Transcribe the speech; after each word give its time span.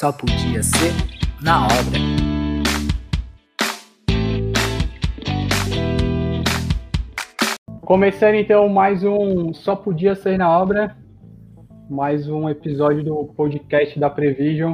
só 0.00 0.10
podia 0.10 0.62
ser 0.62 0.94
na 1.42 1.64
obra. 1.64 2.00
Começando 7.82 8.36
então 8.36 8.66
mais 8.70 9.04
um 9.04 9.52
Só 9.52 9.76
Podia 9.76 10.14
Ser 10.14 10.38
na 10.38 10.58
Obra, 10.58 10.96
mais 11.90 12.26
um 12.30 12.48
episódio 12.48 13.04
do 13.04 13.26
podcast 13.36 14.00
da 14.00 14.08
Prevision, 14.08 14.72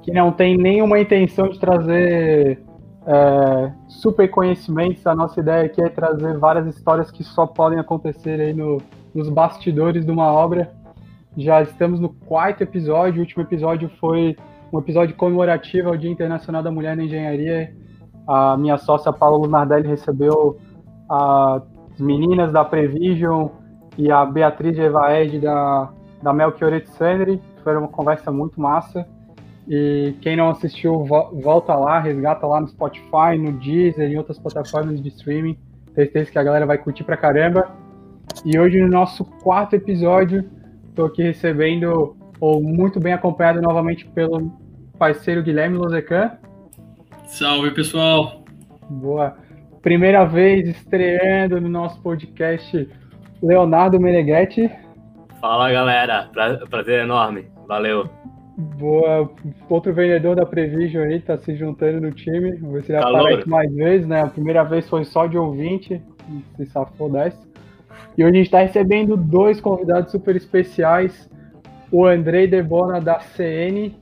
que 0.00 0.12
não 0.12 0.30
tem 0.30 0.56
nenhuma 0.56 1.00
intenção 1.00 1.48
de 1.48 1.58
trazer 1.58 2.62
é, 3.04 3.72
super 3.88 4.30
conhecimentos. 4.30 5.04
A 5.08 5.14
nossa 5.16 5.40
ideia 5.40 5.64
aqui 5.64 5.82
é 5.82 5.88
trazer 5.88 6.38
várias 6.38 6.68
histórias 6.68 7.10
que 7.10 7.24
só 7.24 7.48
podem 7.48 7.80
acontecer 7.80 8.40
aí 8.40 8.54
no, 8.54 8.80
nos 9.12 9.28
bastidores 9.28 10.06
de 10.06 10.12
uma 10.12 10.30
obra. 10.30 10.72
Já 11.36 11.62
estamos 11.62 11.98
no 11.98 12.10
quarto 12.10 12.62
episódio, 12.62 13.16
o 13.16 13.20
último 13.22 13.42
episódio 13.42 13.90
foi 13.98 14.36
um 14.72 14.78
episódio 14.78 15.14
comemorativo 15.14 15.90
ao 15.90 15.96
Dia 15.96 16.10
Internacional 16.10 16.62
da 16.62 16.70
Mulher 16.70 16.96
na 16.96 17.04
Engenharia. 17.04 17.74
A 18.26 18.56
minha 18.56 18.78
sócia 18.78 19.12
Paula 19.12 19.36
Lunardelli 19.36 19.86
recebeu 19.86 20.58
as 21.08 21.62
meninas 22.00 22.50
da 22.52 22.64
Prevision 22.64 23.48
e 23.98 24.10
a 24.10 24.24
Beatriz 24.24 24.78
Evaed 24.78 25.40
da, 25.40 25.92
da 26.22 26.32
Melchiorete 26.32 26.88
Sandri. 26.90 27.38
Foi 27.62 27.76
uma 27.76 27.88
conversa 27.88 28.32
muito 28.32 28.58
massa. 28.58 29.06
E 29.68 30.14
quem 30.22 30.36
não 30.36 30.48
assistiu, 30.48 31.04
volta 31.04 31.74
lá, 31.74 32.00
resgata 32.00 32.46
lá 32.46 32.60
no 32.60 32.68
Spotify, 32.68 33.36
no 33.38 33.52
Deezer 33.52 34.10
e 34.10 34.16
outras 34.16 34.38
plataformas 34.38 35.02
de 35.02 35.08
streaming. 35.08 35.58
Certeza 35.94 36.30
que 36.30 36.38
a 36.38 36.42
galera 36.42 36.64
vai 36.64 36.78
curtir 36.78 37.04
pra 37.04 37.16
caramba. 37.16 37.70
E 38.44 38.58
hoje, 38.58 38.80
no 38.80 38.88
nosso 38.88 39.24
quarto 39.24 39.76
episódio, 39.76 40.48
estou 40.88 41.04
aqui 41.04 41.22
recebendo, 41.22 42.16
ou 42.40 42.62
muito 42.62 42.98
bem 42.98 43.12
acompanhado 43.12 43.60
novamente 43.60 44.06
pelo 44.06 44.61
parceiro 45.02 45.42
Guilherme 45.42 45.78
Lozecan. 45.78 46.38
Salve, 47.26 47.72
pessoal! 47.72 48.44
Boa. 48.88 49.36
Primeira 49.82 50.24
vez 50.24 50.68
estreando 50.68 51.60
no 51.60 51.68
nosso 51.68 52.00
podcast, 52.00 52.88
Leonardo 53.42 53.98
Meneghetti. 53.98 54.70
Fala, 55.40 55.72
galera. 55.72 56.28
Pra, 56.32 56.56
prazer 56.68 57.00
enorme. 57.00 57.50
Valeu. 57.66 58.08
Boa. 58.78 59.28
Outro 59.68 59.92
vendedor 59.92 60.36
da 60.36 60.46
Prevision 60.46 61.02
aí 61.02 61.18
tá 61.18 61.36
se 61.36 61.56
juntando 61.56 62.00
no 62.00 62.12
time. 62.12 62.52
Vamos 62.58 62.74
ver 62.74 62.84
se 62.84 62.92
ele 62.92 63.02
aparece 63.02 63.48
mais 63.48 63.74
vezes, 63.74 64.06
né? 64.06 64.22
A 64.22 64.28
primeira 64.28 64.62
vez 64.62 64.88
foi 64.88 65.04
só 65.04 65.26
de 65.26 65.36
ouvinte. 65.36 66.00
Se 66.56 66.64
safou 66.66 67.10
dessa. 67.10 67.42
E 68.16 68.22
hoje 68.22 68.34
a 68.34 68.36
gente 68.36 68.46
está 68.46 68.60
recebendo 68.60 69.16
dois 69.16 69.60
convidados 69.60 70.12
super 70.12 70.36
especiais. 70.36 71.28
O 71.90 72.06
Andrei 72.06 72.46
Debona 72.46 73.00
da 73.00 73.18
CN 73.18 74.00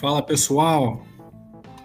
Fala 0.00 0.22
pessoal. 0.22 1.00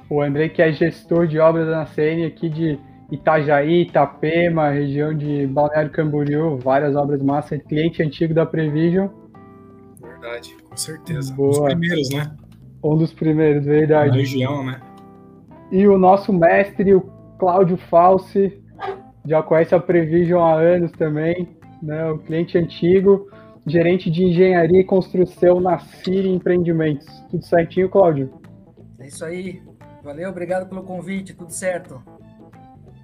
O 0.09 0.21
André 0.21 0.49
que 0.49 0.61
é 0.61 0.71
gestor 0.73 1.27
de 1.27 1.39
obras 1.39 1.65
da 1.65 1.85
CN 1.85 2.25
aqui 2.25 2.49
de 2.49 2.77
Itajaí, 3.09 3.83
Itapema, 3.83 4.69
região 4.69 5.15
de 5.15 5.47
Balneário 5.47 5.91
Camboriú, 5.91 6.57
várias 6.57 6.93
obras 6.95 7.21
massas, 7.21 7.61
cliente 7.63 8.03
antigo 8.03 8.33
da 8.33 8.45
Prevision. 8.45 9.07
Verdade, 10.01 10.57
com 10.69 10.75
certeza. 10.75 11.33
Boa. 11.33 11.47
Um 11.47 11.51
dos 11.51 11.63
primeiros, 11.63 12.09
né? 12.09 12.35
Um 12.83 12.97
dos 12.97 13.13
primeiros, 13.13 13.65
verdade. 13.65 14.09
Na 14.09 14.17
região, 14.17 14.65
né? 14.65 14.81
E 15.71 15.87
o 15.87 15.97
nosso 15.97 16.33
mestre, 16.33 16.93
o 16.93 17.01
Cláudio 17.39 17.77
Falsi, 17.77 18.61
já 19.25 19.41
conhece 19.41 19.73
a 19.73 19.79
Prevision 19.79 20.43
há 20.43 20.55
anos 20.55 20.91
também, 20.91 21.47
né? 21.81 22.11
O 22.11 22.17
cliente 22.17 22.57
antigo 22.57 23.29
gerente 23.65 24.09
de 24.09 24.23
engenharia 24.23 24.81
e 24.81 24.83
construção 24.83 25.59
na 25.59 25.79
Siri 25.79 26.29
Empreendimentos. 26.29 27.07
Tudo 27.29 27.45
certinho, 27.45 27.89
Cláudio? 27.89 28.33
É 28.99 29.07
isso 29.07 29.23
aí. 29.23 29.61
Valeu, 30.03 30.29
obrigado 30.29 30.67
pelo 30.67 30.83
convite, 30.83 31.33
tudo 31.33 31.51
certo. 31.51 32.01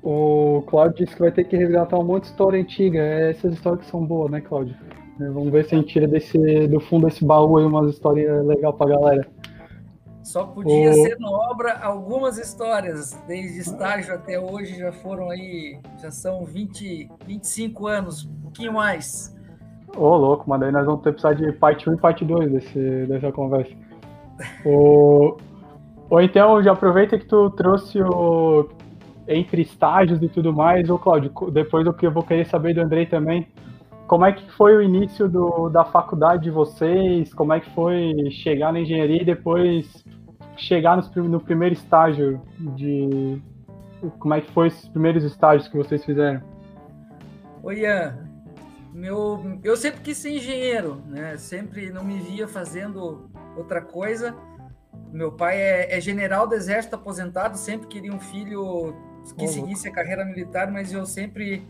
O 0.02 0.64
Cláudio 0.68 1.06
disse 1.06 1.16
que 1.16 1.22
vai 1.22 1.32
ter 1.32 1.44
que 1.44 1.56
resgatar 1.56 1.98
um 2.00 2.04
monte 2.04 2.24
de 2.24 2.30
história 2.30 2.60
antiga. 2.60 3.00
Essas 3.00 3.54
histórias 3.54 3.86
que 3.86 3.92
são 3.92 4.06
boas, 4.06 4.32
né, 4.32 4.42
Cláudio? 4.42 4.76
É, 5.20 5.30
vamos 5.30 5.52
ver 5.52 5.66
se 5.66 5.76
a 5.76 5.78
gente 5.80 5.94
tira 5.94 6.08
desse, 6.08 6.68
do 6.68 6.80
fundo 6.80 7.08
desse 7.08 7.26
baú 7.26 7.58
aí 7.58 7.66
umas 7.66 7.94
histórias 7.94 8.46
legais 8.46 8.76
pra 8.76 8.88
galera. 8.88 9.28
Só 10.24 10.46
podia 10.46 10.92
o... 10.92 10.94
ser 10.94 11.18
na 11.20 11.32
obra 11.32 11.80
algumas 11.80 12.38
histórias, 12.38 13.14
desde 13.28 13.60
estágio 13.60 14.14
até 14.14 14.40
hoje 14.40 14.78
já 14.78 14.92
foram 14.92 15.30
aí, 15.30 15.80
já 16.02 16.12
são 16.12 16.44
20, 16.44 17.10
25 17.26 17.88
anos, 17.88 18.26
um 18.26 18.42
pouquinho 18.42 18.74
mais. 18.74 19.37
Ô, 19.96 20.04
oh, 20.04 20.18
louco, 20.18 20.46
mas 20.48 20.60
daí 20.60 20.72
nós 20.72 20.86
vamos 20.86 21.02
ter 21.02 21.14
que 21.14 21.22
precisar 21.22 21.34
de 21.34 21.52
parte 21.54 21.90
1 21.90 21.94
e 21.94 21.98
parte 21.98 22.26
2 22.26 22.52
desse, 22.52 23.06
dessa 23.08 23.32
conversa. 23.32 23.74
o... 24.66 25.38
Ou 26.10 26.22
então, 26.22 26.62
já 26.64 26.72
aproveita 26.72 27.18
que 27.18 27.26
tu 27.26 27.50
trouxe 27.52 28.02
o 28.02 28.70
entre 29.28 29.62
estágios 29.62 30.22
e 30.22 30.30
tudo 30.30 30.54
mais, 30.54 30.90
ô 30.90 30.98
Cláudio, 30.98 31.32
depois 31.52 31.84
do 31.84 31.94
que 31.94 32.08
eu 32.08 32.12
vou 32.12 32.24
querer 32.24 32.46
saber 32.46 32.74
do 32.74 32.82
Andrei 32.82 33.06
também, 33.06 33.46
como 34.08 34.24
é 34.24 34.32
que 34.32 34.50
foi 34.54 34.78
o 34.78 34.82
início 34.82 35.28
do, 35.28 35.68
da 35.68 35.84
faculdade 35.84 36.44
de 36.44 36.50
vocês? 36.50 37.34
Como 37.34 37.52
é 37.52 37.60
que 37.60 37.70
foi 37.72 38.14
chegar 38.32 38.72
na 38.72 38.80
engenharia 38.80 39.22
e 39.22 39.26
depois 39.26 40.06
chegar 40.56 40.96
no, 40.96 41.24
no 41.26 41.40
primeiro 41.42 41.74
estágio 41.74 42.42
de... 42.58 43.42
Como 44.18 44.34
é 44.34 44.40
que 44.40 44.52
foi 44.54 44.68
esses 44.68 44.88
primeiros 44.88 45.26
estágios 45.26 45.68
que 45.68 45.76
vocês 45.76 46.06
fizeram? 46.06 46.42
Oi, 47.64 47.82
Ian 47.82 48.27
meu, 48.98 49.60
eu 49.64 49.78
sempre 49.78 50.02
quis 50.02 50.18
ser 50.18 50.32
engenheiro, 50.32 51.04
né? 51.06 51.38
Sempre 51.38 51.92
não 51.92 52.04
me 52.04 52.20
via 52.20 52.48
fazendo 52.48 53.30
outra 53.56 53.80
coisa. 53.80 54.36
Meu 55.14 55.32
pai 55.32 55.56
é, 55.56 55.96
é 55.96 56.02
general 56.02 56.48
do 56.48 56.56
exército 56.56 56.96
aposentado, 56.96 57.58
sempre 57.58 57.88
queria 57.88 58.12
um 58.12 58.20
filho 58.20 58.96
que 59.38 59.46
oh, 59.46 59.48
seguisse 59.48 59.88
a 59.88 59.92
carreira 59.92 60.26
militar, 60.26 60.72
mas 60.72 60.92
eu 60.92 61.06
sempre 61.06 61.64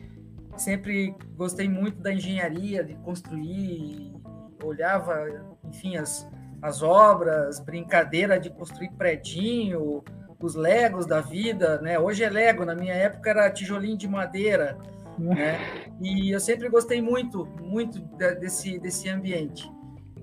sempre 0.55 1.13
gostei 1.35 1.67
muito 1.67 2.01
da 2.01 2.13
engenharia, 2.13 2.83
de 2.83 2.95
construir, 2.95 4.15
olhava, 4.63 5.45
enfim, 5.65 5.97
as, 5.97 6.27
as 6.61 6.81
obras, 6.81 7.59
brincadeira 7.59 8.39
de 8.39 8.49
construir 8.49 8.89
predinho, 8.91 10.01
os 10.39 10.55
legos 10.55 11.05
da 11.05 11.19
vida, 11.19 11.81
né? 11.81 11.99
Hoje 11.99 12.23
é 12.23 12.29
lego, 12.29 12.63
na 12.63 12.73
minha 12.73 12.93
época 12.93 13.29
era 13.29 13.51
tijolinho 13.51 13.97
de 13.97 14.07
madeira. 14.07 14.77
Né? 15.17 15.57
E 15.99 16.31
eu 16.31 16.39
sempre 16.39 16.69
gostei 16.69 17.01
muito, 17.01 17.45
muito 17.61 17.99
desse, 18.39 18.79
desse 18.79 19.09
ambiente. 19.09 19.69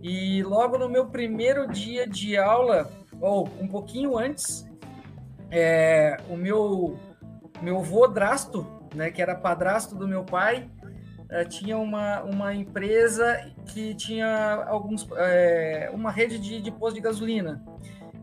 E 0.03 0.43
logo 0.43 0.79
no 0.79 0.89
meu 0.89 1.07
primeiro 1.07 1.67
dia 1.67 2.07
de 2.07 2.37
aula, 2.37 2.91
ou 3.21 3.49
um 3.61 3.67
pouquinho 3.67 4.19
antes, 4.19 4.69
é, 5.51 6.17
o 6.29 6.37
meu 6.37 6.99
meu 7.63 7.79
avô 7.79 8.07
Drasto, 8.07 8.67
né, 8.95 9.11
que 9.11 9.23
era 9.23 9.35
padrasto 9.35 9.95
do 9.95 10.07
meu 10.07 10.25
pai, 10.25 10.69
é, 11.31 11.45
tinha 11.45 11.79
uma, 11.79 12.23
uma 12.23 12.55
empresa 12.55 13.51
que 13.67 13.95
tinha 13.95 14.65
alguns 14.67 15.09
é, 15.17 15.91
uma 15.93 16.11
rede 16.11 16.39
de, 16.39 16.61
de 16.61 16.71
postos 16.71 16.95
de 16.95 17.01
gasolina 17.01 17.65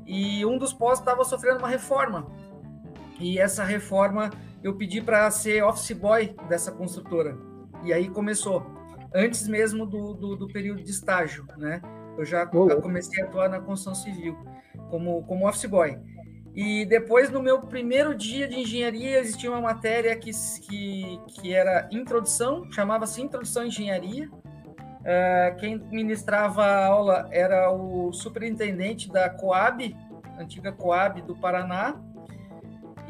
e 0.05 0.45
um 0.45 0.57
dos 0.57 0.71
postos 0.71 0.99
estava 0.99 1.23
sofrendo 1.23 1.59
uma 1.59 1.67
reforma 1.67 2.27
e 3.19 3.39
essa 3.39 3.63
reforma 3.63 4.29
eu 4.63 4.75
pedi 4.75 5.01
para 5.01 5.29
ser 5.31 5.63
office 5.63 5.91
boy 5.91 6.35
dessa 6.47 6.71
construtora. 6.71 7.37
E 7.83 7.91
aí 7.91 8.09
começou, 8.09 8.65
antes 9.13 9.47
mesmo 9.47 9.85
do, 9.85 10.13
do, 10.13 10.35
do 10.35 10.47
período 10.47 10.83
de 10.83 10.91
estágio, 10.91 11.45
né? 11.57 11.81
Eu 12.17 12.25
já 12.25 12.45
comecei 12.45 13.23
a 13.23 13.25
atuar 13.25 13.49
na 13.49 13.59
construção 13.59 13.95
civil 13.95 14.37
como, 14.89 15.23
como 15.23 15.47
office 15.47 15.65
boy. 15.65 15.97
E 16.53 16.85
depois, 16.85 17.29
no 17.29 17.41
meu 17.41 17.61
primeiro 17.61 18.13
dia 18.13 18.47
de 18.47 18.59
engenharia, 18.59 19.19
existia 19.19 19.49
uma 19.49 19.61
matéria 19.61 20.15
que, 20.17 20.31
que, 20.61 21.19
que 21.29 21.53
era 21.53 21.87
introdução, 21.91 22.69
chamava-se 22.71 23.21
Introdução 23.21 23.63
à 23.63 23.67
Engenharia. 23.67 24.29
Uh, 24.29 25.55
quem 25.57 25.79
ministrava 25.89 26.63
a 26.63 26.85
aula 26.85 27.29
era 27.31 27.71
o 27.71 28.11
superintendente 28.11 29.09
da 29.09 29.29
Coab, 29.29 29.95
antiga 30.37 30.73
Coab 30.73 31.21
do 31.21 31.35
Paraná, 31.35 31.99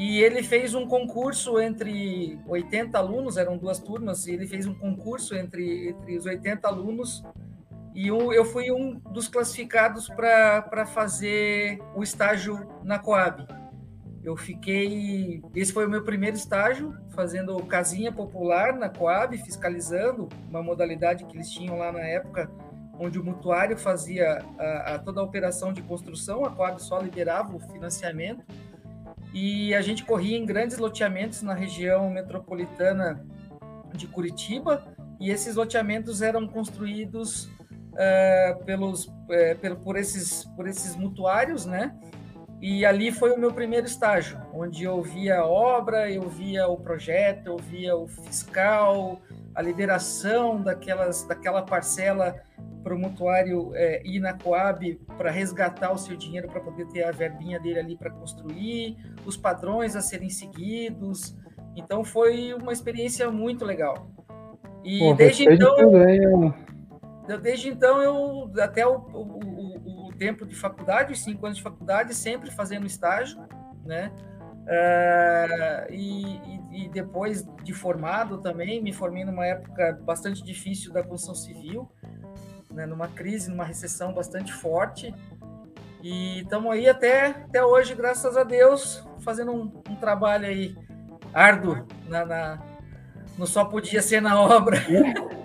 e 0.02 0.20
ele 0.20 0.42
fez 0.42 0.74
um 0.74 0.88
concurso 0.88 1.62
entre 1.62 2.40
80 2.48 2.98
alunos, 2.98 3.38
eram 3.38 3.56
duas 3.56 3.78
turmas, 3.78 4.26
e 4.26 4.32
ele 4.32 4.48
fez 4.48 4.66
um 4.66 4.74
concurso 4.74 5.36
entre, 5.36 5.90
entre 5.90 6.18
os 6.18 6.26
80 6.26 6.68
alunos, 6.68 7.24
e 7.94 8.08
eu, 8.08 8.34
eu 8.34 8.44
fui 8.44 8.72
um 8.72 8.96
dos 9.12 9.28
classificados 9.28 10.08
para 10.08 10.88
fazer 10.88 11.80
o 11.96 12.02
estágio 12.02 12.68
na 12.84 12.98
Coab. 12.98 13.46
Eu 14.24 14.36
fiquei. 14.36 15.44
Esse 15.54 15.72
foi 15.72 15.86
o 15.86 15.90
meu 15.90 16.04
primeiro 16.04 16.36
estágio, 16.36 16.98
fazendo 17.12 17.56
casinha 17.68 18.12
popular 18.12 18.74
na 18.74 18.90
Coab, 18.90 19.38
fiscalizando, 19.38 20.28
uma 20.50 20.64
modalidade 20.64 21.26
que 21.26 21.38
eles 21.38 21.52
tinham 21.52 21.78
lá 21.78 21.92
na 21.92 22.02
época, 22.02 22.50
onde 23.00 23.20
o 23.20 23.24
mutuário 23.24 23.78
fazia 23.78 24.44
a, 24.58 24.96
a 24.96 25.00
toda 25.00 25.22
a 25.22 25.24
operação 25.24 25.72
de 25.72 25.84
construção, 25.84 26.44
a 26.44 26.50
Coab 26.50 26.82
só 26.82 26.98
liberava 26.98 27.56
o 27.56 27.60
financiamento 27.60 28.44
e 29.34 29.74
a 29.74 29.82
gente 29.82 30.04
corria 30.04 30.38
em 30.38 30.46
grandes 30.46 30.78
loteamentos 30.78 31.42
na 31.42 31.54
região 31.54 32.10
metropolitana 32.10 33.26
de 33.94 34.08
Curitiba 34.08 34.86
e 35.20 35.30
esses 35.30 35.56
loteamentos 35.56 36.22
eram 36.22 36.48
construídos 36.48 37.46
uh, 37.46 38.64
pelos, 38.66 39.06
uh, 39.06 39.58
pelo, 39.62 39.78
por, 39.78 39.96
esses, 39.96 40.46
por 40.56 40.68
esses 40.68 40.96
mutuários, 40.96 41.66
né? 41.66 41.96
E 42.62 42.86
ali 42.86 43.12
foi 43.12 43.32
o 43.32 43.40
meu 43.40 43.52
primeiro 43.52 43.88
estágio, 43.88 44.40
onde 44.54 44.84
eu 44.84 45.02
via 45.02 45.40
a 45.40 45.46
obra, 45.46 46.12
eu 46.12 46.30
via 46.30 46.68
o 46.68 46.78
projeto, 46.78 47.48
eu 47.48 47.58
via 47.58 47.96
o 47.96 48.08
fiscal, 48.08 49.20
a 49.54 49.62
liberação 49.62 50.62
daquelas, 50.62 51.24
daquela 51.24 51.62
parcela 51.62 52.42
para 52.84 52.96
o 52.96 53.00
mutuário 53.00 53.72
é, 53.76 54.02
ir 54.06 54.20
na 54.20 54.34
Coab 54.34 55.00
para 55.18 55.30
resgatar 55.30 55.92
o 55.92 55.98
seu 55.98 56.16
dinheiro 56.16 56.48
para 56.48 56.62
poder 56.62 56.88
ter 56.88 57.04
a 57.04 57.12
verbinha 57.12 57.60
dele 57.60 57.80
ali 57.80 57.98
para 57.98 58.10
construir, 58.10 58.98
os 59.26 59.38
padrões 59.38 59.96
a 59.96 60.02
serem 60.02 60.30
seguidos. 60.30 61.36
Então 61.76 62.04
foi 62.04 62.54
uma 62.54 62.74
experiência 62.74 63.30
muito 63.30 63.64
legal. 63.66 64.10
E 64.84 65.00
Pô, 65.00 65.14
desde 65.14 65.48
então, 65.48 65.78
eu, 66.08 66.54
desde 67.40 67.70
então 67.70 68.02
eu 68.02 68.52
até 68.62 68.86
o, 68.86 68.96
o, 68.96 70.08
o, 70.08 70.14
tempo 70.18 70.46
de 70.46 70.56
faculdade, 70.56 71.14
os 71.14 71.24
cinco 71.24 71.46
anos 71.46 71.58
de 71.58 71.64
faculdade, 71.64 72.14
sempre 72.16 72.52
fazendo 72.52 72.86
estágio, 72.86 73.40
né? 73.86 74.12
Uh, 74.62 75.92
e, 75.92 76.86
e, 76.86 76.90
depois 76.90 77.46
de 77.64 77.74
formado 77.74 78.38
também, 78.38 78.82
me 78.82 78.94
formei 78.94 79.26
numa 79.26 79.46
época 79.46 80.00
bastante 80.04 80.44
difícil 80.44 80.94
da 80.94 81.02
construção 81.02 81.36
civil, 81.36 81.90
né, 82.70 82.86
numa 82.86 83.08
crise, 83.08 83.50
numa 83.50 83.66
recessão 83.66 84.14
bastante 84.14 84.54
forte. 84.54 85.14
E 86.02 86.42
estamos 86.42 86.72
aí 86.72 86.88
até, 86.88 87.28
até 87.28 87.64
hoje, 87.64 87.96
graças 87.96 88.38
a 88.38 88.44
Deus, 88.44 89.06
fazendo 89.20 89.52
um, 89.52 89.72
um 89.90 89.96
trabalho 89.96 90.46
aí 90.46 90.76
árduo 91.34 91.86
na, 92.08 92.26
na, 92.26 92.60
no 93.38 93.48
só 93.48 93.66
podia 93.66 94.02
ser 94.02 94.22
na 94.22 94.40
obra. 94.42 94.78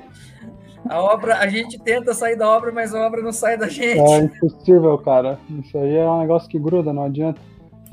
A 0.89 1.03
obra, 1.03 1.39
a 1.39 1.49
gente 1.49 1.81
tenta 1.81 2.15
sair 2.15 2.37
da 2.37 2.49
obra, 2.49 2.71
mas 2.71 2.95
a 2.95 3.05
obra 3.05 3.21
não 3.21 3.33
sai 3.33 3.57
da 3.57 3.69
gente. 3.69 3.99
É 3.99 4.19
impossível, 4.19 4.97
cara. 4.99 5.37
Isso 5.51 5.77
aí 5.77 5.97
é 5.97 6.09
um 6.09 6.21
negócio 6.21 6.49
que 6.49 6.61
gruda, 6.61 6.93
não 6.93 7.03
adianta. 7.03 7.41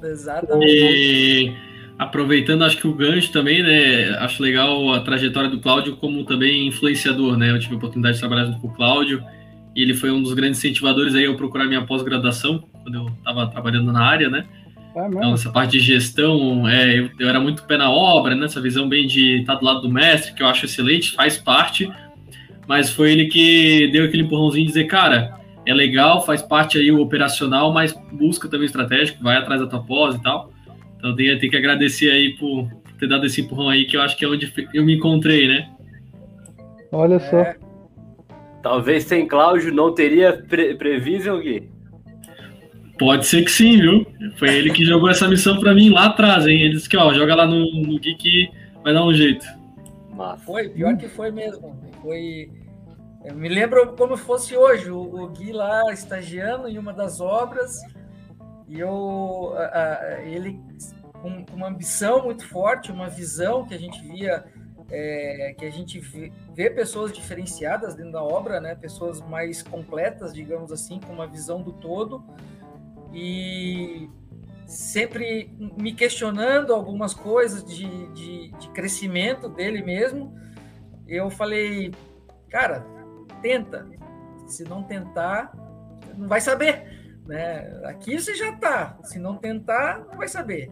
Exatamente. 0.04 0.72
E 0.72 1.54
aproveitando, 1.98 2.64
acho 2.64 2.78
que 2.78 2.88
o 2.88 2.94
gancho 2.94 3.32
também, 3.32 3.64
né? 3.64 4.10
Acho 4.20 4.42
legal 4.42 4.94
a 4.94 5.00
trajetória 5.02 5.50
do 5.50 5.60
Cláudio 5.60 5.96
como 5.98 6.24
também 6.26 6.68
influenciador, 6.68 7.38
né? 7.38 7.52
Eu 7.52 7.60
tive 7.60 7.74
a 7.74 7.78
oportunidade 7.78 8.16
de 8.16 8.20
trabalhar 8.20 8.46
junto 8.46 8.60
com 8.60 8.68
o 8.68 8.74
Cláudio 8.74 9.24
e 9.76 9.82
ele 9.82 9.94
foi 9.94 10.12
um 10.12 10.22
dos 10.22 10.34
grandes 10.34 10.60
incentivadores 10.60 11.16
aí 11.16 11.24
eu 11.24 11.36
procurar 11.36 11.66
minha 11.66 11.86
pós-graduação 11.86 12.64
quando 12.84 12.96
eu 12.96 13.08
estava 13.08 13.48
trabalhando 13.48 13.92
na 13.92 14.04
área, 14.04 14.30
né? 14.30 14.46
É 14.96 15.08
então, 15.08 15.34
essa 15.34 15.52
parte 15.52 15.72
de 15.72 15.80
gestão, 15.80 16.68
é, 16.70 17.00
eu, 17.00 17.10
eu, 17.20 17.28
era 17.28 17.40
muito 17.40 17.64
pé 17.64 17.78
na 17.78 17.90
obra, 17.90 18.36
né? 18.36 18.46
Essa 18.46 18.62
visão 18.62 18.88
bem 18.88 19.08
de 19.08 19.40
estar 19.40 19.56
do 19.56 19.66
lado 19.66 19.82
do 19.82 19.90
mestre, 19.90 20.34
que 20.34 20.44
eu 20.44 20.48
acho 20.48 20.66
excelente, 20.66 21.12
faz 21.12 21.36
parte, 21.36 21.92
mas 22.68 22.92
foi 22.92 23.12
ele 23.12 23.26
que 23.26 23.90
deu 23.92 24.06
aquele 24.06 24.24
empurrãozinho 24.24 24.68
de 24.68 24.74
dizer, 24.74 24.86
cara, 24.86 25.43
é 25.66 25.74
legal, 25.74 26.26
faz 26.26 26.42
parte 26.42 26.78
aí 26.78 26.92
o 26.92 27.02
operacional, 27.02 27.72
mas 27.72 27.94
busca 28.12 28.48
também 28.48 28.66
o 28.66 28.68
estratégico, 28.68 29.24
vai 29.24 29.38
atrás 29.38 29.62
da 29.62 29.68
tua 29.68 29.84
pós 29.84 30.16
e 30.16 30.22
tal. 30.22 30.52
Então 30.98 31.16
tem, 31.16 31.38
tem 31.38 31.50
que 31.50 31.58
agradecer 31.58 32.12
aí 32.12 32.36
por 32.38 32.70
ter 33.00 33.08
dado 33.08 33.26
esse 33.26 33.42
empurrão 33.42 33.70
aí, 33.70 33.86
que 33.86 33.98
eu 33.98 34.02
acho 34.02 34.18
que 34.18 34.26
é 34.26 34.28
onde 34.28 34.52
eu 34.74 34.84
me 34.84 34.96
encontrei, 34.96 35.48
né? 35.48 35.70
Olha 36.92 37.20
só. 37.20 37.38
É. 37.38 37.56
Talvez 38.62 39.04
sem 39.04 39.28
Cláudio 39.28 39.74
não 39.74 39.94
teria 39.94 40.34
pre 40.34 40.76
Prevision, 40.76 41.42
Gui? 41.42 41.70
Pode 42.98 43.26
ser 43.26 43.44
que 43.44 43.52
sim, 43.52 43.78
viu? 43.78 44.06
Foi 44.38 44.54
ele 44.56 44.72
que 44.72 44.86
jogou 44.86 45.10
essa 45.10 45.28
missão 45.28 45.60
para 45.60 45.74
mim 45.74 45.90
lá 45.90 46.06
atrás, 46.06 46.48
hein? 46.48 46.62
Ele 46.62 46.76
disse 46.76 46.88
que, 46.88 46.96
ó, 46.96 47.14
joga 47.14 47.36
lá 47.36 47.46
no, 47.46 47.60
no 47.82 48.00
Gui 48.00 48.16
que 48.16 48.50
vai 48.84 48.94
dar 48.94 49.04
um 49.04 49.14
jeito. 49.14 49.46
Foi, 50.46 50.70
pior 50.70 50.96
que 50.96 51.10
foi 51.10 51.32
mesmo. 51.32 51.76
Foi 52.02 52.50
eu 53.24 53.36
me 53.36 53.48
lembro 53.48 53.96
como 53.96 54.18
fosse 54.18 54.56
hoje, 54.56 54.92
o, 54.92 55.00
o 55.00 55.28
Gui 55.30 55.52
lá 55.54 55.94
estagiando 55.94 56.68
em 56.68 56.78
uma 56.78 56.92
das 56.92 57.22
obras, 57.22 57.80
e 58.68 58.80
eu, 58.80 59.54
a, 59.56 59.64
a, 59.64 60.22
ele 60.24 60.60
com, 61.14 61.46
uma 61.54 61.68
ambição 61.68 62.24
muito 62.24 62.46
forte, 62.48 62.92
uma 62.92 63.08
visão 63.08 63.66
que 63.66 63.74
a 63.74 63.80
gente 63.80 64.02
via, 64.02 64.44
é, 64.92 65.56
que 65.58 65.66
a 65.66 65.72
gente 65.72 66.00
vê, 66.00 66.34
vê, 66.54 66.70
pessoas 66.70 67.14
diferenciadas 67.14 67.96
dentro 67.96 68.12
da 68.12 68.24
obra, 68.24 68.60
né? 68.60 68.76
pessoas 68.76 69.22
mais 69.22 69.64
completas, 69.64 70.34
digamos 70.34 70.72
assim, 70.72 71.00
com 71.00 71.14
uma 71.14 71.26
visão 71.26 71.62
do 71.62 71.72
todo, 71.72 72.22
e 73.14 74.10
sempre 74.66 75.50
me 75.78 75.94
questionando 75.94 76.74
algumas 76.74 77.14
coisas 77.14 77.64
de, 77.64 77.88
de, 78.14 78.50
de 78.50 78.70
crescimento 78.70 79.48
dele 79.48 79.82
mesmo. 79.82 80.34
Eu 81.08 81.30
falei, 81.30 81.92
cara, 82.50 82.86
tenta. 83.44 83.86
Se 84.48 84.64
não 84.64 84.82
tentar, 84.82 85.54
não 86.18 86.28
vai 86.28 86.42
saber. 86.42 87.20
Né? 87.28 87.82
Aqui 87.86 88.20
você 88.20 88.34
já 88.34 88.50
está. 88.50 88.98
Se 89.04 89.20
não 89.20 89.38
tentar, 89.38 90.00
não 90.00 90.18
vai 90.18 90.28
saber. 90.28 90.72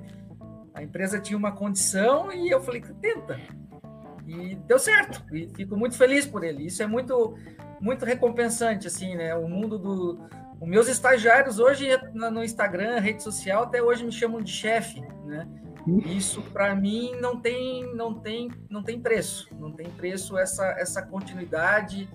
A 0.73 0.81
empresa 0.81 1.19
tinha 1.19 1.37
uma 1.37 1.51
condição 1.51 2.31
e 2.31 2.49
eu 2.49 2.61
falei, 2.61 2.81
tenta. 3.01 3.39
E 4.25 4.55
deu 4.55 4.79
certo. 4.79 5.23
E 5.35 5.49
fico 5.53 5.75
muito 5.75 5.97
feliz 5.97 6.25
por 6.25 6.43
ele. 6.43 6.65
Isso 6.65 6.81
é 6.81 6.87
muito, 6.87 7.37
muito 7.79 8.05
recompensante, 8.05 8.87
assim, 8.87 9.15
né? 9.15 9.35
O 9.35 9.47
mundo 9.47 9.77
do. 9.77 10.19
Os 10.59 10.67
meus 10.67 10.87
estagiários 10.87 11.59
hoje 11.59 11.89
no 12.13 12.43
Instagram, 12.43 12.99
rede 12.99 13.23
social, 13.23 13.63
até 13.63 13.81
hoje 13.81 14.05
me 14.05 14.11
chamam 14.11 14.39
de 14.41 14.51
chefe, 14.51 15.01
né? 15.25 15.47
Isso 16.05 16.39
para 16.53 16.75
mim 16.75 17.15
não 17.19 17.41
tem, 17.41 17.95
não 17.95 18.13
tem, 18.13 18.51
não 18.69 18.83
tem 18.83 19.01
preço. 19.01 19.49
Não 19.59 19.71
tem 19.71 19.89
preço 19.89 20.37
essa, 20.37 20.67
essa 20.77 21.01
continuidade 21.01 22.07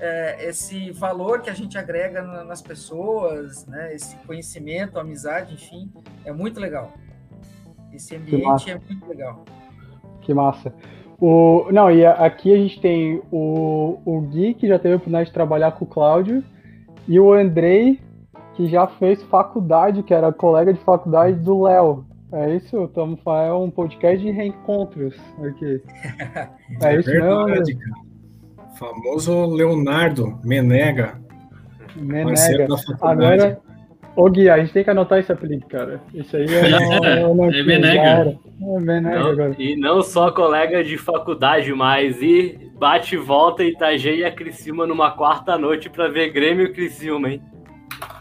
é, 0.00 0.48
esse 0.48 0.90
valor 0.90 1.40
que 1.40 1.50
a 1.50 1.54
gente 1.54 1.78
agrega 1.78 2.22
na, 2.22 2.44
nas 2.44 2.60
pessoas, 2.60 3.66
né? 3.66 3.94
Esse 3.94 4.16
conhecimento, 4.26 4.98
amizade, 4.98 5.54
enfim, 5.54 5.90
é 6.24 6.32
muito 6.32 6.60
legal. 6.60 6.92
Esse 7.92 8.16
ambiente 8.16 8.70
é 8.70 8.78
muito 8.78 9.06
legal. 9.08 9.44
Que 10.20 10.34
massa. 10.34 10.72
O, 11.18 11.68
não, 11.72 11.90
e 11.90 12.04
aqui 12.04 12.52
a 12.52 12.56
gente 12.56 12.80
tem 12.80 13.22
o, 13.32 13.98
o 14.04 14.20
Gui, 14.22 14.54
que 14.54 14.68
já 14.68 14.78
teve 14.78 14.94
a 14.94 14.96
oportunidade 14.96 15.28
de 15.28 15.34
trabalhar 15.34 15.72
com 15.72 15.84
o 15.84 15.88
Cláudio, 15.88 16.44
e 17.08 17.18
o 17.18 17.32
Andrei, 17.32 18.00
que 18.54 18.66
já 18.66 18.86
fez 18.86 19.22
faculdade, 19.22 20.02
que 20.02 20.12
era 20.12 20.32
colega 20.32 20.74
de 20.74 20.80
faculdade 20.80 21.38
do 21.38 21.62
Léo. 21.62 22.04
É 22.32 22.54
isso? 22.56 22.84
Estamos 22.84 23.20
fazendo 23.20 23.60
um 23.60 23.70
podcast 23.70 24.22
de 24.22 24.30
reencontros 24.30 25.14
aqui. 25.42 25.80
É, 26.82 26.92
é 26.92 26.98
isso 26.98 27.10
verdade, 27.10 27.74
mesmo? 27.74 27.80
Cara. 27.80 28.05
Famoso 28.78 29.46
Leonardo 29.46 30.38
Menega. 30.44 31.18
Menega. 31.96 32.66
Agora, 33.00 33.58
ô 34.14 34.28
Gui, 34.28 34.50
a 34.50 34.58
gente 34.58 34.72
tem 34.72 34.84
que 34.84 34.90
anotar 34.90 35.18
esse 35.18 35.32
apelido, 35.32 35.66
cara. 35.66 36.00
Isso 36.12 36.36
aí 36.36 36.44
é, 36.44 37.20
não, 37.20 37.34
não 37.34 37.44
é 37.52 37.62
Menega. 37.62 38.38
É 38.60 38.80
Menega 38.80 39.18
não, 39.18 39.30
agora. 39.30 39.56
E 39.58 39.76
não 39.76 40.02
só 40.02 40.30
colega 40.30 40.84
de 40.84 40.98
faculdade, 40.98 41.72
mas 41.72 42.20
e 42.20 42.70
bate 42.78 43.14
e 43.14 43.18
volta 43.18 43.64
Itajaí 43.64 44.20
e 44.20 44.24
a 44.24 44.30
Criciúma 44.30 44.86
numa 44.86 45.10
quarta 45.10 45.56
noite 45.56 45.88
para 45.88 46.08
ver 46.08 46.30
Grêmio 46.30 46.66
e 46.66 46.72
Criciúma, 46.72 47.30
hein? 47.30 47.42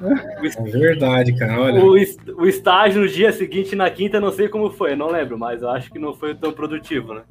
É 0.01 0.71
verdade, 0.71 1.37
cara. 1.37 1.59
Olha. 1.59 1.83
O, 1.83 1.95
o 2.41 2.47
estágio 2.47 3.01
no 3.01 3.07
dia 3.09 3.31
seguinte, 3.33 3.75
na 3.75 3.89
quinta, 3.89 4.21
não 4.21 4.31
sei 4.31 4.47
como 4.47 4.71
foi, 4.71 4.95
não 4.95 5.11
lembro, 5.11 5.37
mas 5.37 5.61
eu 5.61 5.69
acho 5.69 5.91
que 5.91 5.99
não 5.99 6.13
foi 6.13 6.33
tão 6.33 6.53
produtivo, 6.53 7.13
né? 7.13 7.21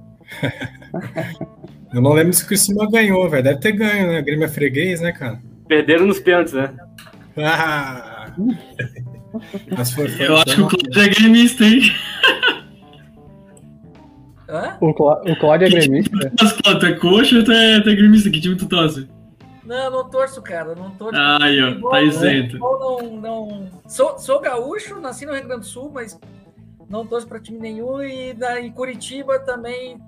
Eu 1.94 2.02
não 2.02 2.12
lembro 2.12 2.32
se 2.32 2.42
o 2.42 2.46
Criciúma 2.48 2.90
ganhou, 2.90 3.30
velho. 3.30 3.44
Deve 3.44 3.60
ter 3.60 3.72
ganho, 3.72 4.08
né? 4.08 4.20
O 4.20 4.24
Grêmio 4.24 4.44
é 4.44 4.48
freguês, 4.48 5.00
né, 5.00 5.12
cara? 5.12 5.40
Perderam 5.68 6.06
nos 6.06 6.18
pênaltis, 6.18 6.52
né? 6.52 6.74
Ah! 7.38 8.34
foi, 9.94 10.08
foi, 10.08 10.26
Eu 10.26 10.36
acho 10.36 10.56
que 10.56 10.60
o 10.60 10.68
Cláudio 10.68 11.02
é 11.02 11.08
gremista, 11.08 11.64
hein? 11.64 11.80
Hã? 14.48 14.76
O, 14.80 14.92
Clá 14.92 15.22
o 15.22 15.36
Cláudio 15.36 15.68
é 15.68 15.70
gremista? 15.70 16.32
Tu 16.36 16.78
tu 16.78 16.86
é 16.86 16.92
coxa 16.94 17.36
ou 17.38 17.44
tu 17.44 17.52
é, 17.52 17.80
tu 17.80 17.90
é 17.90 17.94
gremista? 17.94 18.28
Que 18.28 18.40
time 18.40 18.56
tu 18.56 18.66
torce? 18.66 19.08
Não, 19.64 19.90
não 19.90 20.10
torço, 20.10 20.42
cara. 20.42 20.74
Não 20.74 20.90
torço. 20.90 21.18
Ah, 21.18 21.38
aí, 21.40 21.62
ó, 21.62 21.90
tá 21.90 22.02
isento. 22.02 22.58
Não, 22.58 22.98
não, 23.20 23.70
sou, 23.86 24.18
sou 24.18 24.40
gaúcho, 24.40 25.00
nasci 25.00 25.24
no 25.26 25.32
Rio 25.32 25.44
Grande 25.44 25.60
do 25.60 25.66
Sul, 25.66 25.90
mas 25.94 26.18
não 26.90 27.06
torço 27.06 27.26
para 27.26 27.40
time 27.40 27.58
nenhum. 27.58 28.02
E 28.02 28.34
na, 28.34 28.60
em 28.60 28.70
Curitiba 28.70 29.38
também 29.38 29.98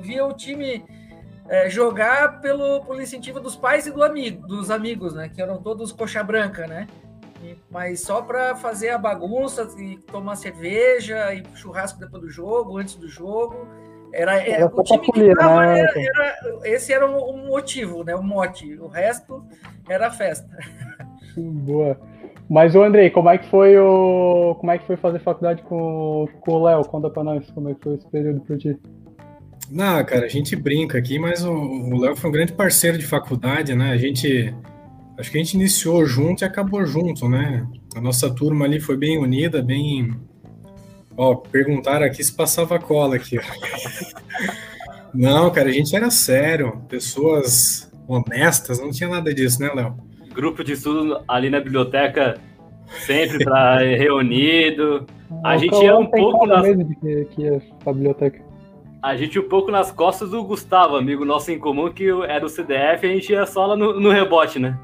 via 0.00 0.24
o 0.24 0.32
time 0.32 0.84
é, 1.48 1.68
jogar 1.68 2.40
pelo, 2.40 2.84
pelo 2.84 3.02
incentivo 3.02 3.40
dos 3.40 3.56
pais 3.56 3.86
e 3.86 3.90
do 3.90 4.04
amigo, 4.04 4.46
dos 4.46 4.70
amigos, 4.70 5.14
né? 5.14 5.28
Que 5.28 5.42
eram 5.42 5.60
todos 5.60 5.90
coxa 5.90 6.22
branca, 6.22 6.66
né? 6.66 6.86
E, 7.42 7.56
mas 7.70 8.00
só 8.00 8.22
para 8.22 8.54
fazer 8.54 8.90
a 8.90 8.98
bagunça 8.98 9.68
e 9.78 9.96
tomar 9.98 10.36
cerveja 10.36 11.34
e 11.34 11.42
churrasco 11.54 11.98
depois 11.98 12.22
do 12.22 12.30
jogo, 12.30 12.78
antes 12.78 12.94
do 12.94 13.08
jogo. 13.08 13.66
Era, 14.12 14.40
é, 14.40 14.50
era 14.50 14.66
o 14.66 14.82
time 14.82 15.00
que 15.12 15.34
tava, 15.34 15.66
né? 15.66 15.80
era, 15.80 16.00
era, 16.00 16.38
esse 16.64 16.92
era 16.92 17.08
o, 17.08 17.30
o, 17.30 17.36
motivo, 17.48 18.04
né? 18.04 18.14
O 18.14 18.22
mote. 18.22 18.74
O 18.78 18.86
resto 18.86 19.44
era 19.88 20.10
festa. 20.10 20.48
Boa. 21.36 21.98
Mas 22.48 22.74
o 22.74 22.82
Andrei, 22.82 23.10
como 23.10 23.28
é 23.28 23.38
que 23.38 23.48
foi 23.48 23.78
o 23.78 24.56
como 24.58 24.72
é 24.72 24.78
que 24.78 24.86
foi 24.86 24.96
fazer 24.96 25.20
faculdade 25.20 25.62
com, 25.62 26.28
com 26.40 26.52
o 26.52 26.64
Léo? 26.64 26.84
Conta 26.84 27.08
para 27.08 27.24
nós 27.24 27.48
como 27.50 27.70
é 27.70 27.74
que 27.74 27.82
foi 27.82 27.94
esse 27.94 28.06
período 28.08 28.40
para 28.40 28.58
ti. 28.58 28.76
Não, 29.70 30.04
cara, 30.04 30.26
a 30.26 30.28
gente 30.28 30.56
brinca 30.56 30.98
aqui, 30.98 31.18
mas 31.18 31.44
o 31.44 31.96
Léo 31.96 32.16
foi 32.16 32.28
um 32.28 32.32
grande 32.32 32.52
parceiro 32.52 32.98
de 32.98 33.06
faculdade, 33.06 33.74
né? 33.74 33.92
A 33.92 33.96
gente. 33.96 34.52
Acho 35.16 35.30
que 35.30 35.38
a 35.38 35.42
gente 35.42 35.54
iniciou 35.54 36.04
junto 36.06 36.42
e 36.42 36.44
acabou 36.44 36.84
junto, 36.84 37.28
né? 37.28 37.66
A 37.94 38.00
nossa 38.00 38.34
turma 38.34 38.64
ali 38.64 38.80
foi 38.80 38.96
bem 38.96 39.18
unida, 39.18 39.62
bem. 39.62 40.12
Ó, 41.16 41.34
perguntaram 41.36 42.06
aqui 42.06 42.24
se 42.24 42.32
passava 42.32 42.78
cola 42.78 43.16
aqui. 43.16 43.38
Não, 45.14 45.50
cara, 45.50 45.68
a 45.68 45.72
gente 45.72 45.94
era 45.94 46.10
sério, 46.10 46.82
pessoas 46.88 47.92
honestas, 48.06 48.80
não 48.80 48.90
tinha 48.90 49.08
nada 49.08 49.34
disso, 49.34 49.60
né, 49.60 49.70
Léo? 49.74 49.96
Grupo 50.32 50.62
de 50.62 50.72
estudo 50.72 51.20
ali 51.26 51.50
na 51.50 51.60
biblioteca, 51.60 52.38
sempre 53.06 53.44
para 53.44 53.78
reunido. 53.98 55.06
A 55.44 55.56
gente 55.56 55.74
ia 55.82 55.96
um 55.96 56.06
pouco 56.06 56.46
nas... 56.46 56.64
que, 56.64 57.24
que 57.32 57.44
é 57.44 57.60
a 57.84 57.92
biblioteca. 57.92 58.49
A 59.02 59.16
gente 59.16 59.38
um 59.38 59.48
pouco 59.48 59.70
nas 59.70 59.90
costas 59.90 60.30
do 60.30 60.44
Gustavo, 60.44 60.96
amigo 60.96 61.24
nosso 61.24 61.50
em 61.50 61.58
comum, 61.58 61.90
que 61.90 62.08
era 62.28 62.44
o 62.44 62.48
CDF, 62.48 63.06
a 63.06 63.08
gente 63.08 63.32
ia 63.32 63.46
só 63.46 63.66
lá 63.66 63.76
no, 63.76 63.98
no 63.98 64.10
rebote, 64.10 64.58
né? 64.58 64.78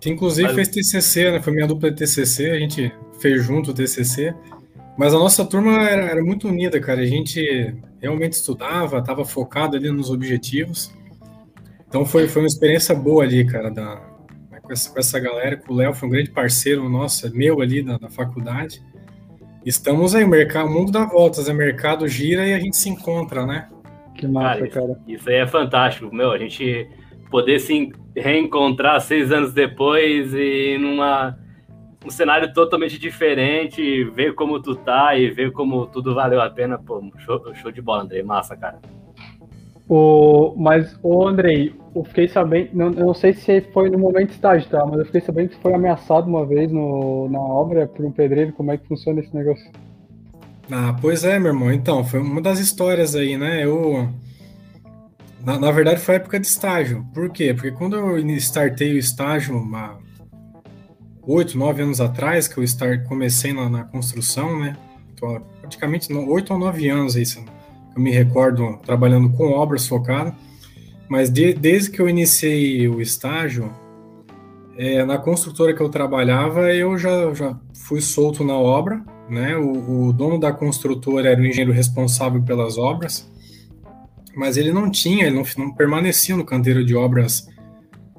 Que 0.00 0.10
inclusive 0.10 0.46
Mas... 0.52 0.54
fez 0.54 0.68
TCC, 0.68 1.32
né? 1.32 1.42
Foi 1.42 1.52
minha 1.52 1.66
dupla 1.66 1.90
de 1.90 1.96
TCC, 1.96 2.50
a 2.50 2.58
gente 2.58 2.92
fez 3.20 3.42
junto 3.44 3.70
o 3.70 3.74
TCC. 3.74 4.34
Mas 4.96 5.12
a 5.12 5.18
nossa 5.18 5.44
turma 5.44 5.82
era, 5.82 6.02
era 6.02 6.24
muito 6.24 6.48
unida, 6.48 6.80
cara. 6.80 7.00
A 7.00 7.06
gente 7.06 7.74
realmente 8.00 8.34
estudava, 8.34 8.98
estava 8.98 9.24
focado 9.24 9.76
ali 9.76 9.90
nos 9.90 10.10
objetivos. 10.10 10.94
Então 11.88 12.04
foi, 12.06 12.28
foi 12.28 12.42
uma 12.42 12.48
experiência 12.48 12.94
boa 12.94 13.24
ali, 13.24 13.44
cara, 13.44 13.70
da, 13.70 14.00
com, 14.62 14.72
essa, 14.72 14.90
com 14.90 14.98
essa 14.98 15.18
galera, 15.18 15.56
com 15.56 15.72
o 15.72 15.76
Léo, 15.76 15.94
foi 15.94 16.08
um 16.08 16.12
grande 16.12 16.30
parceiro 16.30 16.88
nosso, 16.88 17.26
é 17.26 17.30
meu 17.30 17.60
ali 17.60 17.82
da 17.82 17.98
faculdade. 18.10 18.82
Estamos 19.66 20.14
aí, 20.14 20.22
o, 20.22 20.28
mercado, 20.28 20.68
o 20.68 20.72
mundo 20.72 20.92
dá 20.92 21.04
voltas, 21.04 21.48
o 21.48 21.48
né? 21.48 21.54
mercado 21.54 22.06
gira 22.06 22.46
e 22.46 22.54
a 22.54 22.58
gente 22.60 22.76
se 22.76 22.88
encontra, 22.88 23.44
né? 23.44 23.68
Que 24.14 24.24
massa, 24.24 24.60
cara. 24.68 24.70
cara. 24.70 24.92
Isso, 25.08 25.18
isso 25.18 25.28
aí 25.28 25.34
é 25.34 25.46
fantástico, 25.48 26.14
meu. 26.14 26.30
A 26.30 26.38
gente 26.38 26.88
poder 27.28 27.58
se 27.58 27.92
reencontrar 28.14 29.00
seis 29.00 29.32
anos 29.32 29.52
depois 29.52 30.32
e 30.32 30.78
numa 30.78 31.36
um 32.04 32.10
cenário 32.10 32.52
totalmente 32.54 32.96
diferente, 32.96 34.04
ver 34.04 34.36
como 34.36 34.62
tu 34.62 34.76
tá 34.76 35.16
e 35.16 35.28
ver 35.32 35.50
como 35.50 35.84
tudo 35.88 36.14
valeu 36.14 36.40
a 36.40 36.48
pena, 36.48 36.78
pô, 36.78 37.02
show, 37.18 37.42
show 37.56 37.72
de 37.72 37.82
bola, 37.82 38.04
Andrei, 38.04 38.22
massa, 38.22 38.56
cara. 38.56 38.80
O, 39.88 40.54
mas, 40.56 40.98
o 41.02 41.26
Andrei, 41.26 41.74
eu 41.94 42.04
fiquei 42.04 42.28
sabendo, 42.28 42.70
não, 42.72 42.90
não 42.90 43.14
sei 43.14 43.32
se 43.32 43.60
foi 43.72 43.88
no 43.88 43.98
momento 43.98 44.30
estágio, 44.30 44.68
tá? 44.68 44.84
Mas 44.84 44.98
eu 44.98 45.06
fiquei 45.06 45.20
sabendo 45.20 45.50
que 45.50 45.56
foi 45.56 45.72
ameaçado 45.72 46.28
uma 46.28 46.44
vez 46.44 46.70
no, 46.70 47.28
na 47.30 47.38
obra 47.38 47.86
por 47.86 48.04
um 48.04 48.10
pedreiro. 48.10 48.52
Como 48.52 48.72
é 48.72 48.76
que 48.76 48.86
funciona 48.86 49.20
esse 49.20 49.34
negócio? 49.34 49.70
Ah, 50.70 50.96
pois 51.00 51.24
é, 51.24 51.38
meu 51.38 51.52
irmão. 51.52 51.72
Então, 51.72 52.04
foi 52.04 52.20
uma 52.20 52.42
das 52.42 52.58
histórias 52.58 53.14
aí, 53.14 53.36
né? 53.36 53.64
Eu. 53.64 54.08
Na, 55.44 55.58
na 55.58 55.70
verdade, 55.70 56.00
foi 56.00 56.16
época 56.16 56.40
de 56.40 56.46
estágio. 56.48 57.06
Por 57.14 57.30
quê? 57.30 57.54
Porque 57.54 57.70
quando 57.70 57.94
eu 57.94 58.18
startei 58.38 58.94
o 58.94 58.98
estágio, 58.98 59.56
uma, 59.56 59.96
oito, 61.26 61.56
nove 61.56 61.82
anos 61.82 62.00
atrás, 62.00 62.48
que 62.48 62.58
eu 62.58 62.64
start, 62.64 63.04
comecei 63.04 63.52
na, 63.52 63.68
na 63.68 63.84
construção, 63.84 64.58
né? 64.58 64.76
Tô 65.16 65.40
praticamente 65.60 66.12
oito 66.12 66.52
ou 66.52 66.58
nove 66.58 66.88
anos 66.88 67.16
aí, 67.16 67.24
eu 67.96 68.02
me 68.02 68.10
recordo 68.10 68.78
trabalhando 68.84 69.30
com 69.30 69.50
obras 69.52 69.88
focadas. 69.88 70.34
Mas 71.08 71.30
de, 71.30 71.54
desde 71.54 71.90
que 71.90 72.00
eu 72.00 72.08
iniciei 72.08 72.86
o 72.88 73.00
estágio, 73.00 73.72
é, 74.76 75.04
na 75.04 75.18
construtora 75.18 75.72
que 75.72 75.80
eu 75.80 75.88
trabalhava, 75.88 76.72
eu 76.74 76.98
já, 76.98 77.32
já 77.32 77.58
fui 77.86 78.00
solto 78.00 78.44
na 78.44 78.54
obra, 78.54 79.02
né? 79.28 79.56
O, 79.56 80.08
o, 80.08 80.12
dono 80.12 80.38
da 80.38 80.52
construtora 80.52 81.30
era 81.30 81.40
o 81.40 81.46
engenheiro 81.46 81.72
responsável 81.72 82.42
pelas 82.42 82.76
obras, 82.76 83.30
mas 84.36 84.56
ele 84.56 84.72
não 84.72 84.90
tinha, 84.90 85.26
ele 85.26 85.36
não, 85.36 85.44
não 85.56 85.72
permanecia 85.72 86.36
no 86.36 86.44
canteiro 86.44 86.84
de 86.84 86.94
obras 86.94 87.48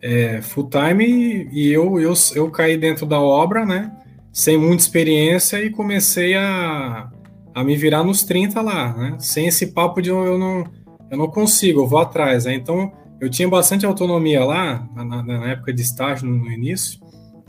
é, 0.01 0.41
full 0.41 0.69
time 0.69 1.49
e, 1.51 1.71
eu, 1.71 1.99
eu, 1.99 2.13
eu 2.35 2.49
caí 2.49 2.77
dentro 2.77 3.05
da 3.05 3.19
obra, 3.19 3.65
né? 3.65 3.91
Sem 4.31 4.57
muita 4.57 4.83
experiência 4.83 5.61
e 5.63 5.69
comecei 5.69 6.35
a, 6.35 7.09
a 7.57 7.63
me 7.63 7.75
virar 7.75 8.03
nos 8.03 8.23
30 8.23 8.61
lá, 8.61 8.93
né? 8.95 9.15
Sem 9.17 9.47
esse 9.47 9.73
papo 9.73 9.99
de 9.99 10.11
eu 10.11 10.37
não, 10.37 10.63
eu 11.09 11.17
não 11.17 11.27
consigo, 11.27 11.81
eu 11.81 11.87
vou 11.87 11.97
atrás, 11.97 12.45
né? 12.45 12.53
Então, 12.53 12.91
eu 13.19 13.31
tinha 13.31 13.49
bastante 13.49 13.83
autonomia 13.83 14.45
lá, 14.45 14.87
na, 14.93 15.23
na 15.23 15.47
época 15.47 15.73
de 15.73 15.81
estágio, 15.81 16.27
no, 16.27 16.37
no 16.37 16.51
início, 16.51 16.99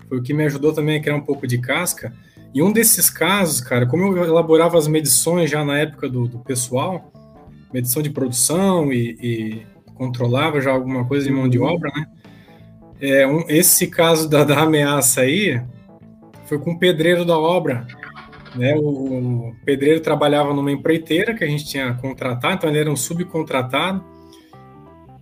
foi 0.08 0.16
o 0.16 0.22
que 0.22 0.32
me 0.32 0.46
ajudou 0.46 0.72
também 0.72 0.96
a 0.96 1.02
criar 1.02 1.14
um 1.14 1.20
pouco 1.20 1.46
de 1.46 1.58
casca. 1.58 2.10
E 2.54 2.62
um 2.62 2.72
desses 2.72 3.10
casos, 3.10 3.60
cara, 3.60 3.84
como 3.84 4.16
eu 4.16 4.24
elaborava 4.24 4.78
as 4.78 4.88
medições 4.88 5.50
já 5.50 5.62
na 5.62 5.78
época 5.78 6.08
do, 6.08 6.26
do 6.26 6.38
pessoal, 6.38 7.12
medição 7.70 8.00
de 8.00 8.08
produção 8.08 8.90
e, 8.90 9.10
e, 9.20 9.66
controlava 9.94 10.58
já 10.58 10.70
alguma 10.70 11.04
coisa 11.04 11.26
de 11.26 11.32
mão 11.32 11.50
de 11.50 11.58
obra, 11.58 11.92
né? 11.94 12.06
É, 12.98 13.26
um, 13.26 13.44
esse 13.46 13.88
caso 13.88 14.26
da, 14.26 14.42
da, 14.42 14.60
ameaça 14.60 15.20
aí 15.20 15.60
foi 16.46 16.58
com 16.58 16.70
o 16.70 16.78
pedreiro 16.78 17.26
da 17.26 17.38
obra. 17.38 17.86
Né? 18.54 18.74
O, 18.76 19.54
pedreiro 19.64 20.00
trabalhava 20.00 20.54
numa 20.54 20.72
empreiteira 20.72 21.34
que 21.34 21.44
a 21.44 21.46
gente 21.46 21.64
tinha 21.66 21.94
contratado, 21.94 22.54
então 22.54 22.70
ele 22.70 22.78
era 22.78 22.90
um 22.90 22.96
subcontratado. 22.96 24.04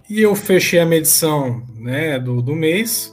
E 0.09 0.21
eu 0.21 0.35
fechei 0.35 0.79
a 0.79 0.87
medição 0.87 1.63
né, 1.75 2.19
do, 2.19 2.41
do 2.41 2.55
mês. 2.55 3.13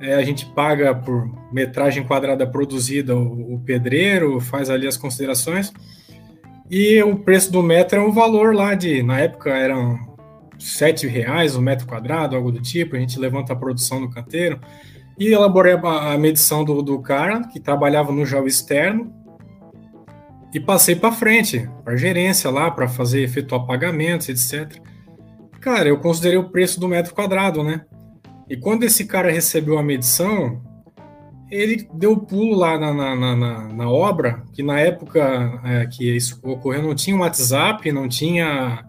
É, 0.00 0.14
a 0.14 0.22
gente 0.22 0.46
paga 0.46 0.94
por 0.94 1.28
metragem 1.52 2.04
quadrada 2.04 2.46
produzida 2.46 3.16
o, 3.16 3.54
o 3.54 3.60
pedreiro, 3.60 4.38
faz 4.40 4.70
ali 4.70 4.86
as 4.86 4.96
considerações. 4.96 5.72
E 6.70 7.02
o 7.02 7.16
preço 7.16 7.50
do 7.50 7.62
metro 7.62 7.98
é 7.98 8.02
o 8.02 8.12
valor 8.12 8.54
lá 8.54 8.74
de, 8.74 9.02
na 9.02 9.18
época 9.20 9.50
eram 9.50 9.98
sete 10.58 11.06
reais 11.06 11.56
o 11.56 11.60
um 11.60 11.62
metro 11.62 11.86
quadrado, 11.86 12.36
algo 12.36 12.52
do 12.52 12.60
tipo, 12.60 12.96
a 12.96 12.98
gente 12.98 13.18
levanta 13.18 13.52
a 13.52 13.56
produção 13.56 14.00
no 14.00 14.10
canteiro, 14.10 14.60
e 15.18 15.28
elaborei 15.28 15.74
a, 15.74 16.12
a 16.12 16.18
medição 16.18 16.64
do, 16.64 16.82
do 16.82 17.00
cara, 17.00 17.42
que 17.48 17.58
trabalhava 17.58 18.12
no 18.12 18.26
gel 18.26 18.46
externo, 18.46 19.12
e 20.52 20.60
passei 20.60 20.96
para 20.96 21.12
frente, 21.12 21.68
para 21.84 21.96
gerência 21.96 22.50
lá, 22.50 22.70
para 22.70 22.88
fazer 22.88 23.22
efetuar 23.22 23.66
pagamentos, 23.66 24.28
etc. 24.28 24.80
Cara, 25.60 25.88
eu 25.88 25.98
considerei 25.98 26.38
o 26.38 26.50
preço 26.50 26.80
do 26.80 26.88
metro 26.88 27.14
quadrado, 27.14 27.62
né? 27.62 27.84
E 28.48 28.56
quando 28.56 28.84
esse 28.84 29.04
cara 29.04 29.30
recebeu 29.30 29.78
a 29.78 29.82
medição, 29.82 30.62
ele 31.50 31.88
deu 31.92 32.16
pulo 32.16 32.56
lá 32.56 32.78
na, 32.78 32.94
na, 32.94 33.16
na, 33.16 33.68
na 33.68 33.90
obra, 33.90 34.42
que 34.54 34.62
na 34.62 34.80
época 34.80 35.60
é, 35.64 35.86
que 35.86 36.16
isso 36.16 36.40
ocorreu 36.42 36.82
não 36.82 36.94
tinha 36.94 37.16
WhatsApp, 37.16 37.92
não 37.92 38.08
tinha 38.08 38.84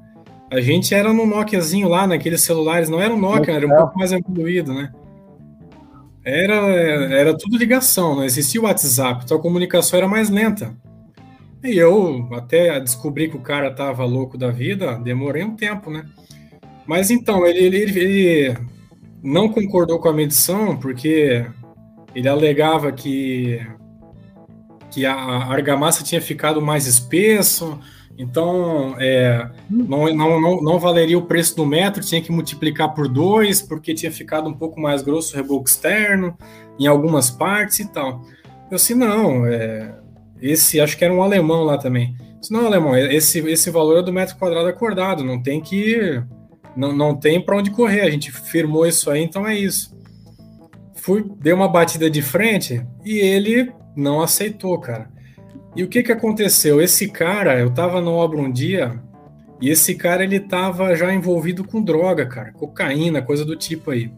a 0.51 0.60
gente 0.62 0.96
era 0.96 1.13
no 1.13 1.28
Nokiazinho 1.28 1.88
lá, 1.88 2.08
naqueles 2.08 2.42
celulares, 2.42 2.89
não 2.89 3.00
era 3.00 3.13
um 3.13 3.20
Nokia, 3.20 3.54
era 3.54 3.68
um 3.68 3.70
pouco 3.70 3.98
mais 4.00 4.12
evoluído, 4.12 4.74
né? 4.74 4.92
Era, 6.25 6.56
era 6.56 7.38
tudo 7.38 7.58
ligação, 7.58 8.16
não 8.16 8.24
existia 8.24 8.60
o 8.60 8.63
WhatsApp, 8.63 9.24
então 9.24 9.38
a 9.38 9.42
comunicação 9.42 9.98
era 9.98 10.08
mais 10.08 10.30
lenta. 10.30 10.75
E 11.63 11.78
eu 11.78 12.28
até 12.34 12.80
descobri 12.80 13.30
que 13.30 13.38
o 13.38 13.42
cara 13.42 13.72
tava 13.74 14.06
louco 14.06 14.38
da 14.38 14.50
vida, 14.50 14.98
demorei 14.98 15.44
um 15.44 15.56
tempo, 15.56 15.92
né? 15.92 16.06
Mas 16.86 17.12
então, 17.12 17.46
ele, 17.46 17.60
ele, 17.60 18.00
ele 18.00 18.58
não 19.22 19.50
concordou 19.50 20.00
com 20.00 20.08
a 20.08 20.13
medição 20.13 20.78
porque 20.78 21.46
ele 22.16 22.28
alegava 22.28 22.92
que, 22.92 23.60
que 24.89 25.06
a 25.06 25.13
argamassa 25.13 26.04
tinha 26.04 26.22
ficado 26.22 26.62
mais 26.62 26.88
espesso, 26.88 27.80
então, 28.20 28.98
é, 29.00 29.50
não, 29.70 30.13
não, 30.13 30.42
não, 30.42 30.62
não, 30.62 30.78
valeria 30.78 31.18
o 31.18 31.25
preço 31.25 31.56
do 31.56 31.66
metro, 31.66 32.04
tinha 32.04 32.22
que 32.22 32.34
multiplicar 32.34 32.94
por 32.94 33.08
dois, 33.08 33.62
porque 33.62 33.94
tinha 33.94 34.12
ficado 34.12 34.50
um 34.50 34.54
pouco 34.54 34.78
mais 34.78 35.01
grosso 35.01 35.34
o 35.34 35.38
reboco 35.38 35.70
externo, 35.70 36.38
em 36.78 36.86
algumas 36.86 37.32
partes 37.32 37.80
e 37.80 37.86
tal. 37.89 38.22
Eu 38.70 38.75
disse, 38.75 38.94
não, 38.94 39.46
é, 39.46 39.96
esse, 40.41 40.79
acho 40.79 40.98
que 40.98 41.05
era 41.05 41.13
um 41.13 41.24
alemão 41.24 41.63
lá 41.63 41.77
também. 41.77 42.15
Disse, 42.39 42.53
não, 42.53 42.65
alemão, 42.65 42.96
esse, 42.98 43.39
esse 43.39 43.69
valor 43.69 44.00
é 44.00 44.03
do 44.03 44.13
metro 44.13 44.38
quadrado 44.38 44.67
acordado, 44.67 45.24
não 45.24 45.41
tem 45.41 45.62
que. 45.62 46.22
Não, 46.75 46.96
não 46.96 47.15
tem 47.15 47.41
para 47.41 47.58
onde 47.58 47.72
correr, 47.72 48.01
a 48.01 48.10
gente 48.10 48.31
firmou 48.31 48.86
isso 48.86 49.10
aí, 49.10 49.22
então 49.22 49.46
é 49.46 49.55
isso. 49.55 49.98
Fui, 50.96 51.25
dei 51.39 51.51
uma 51.51 51.67
batida 51.67 52.10
de 52.10 52.22
frente 52.22 52.86
e 53.03 53.17
ele 53.17 53.72
não 53.96 54.22
aceitou, 54.22 54.79
cara. 54.79 55.10
E 55.75 55.84
o 55.84 55.88
que 55.88 56.03
que 56.03 56.12
aconteceu? 56.12 56.81
Esse 56.81 57.10
cara, 57.10 57.60
eu 57.60 57.72
tava 57.72 58.00
no 58.00 58.13
obra 58.13 58.39
um 58.39 58.51
dia, 58.51 59.01
e 59.62 59.69
esse 59.69 59.96
cara 59.96 60.24
ele 60.24 60.39
tava 60.39 60.96
já 60.96 61.13
envolvido 61.13 61.63
com 61.63 61.81
droga, 61.81 62.25
cara, 62.25 62.53
cocaína, 62.53 63.22
coisa 63.22 63.43
do 63.43 63.55
tipo 63.55 63.91
aí. 63.91 64.12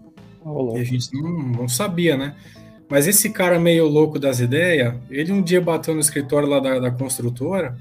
Oh, 0.44 0.76
e 0.78 0.82
a 0.82 0.84
gente 0.84 1.14
não, 1.14 1.32
não 1.32 1.68
sabia, 1.68 2.16
né? 2.16 2.36
Mas 2.92 3.08
esse 3.08 3.30
cara 3.30 3.58
meio 3.58 3.88
louco 3.88 4.20
das 4.20 4.42
ideias, 4.42 4.94
ele 5.10 5.32
um 5.32 5.42
dia 5.42 5.62
bateu 5.62 5.94
no 5.94 6.02
escritório 6.02 6.46
lá 6.46 6.60
da, 6.60 6.78
da 6.78 6.92
construtora, 6.92 7.74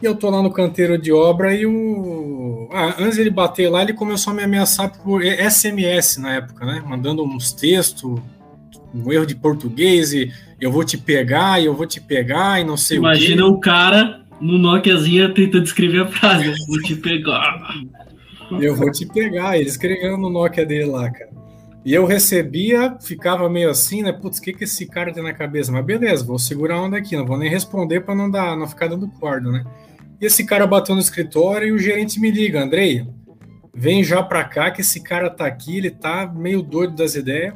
e 0.00 0.06
eu 0.06 0.14
tô 0.14 0.30
lá 0.30 0.40
no 0.40 0.52
canteiro 0.52 0.96
de 0.96 1.10
obra 1.10 1.52
e 1.52 1.66
o. 1.66 2.68
Ah, 2.72 2.94
antes 3.00 3.18
ele 3.18 3.30
bater 3.30 3.68
lá, 3.68 3.82
ele 3.82 3.92
começou 3.94 4.32
a 4.32 4.36
me 4.36 4.44
ameaçar 4.44 4.96
por 5.02 5.24
SMS 5.24 6.18
na 6.18 6.34
época, 6.34 6.64
né? 6.64 6.84
Mandando 6.86 7.24
uns 7.24 7.52
textos, 7.52 8.20
um 8.94 9.12
erro 9.12 9.26
de 9.26 9.34
português 9.34 10.12
e 10.12 10.32
eu 10.60 10.70
vou 10.70 10.84
te 10.84 10.96
pegar, 10.96 11.60
e 11.60 11.64
eu 11.64 11.74
vou 11.74 11.84
te 11.84 12.00
pegar, 12.00 12.60
e 12.60 12.64
não 12.64 12.76
sei 12.76 12.98
Imagina 12.98 13.44
o, 13.46 13.54
o 13.54 13.60
cara 13.60 14.20
no 14.40 14.56
Nokiazinha 14.56 15.34
tentando 15.34 15.64
escrever 15.64 16.02
a 16.02 16.06
frase, 16.06 16.54
vou 16.68 16.80
te 16.80 16.94
pegar. 16.94 17.74
Eu 18.52 18.76
vou 18.76 18.92
te 18.92 19.04
pegar. 19.04 19.58
Ele 19.58 19.68
escrevendo 19.68 20.16
no 20.16 20.30
Nokia 20.30 20.64
dele 20.64 20.84
lá, 20.84 21.10
cara. 21.10 21.33
E 21.84 21.92
eu 21.92 22.06
recebia, 22.06 22.96
ficava 22.98 23.48
meio 23.48 23.68
assim, 23.68 24.02
né? 24.02 24.10
Putz, 24.10 24.38
o 24.38 24.42
que, 24.42 24.54
que 24.54 24.64
esse 24.64 24.86
cara 24.86 25.12
tem 25.12 25.22
na 25.22 25.34
cabeça? 25.34 25.70
Mas 25.70 25.84
beleza, 25.84 26.24
vou 26.24 26.38
segurar 26.38 26.76
a 26.76 26.82
onda 26.82 26.96
aqui, 26.96 27.14
não 27.14 27.26
vou 27.26 27.36
nem 27.36 27.50
responder 27.50 28.00
para 28.00 28.14
não 28.14 28.30
dar, 28.30 28.56
não 28.56 28.66
ficar 28.66 28.88
dando 28.88 29.06
corda, 29.08 29.50
né? 29.50 29.64
E 30.18 30.24
esse 30.24 30.44
cara 30.44 30.66
bateu 30.66 30.94
no 30.94 31.00
escritório 31.00 31.68
e 31.68 31.72
o 31.72 31.78
gerente 31.78 32.18
me 32.18 32.30
liga, 32.30 32.62
Andrei, 32.62 33.06
vem 33.74 34.02
já 34.02 34.22
pra 34.22 34.44
cá 34.44 34.70
que 34.70 34.80
esse 34.80 35.02
cara 35.02 35.28
tá 35.28 35.44
aqui, 35.44 35.76
ele 35.76 35.90
tá 35.90 36.26
meio 36.34 36.62
doido 36.62 36.94
das 36.94 37.14
ideias 37.16 37.52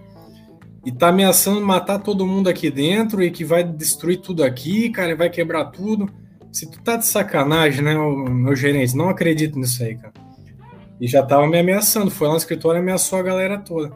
e 0.85 0.93
tá 0.93 1.09
ameaçando 1.09 1.61
matar 1.61 1.99
todo 1.99 2.27
mundo 2.27 2.49
aqui 2.49 2.71
dentro 2.71 3.23
e 3.23 3.31
que 3.31 3.45
vai 3.45 3.65
destruir 3.65 4.19
tudo 4.19 4.45
aqui, 4.45 4.91
cara, 4.91 5.17
vai 5.17 5.31
quebrar 5.31 5.67
tudo. 5.67 6.11
Se 6.53 6.71
tu 6.71 6.83
tá 6.83 6.97
de 6.97 7.07
sacanagem, 7.07 7.83
né, 7.83 7.95
meu 7.95 8.55
gerente, 8.55 8.97
não 8.97 9.09
acredito 9.09 9.59
nisso 9.59 9.83
aí, 9.83 9.97
cara. 9.97 10.13
E 11.01 11.07
já 11.07 11.23
tava 11.23 11.47
me 11.47 11.59
ameaçando, 11.59 12.11
foi 12.11 12.27
lá 12.27 12.35
no 12.35 12.39
escritório 12.39 12.79
e 12.79 12.83
ameaçou 12.83 13.19
a 13.19 13.23
galera 13.23 13.59
toda. 13.59 13.95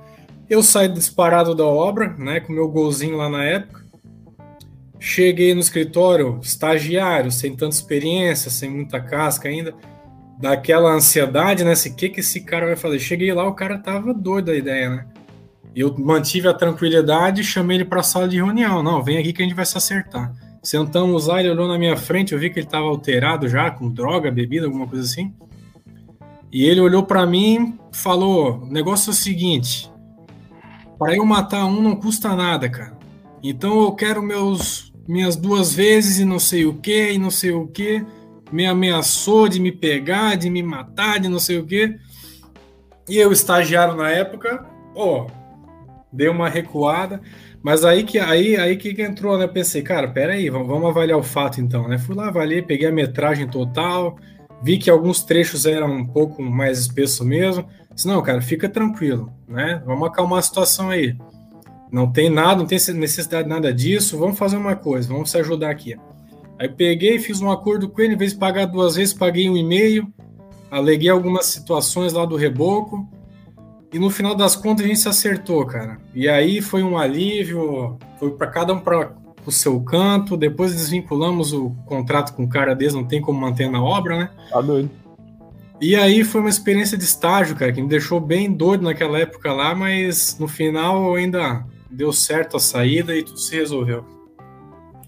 Eu 0.52 0.62
saí 0.62 0.87
disparado 0.87 1.54
da 1.54 1.64
obra, 1.64 2.14
né, 2.18 2.38
com 2.38 2.52
meu 2.52 2.68
golzinho 2.68 3.16
lá 3.16 3.26
na 3.26 3.42
época. 3.42 3.87
Cheguei 5.00 5.54
no 5.54 5.61
escritório, 5.61 6.38
estagiário, 6.42 7.32
sem 7.32 7.56
tanta 7.56 7.75
experiência, 7.75 8.50
sem 8.50 8.68
muita 8.68 9.00
casca 9.00 9.49
ainda, 9.49 9.73
daquela 10.38 10.92
ansiedade, 10.92 11.64
né? 11.64 11.73
O 11.73 11.94
que, 11.94 12.11
que 12.11 12.21
esse 12.21 12.42
cara 12.42 12.66
vai 12.66 12.76
fazer? 12.76 12.99
Cheguei 12.99 13.32
lá, 13.32 13.49
o 13.49 13.54
cara 13.54 13.78
tava 13.78 14.12
doido 14.12 14.44
da 14.44 14.54
ideia, 14.54 14.90
né? 14.90 15.06
Eu 15.75 15.97
mantive 15.99 16.49
a 16.49 16.52
tranquilidade 16.52 17.40
e 17.40 17.44
chamei 17.44 17.78
ele 17.78 17.87
para 17.87 18.00
a 18.00 18.04
sala 18.04 18.28
de 18.28 18.37
reunião. 18.37 18.82
Não, 18.82 19.02
vem 19.02 19.16
aqui 19.16 19.32
que 19.32 19.40
a 19.40 19.47
gente 19.47 19.56
vai 19.56 19.64
se 19.64 19.78
acertar. 19.78 20.35
Sentamos 20.62 21.28
lá, 21.28 21.40
ele 21.40 21.49
olhou 21.49 21.66
na 21.66 21.78
minha 21.78 21.97
frente, 21.97 22.35
eu 22.35 22.38
vi 22.38 22.50
que 22.50 22.59
ele 22.59 22.66
estava 22.66 22.85
alterado 22.85 23.49
já, 23.49 23.71
com 23.71 23.88
droga, 23.88 24.30
bebida, 24.30 24.66
alguma 24.66 24.87
coisa 24.87 25.02
assim. 25.02 25.32
E 26.52 26.66
ele 26.66 26.82
olhou 26.82 27.04
para 27.04 27.25
mim 27.25 27.78
falou: 27.90 28.66
negócio 28.66 29.09
é 29.09 29.12
o 29.12 29.16
seguinte, 29.16 29.90
para 31.02 31.16
eu 31.16 31.26
matar 31.26 31.66
um 31.66 31.82
não 31.82 31.97
custa 31.97 32.37
nada, 32.37 32.68
cara. 32.68 32.97
Então 33.42 33.82
eu 33.82 33.92
quero 33.92 34.23
meus 34.23 34.92
minhas 35.09 35.35
duas 35.35 35.75
vezes 35.75 36.21
e 36.21 36.25
não 36.25 36.38
sei 36.38 36.64
o 36.64 36.75
que, 36.75 37.11
e 37.11 37.18
não 37.18 37.28
sei 37.28 37.50
o 37.50 37.66
que. 37.66 38.06
Me 38.52 38.66
ameaçou 38.66 39.49
de 39.49 39.59
me 39.59 39.73
pegar, 39.73 40.37
de 40.37 40.49
me 40.49 40.62
matar, 40.62 41.18
de 41.18 41.28
não 41.28 41.40
sei 41.40 41.59
o 41.59 41.66
que. 41.66 41.97
E 43.09 43.18
eu, 43.18 43.32
estagiário 43.32 43.97
na 43.97 44.11
época, 44.11 44.64
ó, 44.94 45.26
dei 46.12 46.28
uma 46.28 46.49
recuada. 46.49 47.21
Mas 47.61 47.85
aí 47.85 48.04
que 48.04 48.21
aí, 48.21 48.56
aí 48.56 48.76
que 48.76 49.02
entrou, 49.02 49.37
né? 49.37 49.49
Pensei, 49.49 49.82
cara, 49.82 50.06
peraí, 50.06 50.49
vamos, 50.50 50.68
vamos 50.68 50.88
avaliar 50.88 51.18
o 51.18 51.23
fato 51.25 51.61
então, 51.61 51.88
né? 51.88 51.99
Fui 51.99 52.14
lá, 52.14 52.28
avaliei, 52.28 52.62
peguei 52.62 52.87
a 52.87 52.92
metragem 52.92 53.49
total, 53.49 54.16
vi 54.62 54.78
que 54.78 54.88
alguns 54.88 55.25
trechos 55.25 55.66
eram 55.66 55.90
um 55.90 56.06
pouco 56.06 56.40
mais 56.40 56.78
espesso 56.78 57.25
mesmo. 57.25 57.66
Disse, 57.94 58.08
não, 58.08 58.22
cara, 58.22 58.40
fica 58.40 58.68
tranquilo, 58.68 59.32
né? 59.46 59.82
Vamos 59.84 60.08
acalmar 60.08 60.38
a 60.38 60.42
situação 60.42 60.90
aí. 60.90 61.16
Não 61.90 62.11
tem 62.11 62.30
nada, 62.30 62.56
não 62.56 62.66
tem 62.66 62.78
necessidade 62.94 63.44
de 63.44 63.50
nada 63.50 63.72
disso. 63.72 64.18
Vamos 64.18 64.38
fazer 64.38 64.56
uma 64.56 64.75
coisa, 64.75 65.08
vamos 65.08 65.30
se 65.30 65.38
ajudar 65.38 65.70
aqui. 65.70 65.96
Aí 66.58 66.68
peguei, 66.68 67.18
fiz 67.18 67.40
um 67.40 67.50
acordo 67.50 67.88
com 67.88 68.00
ele, 68.00 68.14
em 68.14 68.16
vez 68.16 68.32
de 68.32 68.38
pagar 68.38 68.66
duas 68.66 68.94
vezes, 68.96 69.12
paguei 69.12 69.49
um 69.50 69.56
e-mail, 69.56 70.06
aleguei 70.70 71.11
algumas 71.11 71.46
situações 71.46 72.12
lá 72.12 72.25
do 72.25 72.37
reboco. 72.37 73.06
E 73.92 73.99
no 73.99 74.08
final 74.08 74.34
das 74.34 74.56
contas 74.56 74.87
a 74.87 74.88
gente 74.88 75.00
se 75.00 75.08
acertou, 75.08 75.66
cara. 75.66 75.99
E 76.14 76.28
aí 76.28 76.62
foi 76.62 76.82
um 76.82 76.96
alívio, 76.96 77.99
foi 78.18 78.30
para 78.30 78.46
cada 78.46 78.72
um 78.72 78.80
para 78.80 79.12
o 79.44 79.52
seu 79.52 79.78
canto. 79.82 80.34
Depois 80.34 80.72
desvinculamos 80.72 81.52
o 81.52 81.70
contrato 81.84 82.32
com 82.32 82.44
o 82.44 82.49
cara 82.49 82.75
deles, 82.75 82.94
não 82.94 83.04
tem 83.04 83.20
como 83.20 83.38
manter 83.38 83.68
na 83.70 83.82
obra, 83.82 84.16
né? 84.16 84.30
Tá 84.49 84.62
doido. 84.62 84.88
E 85.82 85.96
aí 85.96 86.22
foi 86.22 86.40
uma 86.40 86.48
experiência 86.48 86.96
de 86.96 87.02
estágio, 87.02 87.56
cara, 87.56 87.72
que 87.72 87.82
me 87.82 87.88
deixou 87.88 88.20
bem 88.20 88.52
doido 88.52 88.84
naquela 88.84 89.18
época 89.18 89.52
lá, 89.52 89.74
mas 89.74 90.38
no 90.38 90.46
final 90.46 91.16
ainda 91.16 91.66
deu 91.90 92.12
certo 92.12 92.56
a 92.56 92.60
saída 92.60 93.16
e 93.16 93.24
tudo 93.24 93.40
se 93.40 93.56
resolveu. 93.56 94.04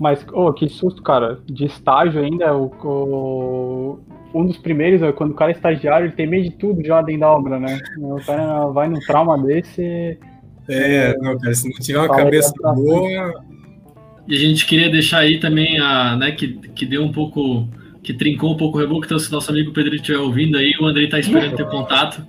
Mas, 0.01 0.27
oh, 0.33 0.53
que 0.53 0.69
susto, 0.69 1.01
cara. 1.01 1.39
De 1.47 1.67
estágio 1.67 2.21
ainda, 2.21 2.53
o, 2.57 2.73
o, 2.83 4.01
um 4.35 4.47
dos 4.47 4.59
primeiros, 4.59 5.01
quando 5.15 5.31
o 5.31 5.35
cara 5.35 5.53
é 5.53 5.55
estagiário, 5.55 6.07
ele 6.07 6.17
tem 6.17 6.27
medo 6.27 6.51
de 6.51 6.57
tudo 6.57 6.85
já 6.85 7.01
dentro 7.03 7.21
da 7.21 7.31
obra, 7.31 7.61
né? 7.61 7.79
O 8.01 8.17
cara 8.27 8.67
vai 8.67 8.89
num 8.89 8.99
trauma 8.99 9.39
desse. 9.39 10.19
É, 10.69 11.17
não, 11.19 11.39
cara, 11.39 11.55
se 11.55 11.69
não 11.69 11.79
tiver 11.79 12.01
uma 12.01 12.17
cabeça 12.17 12.53
boa. 12.75 13.45
E 14.27 14.35
a 14.35 14.39
gente 14.41 14.67
queria 14.67 14.91
deixar 14.91 15.19
aí 15.19 15.39
também 15.39 15.79
a, 15.79 16.17
né, 16.17 16.33
que, 16.33 16.49
que 16.71 16.85
deu 16.85 17.05
um 17.05 17.13
pouco 17.13 17.69
que 18.05 18.13
trincou 18.13 18.53
um 18.53 18.57
pouco 18.57 18.77
o 18.77 18.81
reboco, 18.81 19.07
então 19.07 19.19
se 19.19 19.33
nosso 19.33 19.51
amigo 19.51 19.73
Pedro 19.73 19.95
estiver 19.95 20.19
ouvindo 20.19 20.59
aí, 20.59 20.75
o 20.79 20.85
Andrei 20.85 21.07
está 21.07 21.19
esperando 21.19 21.57
ter 21.57 21.67
contato 21.67 22.23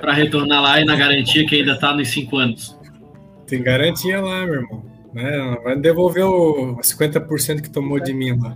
para 0.00 0.14
retornar 0.14 0.62
lá 0.62 0.80
e 0.80 0.86
na 0.86 0.96
garantia 0.96 1.46
que 1.46 1.56
ainda 1.56 1.72
está 1.72 1.94
nos 1.94 2.08
cinco 2.08 2.38
anos. 2.38 2.76
Tem 3.46 3.62
garantia 3.62 4.20
lá, 4.20 4.46
meu 4.46 4.54
irmão. 4.54 4.84
Né? 5.12 5.58
Vai 5.62 5.76
devolver 5.76 6.24
o 6.24 6.78
50% 6.78 7.60
que 7.60 7.70
tomou 7.70 8.00
de 8.00 8.14
mim 8.14 8.38
lá. 8.40 8.54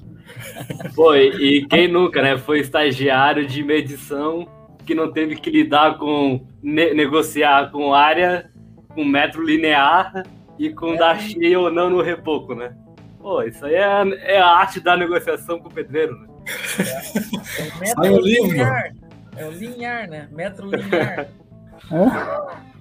Foi, 0.95 1.29
e 1.41 1.67
quem 1.67 1.89
nunca, 1.89 2.23
né? 2.23 2.39
Foi 2.39 2.61
estagiário 2.61 3.47
de 3.47 3.63
medição 3.63 4.49
que 4.87 4.95
não 4.95 5.13
teve 5.13 5.37
que 5.37 5.51
lidar 5.51 5.99
com 5.99 6.45
ne 6.63 6.95
negociar 6.95 7.71
com 7.71 7.95
área, 7.95 8.51
com 8.89 9.05
metro 9.05 9.45
linear 9.45 10.25
e 10.59 10.71
com 10.71 10.95
é. 10.95 10.97
dar 10.97 11.21
cheio 11.21 11.61
ou 11.61 11.71
não 11.71 11.91
no 11.91 12.01
repoco, 12.01 12.55
né? 12.55 12.75
Pô, 13.21 13.43
isso 13.43 13.65
aí 13.65 13.75
é, 13.75 14.37
é 14.37 14.39
a 14.41 14.49
arte 14.49 14.81
da 14.81 14.97
negociação 14.97 15.59
com 15.59 15.69
o 15.69 15.73
pedreiro, 15.73 16.19
né? 16.19 16.32
É, 16.79 17.91
é 17.91 17.95
o 17.95 18.01
metro 18.01 18.21
linear. 18.21 18.95
É 19.37 19.47
o 19.47 19.51
linear, 19.51 20.09
né? 20.09 20.29
Metro 20.31 20.71
linear. 20.71 21.29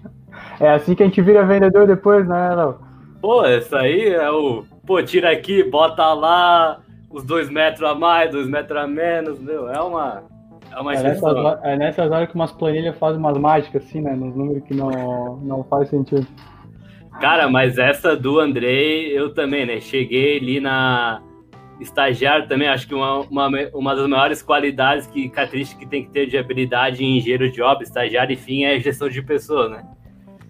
É 0.59 0.69
assim 0.69 0.95
que 0.95 1.03
a 1.03 1.05
gente 1.05 1.21
vira 1.21 1.45
vendedor 1.45 1.87
depois, 1.87 2.27
né, 2.27 2.55
Léo? 2.55 2.79
Pô, 3.19 3.45
isso 3.45 3.75
aí 3.75 4.09
é 4.09 4.29
o. 4.29 4.63
Pô, 4.85 5.01
tira 5.01 5.31
aqui, 5.31 5.63
bota 5.63 6.13
lá 6.13 6.79
os 7.09 7.23
dois 7.23 7.49
metros 7.49 7.83
a 7.83 7.95
mais, 7.95 8.31
dois 8.31 8.47
metros 8.47 8.79
a 8.79 8.87
menos, 8.87 9.39
meu. 9.39 9.69
É 9.69 9.81
uma. 9.81 10.23
É 10.71 10.79
uma 10.79 10.93
é 10.93 11.03
nessas, 11.03 11.23
horas, 11.23 11.59
é 11.63 11.75
nessas 11.75 12.11
horas 12.11 12.29
que 12.29 12.35
umas 12.35 12.51
planilhas 12.51 12.97
fazem 12.97 13.19
umas 13.19 13.37
mágicas, 13.37 13.83
assim, 13.83 14.01
né? 14.01 14.15
Nos 14.15 14.35
números 14.35 14.63
que 14.63 14.73
não, 14.73 15.37
não 15.43 15.63
faz 15.63 15.89
sentido. 15.89 16.25
Cara, 17.19 17.49
mas 17.49 17.77
essa 17.77 18.15
do 18.15 18.39
Andrei, 18.39 19.17
eu 19.17 19.33
também, 19.33 19.65
né? 19.65 19.79
Cheguei 19.81 20.37
ali 20.37 20.59
na 20.59 21.21
estagiário 21.81 22.47
também, 22.47 22.67
acho 22.67 22.87
que 22.87 22.93
uma, 22.93 23.21
uma, 23.21 23.49
uma 23.73 23.95
das 23.95 24.07
maiores 24.07 24.41
qualidades 24.41 25.07
que 25.07 25.29
característica 25.29 25.79
que 25.79 25.87
tem 25.87 26.03
que 26.03 26.11
ter 26.11 26.27
de 26.27 26.37
habilidade 26.37 27.03
em 27.03 27.17
engenheiro 27.17 27.51
de 27.51 27.61
obra, 27.61 27.83
estagiário, 27.83 28.33
enfim, 28.33 28.63
é 28.63 28.79
gestão 28.79 29.09
de 29.09 29.21
pessoas, 29.21 29.71
né? 29.71 29.83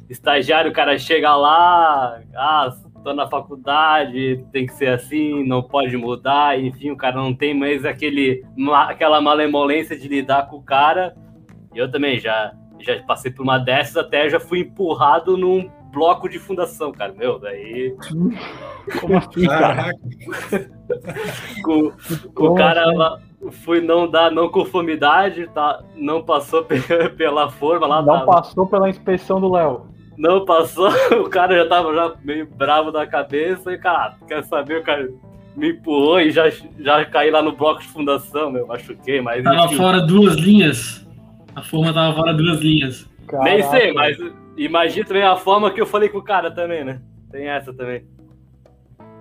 Estagiário, 0.10 0.72
o 0.72 0.74
cara 0.74 0.98
chega 0.98 1.34
lá, 1.36 2.22
ah, 2.36 2.74
tô 3.02 3.14
na 3.14 3.28
faculdade, 3.28 4.46
tem 4.52 4.66
que 4.66 4.74
ser 4.74 4.90
assim, 4.90 5.46
não 5.48 5.64
pode 5.64 5.96
mudar, 5.96 6.60
enfim, 6.60 6.92
o 6.92 6.98
cara 6.98 7.16
não 7.16 7.34
tem 7.34 7.54
mais 7.54 7.86
aquele, 7.86 8.44
aquela 8.88 9.22
malemolência 9.22 9.98
de 9.98 10.08
lidar 10.08 10.48
com 10.50 10.58
o 10.58 10.64
cara. 10.64 11.16
Eu 11.74 11.90
também 11.90 12.20
já, 12.20 12.54
já 12.80 13.02
passei 13.04 13.32
por 13.32 13.44
uma 13.44 13.58
dessas, 13.58 13.96
até 13.96 14.30
já 14.30 14.40
fui 14.40 14.60
empurrado 14.60 15.38
num 15.38 15.70
bloco 15.92 16.28
de 16.28 16.40
fundação, 16.40 16.92
cara. 16.92 17.14
Meu, 17.14 17.40
daí. 17.40 17.96
Como 19.00 19.18
assim, 19.18 19.46
cara? 19.46 19.92
o, 21.68 21.92
o 22.36 22.56
cara 22.56 22.86
lá 22.86 23.20
foi 23.64 23.82
não 23.82 24.10
dar 24.10 24.32
não 24.32 24.50
conformidade, 24.50 25.48
tá? 25.54 25.82
Não 25.96 26.24
passou 26.24 26.66
pela 27.18 27.50
forma 27.50 27.88
lá. 27.88 28.02
Não 28.02 28.20
tá, 28.20 28.26
passou 28.26 28.68
pela 28.68 28.90
inspeção 28.90 29.40
do 29.40 29.52
Léo. 29.52 29.88
Não 30.18 30.46
passou, 30.46 30.90
o 31.24 31.30
cara 31.30 31.56
já 31.56 31.68
tava 31.68 31.94
já 31.94 32.14
meio 32.24 32.46
bravo 32.46 32.92
da 32.92 33.08
cabeça 33.08 33.72
e, 33.72 33.78
cara, 33.78 34.16
quer 34.28 34.44
saber, 34.44 34.80
o 34.80 34.84
cara 34.84 35.10
me 35.56 35.72
empurrou 35.72 36.20
e 36.20 36.32
já, 36.32 36.50
já 36.80 37.04
caí 37.06 37.32
lá 37.32 37.42
no 37.42 37.54
bloco 37.54 37.82
de 37.82 37.88
fundação, 37.88 38.52
meu, 38.52 38.68
machuquei, 38.68 39.22
mas. 39.22 39.44
Tava 39.44 39.66
enfim. 39.66 39.78
fora 39.78 40.02
duas 40.02 40.36
linhas. 40.36 41.08
A 41.56 41.62
forma 41.62 41.94
tava 41.94 42.16
fora 42.16 42.34
duas 42.34 42.62
linhas. 42.62 43.10
Caraca. 43.28 43.50
Nem 43.50 43.64
sei, 43.64 43.94
mas 43.94 44.18
Imagina 44.58 45.06
também 45.06 45.24
a 45.24 45.36
forma 45.36 45.72
que 45.72 45.82
eu 45.82 45.86
falei 45.86 46.10
com 46.10 46.18
o 46.18 46.24
cara 46.24 46.52
também, 46.52 46.84
né? 46.84 47.02
Tem 47.32 47.48
essa 47.48 47.74
também. 47.74 48.04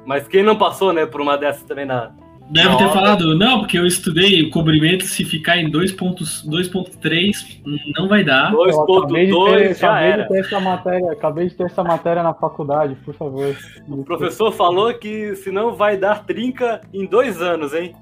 Mas 0.05 0.27
quem 0.27 0.43
não 0.43 0.57
passou, 0.57 0.93
né, 0.93 1.07
por 1.07 1.21
uma 1.21 1.37
dessas 1.37 1.63
também 1.63 1.85
na. 1.85 2.13
Deve 2.51 2.77
ter 2.79 2.89
falado, 2.89 3.39
não, 3.39 3.61
porque 3.61 3.79
eu 3.79 3.87
estudei 3.87 4.43
o 4.43 4.51
cobrimento, 4.51 5.05
se 5.05 5.25
ficar 5.25 5.57
em 5.59 5.71
2.3 5.71 7.63
não 7.97 8.09
vai 8.09 8.25
dar. 8.25 8.53
2.2 8.53 9.79
já 9.79 9.93
acabei 9.93 10.11
era. 10.11 10.23
De 10.25 10.29
ter 10.29 10.41
essa 10.41 10.59
matéria, 10.59 11.13
acabei 11.13 11.49
de 11.49 11.55
ter 11.55 11.67
essa 11.67 11.85
matéria 11.85 12.25
na 12.25 12.35
faculdade, 12.35 12.97
por 13.05 13.15
favor. 13.15 13.57
O 13.89 14.03
professor 14.03 14.51
falou 14.51 14.93
que 14.95 15.37
se 15.37 15.53
não 15.53 15.77
vai 15.77 15.97
dar 15.97 16.25
trinca 16.25 16.81
em 16.93 17.07
dois 17.07 17.41
anos, 17.41 17.73
hein? 17.73 17.95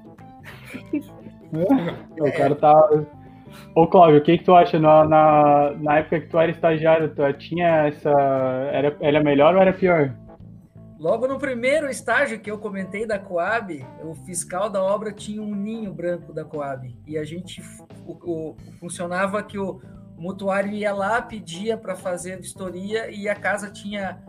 É, 1.53 2.23
o 2.23 2.31
cara 2.31 2.55
tá, 2.55 2.89
Ô, 3.75 3.87
Cláudio, 3.87 4.19
o 4.19 4.21
que, 4.21 4.37
que 4.37 4.43
tu 4.43 4.55
acha? 4.55 4.79
Na, 4.79 5.05
na, 5.05 5.71
na 5.79 5.97
época 5.99 6.21
que 6.21 6.27
tu 6.27 6.39
era 6.39 6.51
estagiário, 6.51 7.09
tu 7.09 7.33
tinha 7.33 7.87
essa. 7.87 8.09
Era, 8.71 8.95
era 8.99 9.23
melhor 9.23 9.55
ou 9.55 9.61
era 9.61 9.73
pior? 9.73 10.11
Logo 10.99 11.29
no 11.29 11.39
primeiro 11.39 11.89
estágio 11.89 12.41
que 12.41 12.51
eu 12.51 12.57
comentei 12.57 13.05
da 13.05 13.17
Coab, 13.17 13.85
o 14.03 14.13
fiscal 14.13 14.69
da 14.69 14.83
obra 14.83 15.13
tinha 15.13 15.41
um 15.41 15.55
ninho 15.55 15.93
branco 15.93 16.33
da 16.33 16.43
Coab. 16.43 16.93
E 17.07 17.17
a 17.17 17.23
gente 17.23 17.61
o, 18.05 18.11
o, 18.11 18.57
funcionava 18.81 19.41
que 19.41 19.57
o 19.57 19.79
mutuário 20.17 20.73
ia 20.73 20.93
lá, 20.93 21.21
pedia 21.21 21.77
para 21.77 21.95
fazer 21.95 22.33
a 22.33 22.37
vistoria 22.37 23.09
e 23.09 23.29
a 23.29 23.35
casa 23.35 23.71
tinha 23.71 24.21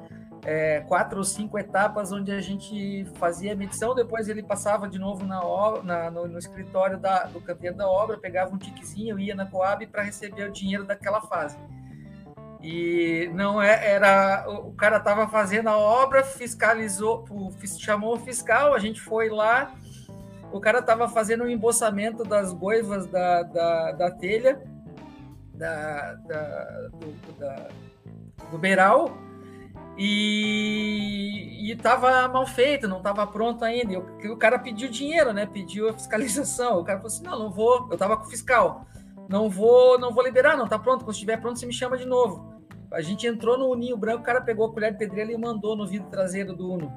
é, 0.45 0.81
quatro 0.83 1.19
ou 1.19 1.25
cinco 1.25 1.59
etapas 1.59 2.13
onde 2.13 2.31
a 2.31 2.41
gente 2.41 3.05
fazia 3.17 3.53
a 3.53 3.57
medição, 3.57 3.93
depois 3.93 4.29
ele 4.29 4.43
passava 4.43 4.89
de 4.89 4.99
novo 4.99 5.27
na, 5.27 5.41
na 5.83 6.11
no, 6.11 6.29
no, 6.29 6.39
escritório 6.39 6.99
da, 6.99 7.25
do 7.25 7.41
canteiro 7.41 7.77
da 7.77 7.89
obra, 7.89 8.17
pegava 8.17 8.55
um 8.55 8.59
tiquezinho, 8.59 9.19
ia 9.19 9.35
na 9.35 9.45
Coab 9.45 9.85
para 9.89 10.03
receber 10.03 10.49
o 10.49 10.53
dinheiro 10.53 10.85
daquela 10.85 11.21
fase. 11.21 11.59
E 12.62 13.31
não 13.35 13.61
é, 13.61 13.92
era. 13.94 14.44
O 14.49 14.73
cara 14.73 14.99
estava 14.99 15.27
fazendo 15.29 15.68
a 15.68 15.79
obra, 15.79 16.23
fiscalizou, 16.23 17.25
chamou 17.79 18.16
o 18.16 18.18
fiscal, 18.20 18.75
a 18.75 18.79
gente 18.79 19.01
foi 19.01 19.31
lá, 19.31 19.75
o 20.53 20.61
cara 20.61 20.81
estava 20.81 21.09
fazendo 21.09 21.42
o 21.42 21.44
um 21.44 21.49
embolsamento 21.49 22.23
das 22.23 22.53
goivas 22.53 23.07
da, 23.07 23.42
da, 23.44 23.92
da 23.92 24.11
telha, 24.11 24.62
da, 25.55 26.14
da, 26.14 26.88
do, 26.92 27.33
da, 27.38 27.68
do 28.51 28.59
beiral, 28.59 29.16
e 29.96 31.73
estava 31.73 32.29
mal 32.29 32.46
feito, 32.46 32.88
não 32.88 32.99
estava 32.99 33.27
pronto 33.27 33.64
ainda. 33.64 33.92
E 33.92 33.96
o, 33.96 34.33
o 34.33 34.37
cara 34.37 34.59
pediu 34.59 34.88
dinheiro, 34.88 35.33
né? 35.33 35.46
Pediu 35.46 35.88
a 35.88 35.92
fiscalização. 35.92 36.81
O 36.81 36.85
cara 36.85 36.99
falou 36.99 37.09
assim: 37.09 37.25
não, 37.25 37.38
não 37.38 37.51
vou. 37.51 37.87
Eu 37.88 37.94
estava 37.94 38.16
com 38.16 38.25
o 38.25 38.31
fiscal. 38.31 38.87
Não 39.31 39.49
vou, 39.49 39.97
não 39.97 40.12
vou 40.12 40.25
liberar, 40.25 40.57
não 40.57 40.66
tá 40.66 40.77
pronto. 40.77 41.05
Quando 41.05 41.14
estiver 41.14 41.40
pronto, 41.40 41.57
você 41.57 41.64
me 41.64 41.73
chama 41.73 41.97
de 41.97 42.05
novo. 42.05 42.53
A 42.93 43.01
gente 43.01 43.29
entrou 43.29 43.57
no 43.57 43.71
Uninho 43.71 43.97
branco, 43.97 44.23
o 44.23 44.25
cara 44.25 44.40
pegou 44.40 44.66
a 44.66 44.73
colher 44.73 44.90
de 44.90 44.99
pedreira 44.99 45.31
e 45.31 45.38
mandou 45.38 45.77
no 45.77 45.87
vidro 45.87 46.11
traseiro 46.11 46.53
do 46.53 46.73
Uno. 46.73 46.93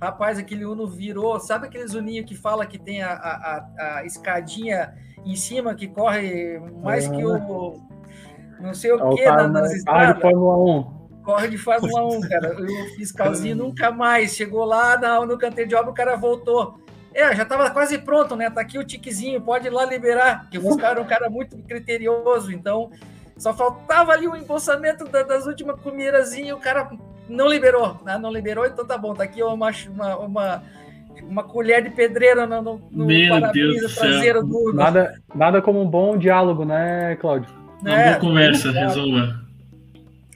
Rapaz, 0.00 0.38
aquele 0.38 0.64
Uno 0.64 0.86
virou. 0.86 1.40
Sabe 1.40 1.66
aqueles 1.66 1.92
Uninho 1.92 2.24
que 2.24 2.36
fala 2.36 2.64
que 2.66 2.78
tem 2.78 3.02
a, 3.02 3.10
a, 3.10 3.96
a 3.98 4.04
escadinha 4.04 4.94
em 5.24 5.34
cima 5.34 5.74
que 5.74 5.88
corre 5.88 6.60
mais 6.80 7.08
que 7.08 7.24
o. 7.24 7.82
Não 8.60 8.72
sei 8.72 8.92
o, 8.92 9.04
o 9.04 9.16
que 9.16 9.24
na, 9.24 9.48
nas 9.48 9.72
estradas? 9.74 10.14
de 10.14 10.20
Fórmula 10.20 10.56
1. 10.78 11.22
Corre 11.24 11.48
de 11.48 11.58
Fórmula 11.58 12.16
1, 12.16 12.20
cara. 12.28 12.56
O 12.62 12.94
fiscalzinho 12.94 13.56
nunca 13.58 13.90
mais. 13.90 14.36
Chegou 14.36 14.64
lá 14.64 14.96
no, 14.96 15.26
no 15.26 15.36
canteiro 15.36 15.68
de 15.68 15.74
obra, 15.74 15.90
o 15.90 15.94
cara 15.94 16.14
voltou. 16.14 16.78
É, 17.16 17.34
já 17.34 17.44
estava 17.44 17.70
quase 17.70 17.96
pronto, 17.96 18.36
né? 18.36 18.50
Tá 18.50 18.60
aqui 18.60 18.78
o 18.78 18.84
tiquezinho, 18.84 19.40
pode 19.40 19.66
ir 19.66 19.70
lá 19.70 19.86
liberar. 19.86 20.42
Porque 20.42 20.58
o 20.58 20.60
fiscal 20.60 20.90
era 20.90 21.00
um 21.00 21.06
cara 21.06 21.30
muito 21.30 21.56
criterioso, 21.56 22.52
então 22.52 22.90
só 23.38 23.54
faltava 23.54 24.12
ali 24.12 24.28
o 24.28 24.36
embolsamento 24.36 25.06
das 25.06 25.46
últimas 25.46 25.80
comirazinhas 25.80 26.50
e 26.50 26.52
o 26.52 26.58
cara 26.58 26.90
não 27.26 27.48
liberou. 27.48 27.98
Né? 28.04 28.18
Não 28.18 28.30
liberou, 28.30 28.66
então 28.66 28.86
tá 28.86 28.98
bom. 28.98 29.14
Tá 29.14 29.24
aqui 29.24 29.42
uma, 29.42 29.70
uma, 29.88 30.16
uma, 30.18 30.62
uma 31.22 31.42
colher 31.42 31.82
de 31.82 31.88
pedreira 31.88 32.46
no, 32.46 32.60
no, 32.60 32.82
no 32.92 33.28
para-brisa 33.28 33.88
traseiro 33.98 34.42
do. 34.42 34.74
Nada, 34.74 35.14
nada 35.34 35.62
como 35.62 35.80
um 35.80 35.88
bom 35.88 36.18
diálogo, 36.18 36.66
né, 36.66 37.16
Cláudio? 37.16 37.48
Uma 37.80 37.98
é, 37.98 38.08
boa 38.10 38.20
conversa, 38.20 38.70
resolva. 38.70 39.40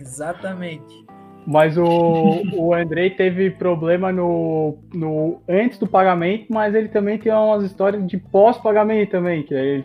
Exatamente. 0.01 1.05
Mas 1.51 1.77
o, 1.77 2.43
o 2.55 2.73
Andrei 2.73 3.11
teve 3.11 3.51
problema 3.51 4.13
no, 4.13 4.79
no 4.95 5.43
antes 5.49 5.79
do 5.79 5.87
pagamento, 5.89 6.47
mas 6.49 6.77
ele 6.77 6.87
também 6.87 7.19
tem 7.19 7.33
umas 7.33 7.65
histórias 7.65 8.07
de 8.07 8.17
pós-pagamento 8.19 9.11
também, 9.11 9.43
que 9.43 9.53
é 9.53 9.85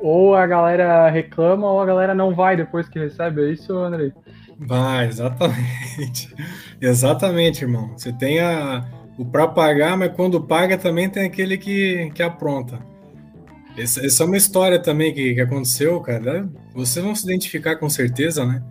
ou 0.00 0.34
a 0.34 0.46
galera 0.46 1.10
reclama 1.10 1.70
ou 1.70 1.78
a 1.78 1.84
galera 1.84 2.14
não 2.14 2.34
vai 2.34 2.56
depois 2.56 2.88
que 2.88 2.98
recebe. 2.98 3.42
É 3.42 3.52
isso, 3.52 3.76
André? 3.76 4.12
Vai, 4.58 5.08
exatamente. 5.08 6.34
exatamente, 6.80 7.64
irmão. 7.64 7.92
Você 7.94 8.10
tem 8.10 8.40
a, 8.40 8.82
o 9.18 9.26
para 9.26 9.46
pagar, 9.46 9.94
mas 9.94 10.12
quando 10.12 10.40
paga 10.40 10.78
também 10.78 11.06
tem 11.06 11.26
aquele 11.26 11.58
que, 11.58 12.10
que 12.14 12.22
apronta. 12.22 12.78
Essa, 13.76 14.06
essa 14.06 14.22
é 14.22 14.26
uma 14.26 14.38
história 14.38 14.78
também 14.78 15.12
que, 15.12 15.34
que 15.34 15.40
aconteceu, 15.42 16.00
cara. 16.00 16.48
Vocês 16.74 17.04
vão 17.04 17.14
se 17.14 17.24
identificar 17.24 17.76
com 17.76 17.90
certeza, 17.90 18.46
né? 18.46 18.62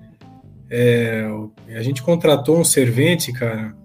É, 0.74 1.28
a 1.76 1.84
gente 1.84 2.02
contratou 2.02 2.58
um 2.58 2.64
servente, 2.64 3.34
cara. 3.34 3.76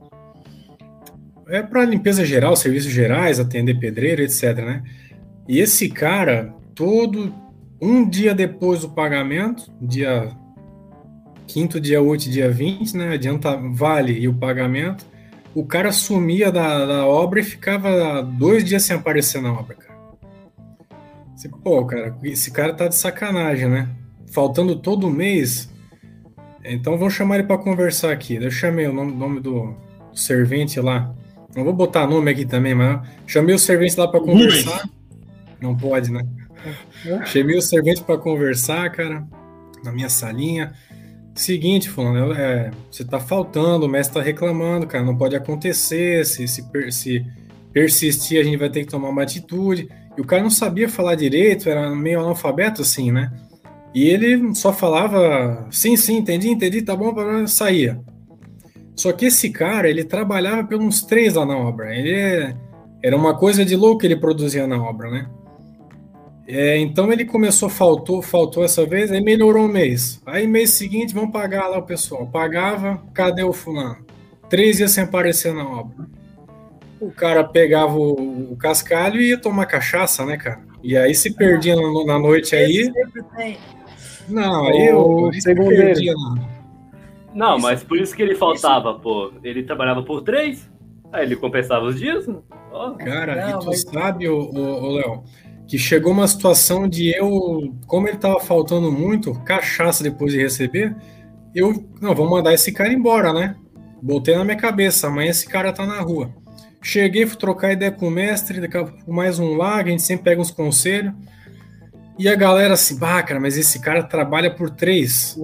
É 1.48 1.60
para 1.60 1.84
limpeza 1.84 2.24
geral, 2.24 2.54
serviços 2.54 2.92
gerais, 2.92 3.40
atender 3.40 3.80
pedreiro, 3.80 4.22
etc, 4.22 4.56
né? 4.58 4.84
E 5.48 5.58
esse 5.58 5.88
cara, 5.88 6.54
todo 6.76 7.34
um 7.82 8.08
dia 8.08 8.32
depois 8.32 8.82
do 8.82 8.90
pagamento, 8.90 9.72
dia 9.82 10.30
quinto, 11.46 11.80
dia 11.80 12.00
8, 12.00 12.30
dia 12.30 12.50
20, 12.50 12.96
né? 12.96 13.14
Adianta 13.14 13.56
vale 13.56 14.12
e 14.12 14.28
o 14.28 14.34
pagamento. 14.34 15.04
O 15.54 15.64
cara 15.64 15.90
sumia 15.90 16.52
da, 16.52 16.86
da 16.86 17.06
obra 17.06 17.40
e 17.40 17.44
ficava 17.44 18.22
dois 18.22 18.64
dias 18.64 18.82
sem 18.82 18.96
aparecer 18.96 19.40
na 19.40 19.52
obra, 19.52 19.74
cara. 19.74 19.96
Você, 21.34 21.48
pô, 21.48 21.84
cara, 21.84 22.16
esse 22.22 22.50
cara 22.50 22.72
tá 22.72 22.86
de 22.86 22.94
sacanagem, 22.94 23.68
né? 23.68 23.88
Faltando 24.30 24.76
todo 24.76 25.10
mês. 25.10 25.68
Então 26.72 26.96
vamos 26.98 27.14
chamar 27.14 27.36
ele 27.36 27.46
para 27.46 27.58
conversar 27.58 28.12
aqui. 28.12 28.36
Eu 28.36 28.50
chamei 28.50 28.86
o 28.86 28.92
nome, 28.92 29.12
nome 29.12 29.40
do, 29.40 29.74
servente 30.16 30.80
lá. 30.80 31.14
Não 31.54 31.64
vou 31.64 31.72
botar 31.72 32.06
nome 32.06 32.30
aqui 32.30 32.44
também, 32.44 32.74
mas 32.74 33.00
chamei 33.26 33.54
o 33.54 33.58
servente 33.58 33.98
lá 33.98 34.08
para 34.08 34.20
conversar. 34.20 34.88
Não 35.60 35.76
pode, 35.76 36.10
né? 36.10 36.26
Chamei 37.26 37.56
o 37.56 37.62
servente 37.62 38.02
para 38.02 38.18
conversar, 38.18 38.90
cara, 38.90 39.26
na 39.84 39.92
minha 39.92 40.08
salinha. 40.08 40.72
Seguinte, 41.34 41.88
fulano, 41.88 42.32
é, 42.32 42.70
você 42.90 43.04
tá 43.04 43.20
faltando, 43.20 43.84
o 43.84 43.88
mestre 43.88 44.14
tá 44.14 44.22
reclamando, 44.22 44.86
cara, 44.86 45.04
não 45.04 45.16
pode 45.16 45.36
acontecer, 45.36 46.24
se, 46.24 46.48
se, 46.48 46.64
se 46.90 47.26
persistir 47.72 48.40
a 48.40 48.42
gente 48.42 48.56
vai 48.56 48.70
ter 48.70 48.80
que 48.80 48.90
tomar 48.90 49.10
uma 49.10 49.22
atitude. 49.22 49.88
E 50.16 50.20
o 50.20 50.24
cara 50.24 50.42
não 50.42 50.50
sabia 50.50 50.88
falar 50.88 51.14
direito, 51.14 51.68
era 51.68 51.94
meio 51.94 52.20
analfabeto 52.20 52.80
assim, 52.80 53.12
né? 53.12 53.30
E 53.96 54.10
ele 54.10 54.54
só 54.54 54.74
falava, 54.74 55.68
sim, 55.70 55.96
sim, 55.96 56.18
entendi, 56.18 56.50
entendi, 56.50 56.82
tá 56.82 56.94
bom, 56.94 57.14
saía. 57.46 57.98
Só 58.94 59.10
que 59.10 59.24
esse 59.24 59.48
cara, 59.48 59.88
ele 59.88 60.04
trabalhava 60.04 60.64
pelos 60.64 61.00
três 61.00 61.32
lá 61.32 61.46
na 61.46 61.56
obra. 61.56 61.96
Ele 61.96 62.54
era 63.02 63.16
uma 63.16 63.34
coisa 63.38 63.64
de 63.64 63.74
louco 63.74 64.00
que 64.00 64.06
ele 64.06 64.16
produzia 64.16 64.66
na 64.66 64.76
obra, 64.76 65.10
né? 65.10 65.30
É, 66.46 66.76
então 66.76 67.10
ele 67.10 67.24
começou, 67.24 67.70
faltou, 67.70 68.20
faltou 68.20 68.62
essa 68.62 68.84
vez, 68.84 69.10
aí 69.10 69.22
melhorou 69.22 69.64
um 69.64 69.72
mês. 69.72 70.20
Aí 70.26 70.46
mês 70.46 70.72
seguinte, 70.72 71.14
vamos 71.14 71.32
pagar 71.32 71.66
lá 71.66 71.78
o 71.78 71.86
pessoal. 71.86 72.26
Pagava, 72.26 73.02
cadê 73.14 73.44
o 73.44 73.52
fulano? 73.54 74.04
Três 74.50 74.76
dias 74.76 74.90
sem 74.90 75.04
aparecer 75.04 75.54
na 75.54 75.66
obra. 75.66 76.06
O 77.00 77.10
cara 77.10 77.42
pegava 77.44 77.96
o, 77.96 78.52
o 78.52 78.56
cascalho 78.56 79.22
e 79.22 79.30
ia 79.30 79.40
tomar 79.40 79.64
cachaça, 79.64 80.26
né, 80.26 80.36
cara? 80.36 80.60
E 80.82 80.98
aí 80.98 81.14
se 81.14 81.30
perdia 81.30 81.74
na, 81.74 82.04
na 82.04 82.18
noite 82.18 82.54
aí. 82.54 82.92
Não, 84.28 84.66
aí 84.66 84.88
eu, 84.88 85.30
se 85.32 85.54
perdia 85.54 86.14
Não, 87.34 87.58
mas 87.58 87.82
por 87.84 87.98
isso 87.98 88.14
que 88.14 88.22
ele 88.22 88.34
faltava, 88.34 88.90
isso. 88.90 89.00
pô. 89.00 89.32
Ele 89.42 89.62
trabalhava 89.62 90.02
por 90.02 90.22
três, 90.22 90.70
aí 91.12 91.24
ele 91.24 91.36
compensava 91.36 91.84
os 91.84 91.98
dias. 91.98 92.26
Oh. 92.72 92.92
Cara, 92.92 93.50
não, 93.50 93.58
e 93.58 93.60
tu 93.60 93.66
mas... 93.66 93.82
sabe, 93.82 94.28
ô 94.28 94.92
Léo, 94.94 95.24
que 95.66 95.78
chegou 95.78 96.12
uma 96.12 96.28
situação 96.28 96.88
de 96.88 97.10
eu, 97.10 97.74
como 97.86 98.08
ele 98.08 98.18
tava 98.18 98.38
faltando 98.40 98.90
muito, 98.92 99.34
cachaça 99.40 100.02
depois 100.02 100.32
de 100.32 100.38
receber, 100.38 100.94
eu, 101.54 101.84
não, 102.00 102.14
vou 102.14 102.28
mandar 102.28 102.52
esse 102.54 102.70
cara 102.70 102.92
embora, 102.92 103.32
né? 103.32 103.56
Botei 104.02 104.36
na 104.36 104.44
minha 104.44 104.56
cabeça, 104.56 105.08
amanhã 105.08 105.30
esse 105.30 105.46
cara 105.46 105.72
tá 105.72 105.86
na 105.86 106.00
rua. 106.00 106.30
Cheguei, 106.82 107.26
fui 107.26 107.36
trocar 107.36 107.72
ideia 107.72 107.90
com 107.90 108.06
o 108.06 108.10
mestre, 108.10 108.60
daqui 108.60 108.76
a 108.76 108.84
pouco 108.84 109.12
mais 109.12 109.38
um 109.38 109.56
lá, 109.56 109.76
a 109.76 109.84
gente 109.84 110.02
sempre 110.02 110.24
pega 110.24 110.40
uns 110.40 110.50
conselhos. 110.50 111.12
E 112.18 112.28
a 112.28 112.34
galera 112.34 112.74
assim, 112.74 112.98
bah, 112.98 113.22
cara, 113.22 113.38
mas 113.38 113.56
esse 113.56 113.78
cara 113.80 114.02
trabalha 114.02 114.50
por 114.50 114.70
três. 114.70 115.38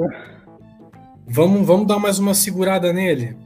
Vamos, 1.26 1.66
vamos 1.66 1.86
dar 1.86 1.98
mais 1.98 2.18
uma 2.18 2.34
segurada 2.34 2.92
nele. 2.92 3.36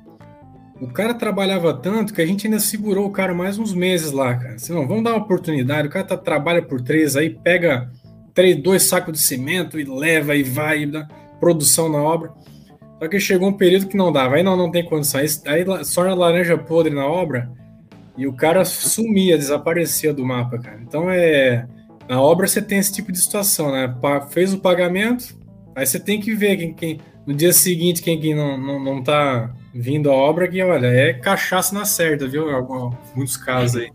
O 0.81 0.89
cara 0.89 1.15
trabalhava 1.15 1.73
tanto 1.73 2.13
que 2.13 2.21
a 2.21 2.27
gente 2.27 2.47
ainda 2.47 2.61
segurou 2.61 3.07
o 3.07 3.11
cara 3.11 3.35
mais 3.35 3.59
uns 3.59 3.73
meses 3.73 4.13
lá, 4.13 4.35
cara. 4.35 4.55
Assim, 4.55 4.73
não, 4.75 4.87
vamos 4.87 5.05
dar 5.05 5.13
uma 5.13 5.25
oportunidade. 5.25 5.89
O 5.89 5.91
cara 5.91 6.05
tá, 6.05 6.17
trabalha 6.17 6.63
por 6.63 6.81
três, 6.83 7.17
aí 7.17 7.31
pega 7.31 7.91
três, 8.35 8.63
dois 8.63 8.83
sacos 8.83 9.15
de 9.15 9.19
cimento 9.19 9.81
e 9.81 9.85
leva 9.85 10.37
e 10.37 10.43
vai, 10.43 10.83
e 10.83 10.87
dá 10.87 11.09
produção 11.41 11.89
na 11.89 11.99
obra. 11.99 12.33
Só 12.99 13.09
que 13.09 13.19
chegou 13.19 13.49
um 13.49 13.57
período 13.57 13.89
que 13.89 13.97
não 13.97 14.13
dava. 14.13 14.37
Aí 14.37 14.43
não, 14.43 14.57
não 14.57 14.71
tem 14.71 14.85
condição. 14.85 15.21
Aí, 15.21 15.27
aí 15.47 15.85
só 15.85 16.05
na 16.05 16.15
laranja 16.15 16.57
podre 16.59 16.95
na 16.95 17.07
obra 17.07 17.51
e 18.17 18.27
o 18.27 18.33
cara 18.33 18.65
sumia, 18.65 19.37
desaparecia 19.37 20.13
do 20.13 20.25
mapa, 20.25 20.59
cara. 20.59 20.81
Então 20.83 21.11
é. 21.11 21.67
Na 22.09 22.21
obra 22.21 22.47
você 22.47 22.63
tem 22.63 22.79
esse 22.79 22.93
tipo 22.93 23.11
de 23.11 23.19
situação, 23.19 23.73
né? 23.73 23.93
Fez 24.31 24.53
o 24.53 24.59
pagamento, 24.59 25.37
aí 25.75 25.87
você 25.87 25.99
tem 25.99 26.21
que 26.21 26.35
ver 26.35 26.57
quem, 26.57 26.75
quem 26.75 27.01
no 27.27 27.35
dia 27.35 27.53
seguinte 27.53 28.03
quem, 28.03 28.21
quem 28.21 28.35
não, 28.35 28.57
não, 28.57 28.79
não 28.83 29.03
tá 29.03 29.53
vindo 29.75 30.11
a 30.11 30.15
obra 30.15 30.49
que, 30.49 30.63
olha, 30.63 30.87
é 30.87 31.13
cachaça 31.13 31.75
na 31.75 31.85
certa, 31.85 32.27
viu? 32.29 32.49
Em 32.49 32.91
muitos 33.15 33.37
casos 33.37 33.83
aí. 33.83 33.93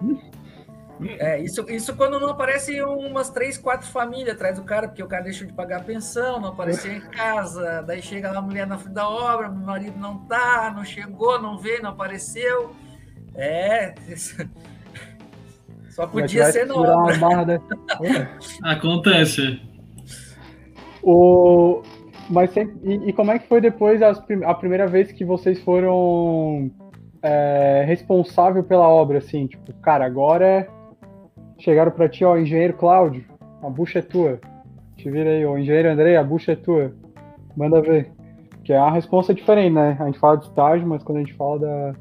É, 1.17 1.41
isso, 1.41 1.65
isso 1.69 1.95
quando 1.95 2.19
não 2.19 2.29
aparece 2.29 2.79
umas 2.83 3.29
três, 3.31 3.57
quatro 3.57 3.87
famílias 3.87 4.35
atrás 4.35 4.57
do 4.57 4.63
cara, 4.63 4.87
porque 4.87 5.01
o 5.01 5.07
cara 5.07 5.23
deixou 5.23 5.47
de 5.47 5.53
pagar 5.53 5.77
a 5.77 5.83
pensão, 5.83 6.39
não 6.39 6.49
apareceu 6.49 6.93
em 6.93 7.01
casa, 7.01 7.81
daí 7.81 8.01
chega 8.01 8.31
lá 8.31 8.37
a 8.37 8.41
mulher 8.41 8.67
na 8.67 8.77
frente 8.77 8.93
da 8.93 9.09
obra, 9.09 9.49
meu 9.49 9.65
marido 9.65 9.97
não 9.97 10.19
tá, 10.25 10.71
não 10.75 10.85
chegou, 10.85 11.41
não 11.41 11.57
veio, 11.57 11.81
não 11.81 11.89
apareceu. 11.89 12.75
É. 13.33 13.95
Só 15.91 16.07
podia 16.07 16.51
ser 16.51 16.65
na 16.65 16.75
obra. 16.75 17.61
Acontece. 18.63 19.59
O... 21.03 21.81
Mas 22.29 22.51
sempre... 22.51 22.75
e, 22.83 23.09
e, 23.09 23.13
como 23.13 23.31
é 23.31 23.39
que 23.39 23.47
foi 23.47 23.59
depois 23.59 24.01
as, 24.01 24.21
a 24.45 24.53
primeira 24.53 24.87
vez 24.87 25.11
que 25.11 25.25
vocês 25.25 25.59
foram 25.61 26.71
é, 27.21 27.83
responsável 27.85 28.63
pela 28.63 28.87
obra, 28.87 29.17
assim? 29.17 29.47
Tipo, 29.47 29.73
cara, 29.81 30.05
agora 30.05 30.67
chegaram 31.57 31.91
para 31.91 32.09
ti, 32.09 32.23
ó, 32.23 32.37
engenheiro 32.37 32.73
Cláudio, 32.73 33.25
a 33.61 33.69
bucha 33.69 33.99
é 33.99 34.01
tua. 34.01 34.39
Te 34.95 35.09
vira 35.09 35.29
aí, 35.29 35.45
ó, 35.45 35.57
engenheiro 35.57 35.89
André, 35.89 36.15
a 36.15 36.23
bucha 36.23 36.53
é 36.53 36.55
tua. 36.55 36.93
Manda 37.55 37.81
ver. 37.81 38.11
Que 38.63 38.73
é 38.73 38.79
uma 38.79 38.91
resposta 38.91 39.33
diferente, 39.33 39.73
né? 39.73 39.97
A 39.99 40.05
gente 40.05 40.19
fala 40.19 40.37
de 40.37 40.45
estágio, 40.45 40.87
mas 40.87 41.03
quando 41.03 41.17
a 41.17 41.21
gente 41.21 41.33
fala 41.33 41.59
da, 41.59 41.95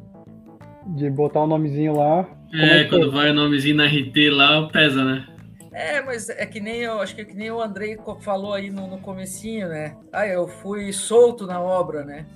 de 0.87 1.11
botar 1.11 1.41
o 1.41 1.45
um 1.45 1.49
nomezinho 1.49 1.97
lá. 1.97 2.27
É, 2.53 2.81
é 2.81 2.85
quando 2.85 3.11
vai 3.11 3.31
o 3.31 3.35
nomezinho 3.35 3.77
na 3.77 3.87
RT 3.87 4.31
lá, 4.31 4.69
pesa, 4.69 5.05
né? 5.05 5.27
É, 5.73 6.03
mas 6.03 6.29
é 6.29 6.45
que 6.47 6.61
nem 6.61 6.81
eu, 6.81 7.01
acho 7.01 7.15
que, 7.15 7.21
é 7.23 7.25
que 7.25 7.35
nem 7.35 7.51
o 7.51 7.61
Andrei 7.61 7.97
falou 8.21 8.53
aí 8.53 8.71
no, 8.71 8.89
no 8.89 8.99
comecinho, 8.99 9.69
né? 9.69 9.97
Ah, 10.13 10.27
eu 10.27 10.49
fui 10.49 10.93
solto 10.93 11.47
na 11.47 11.61
obra, 11.61 12.05
né? 12.05 12.27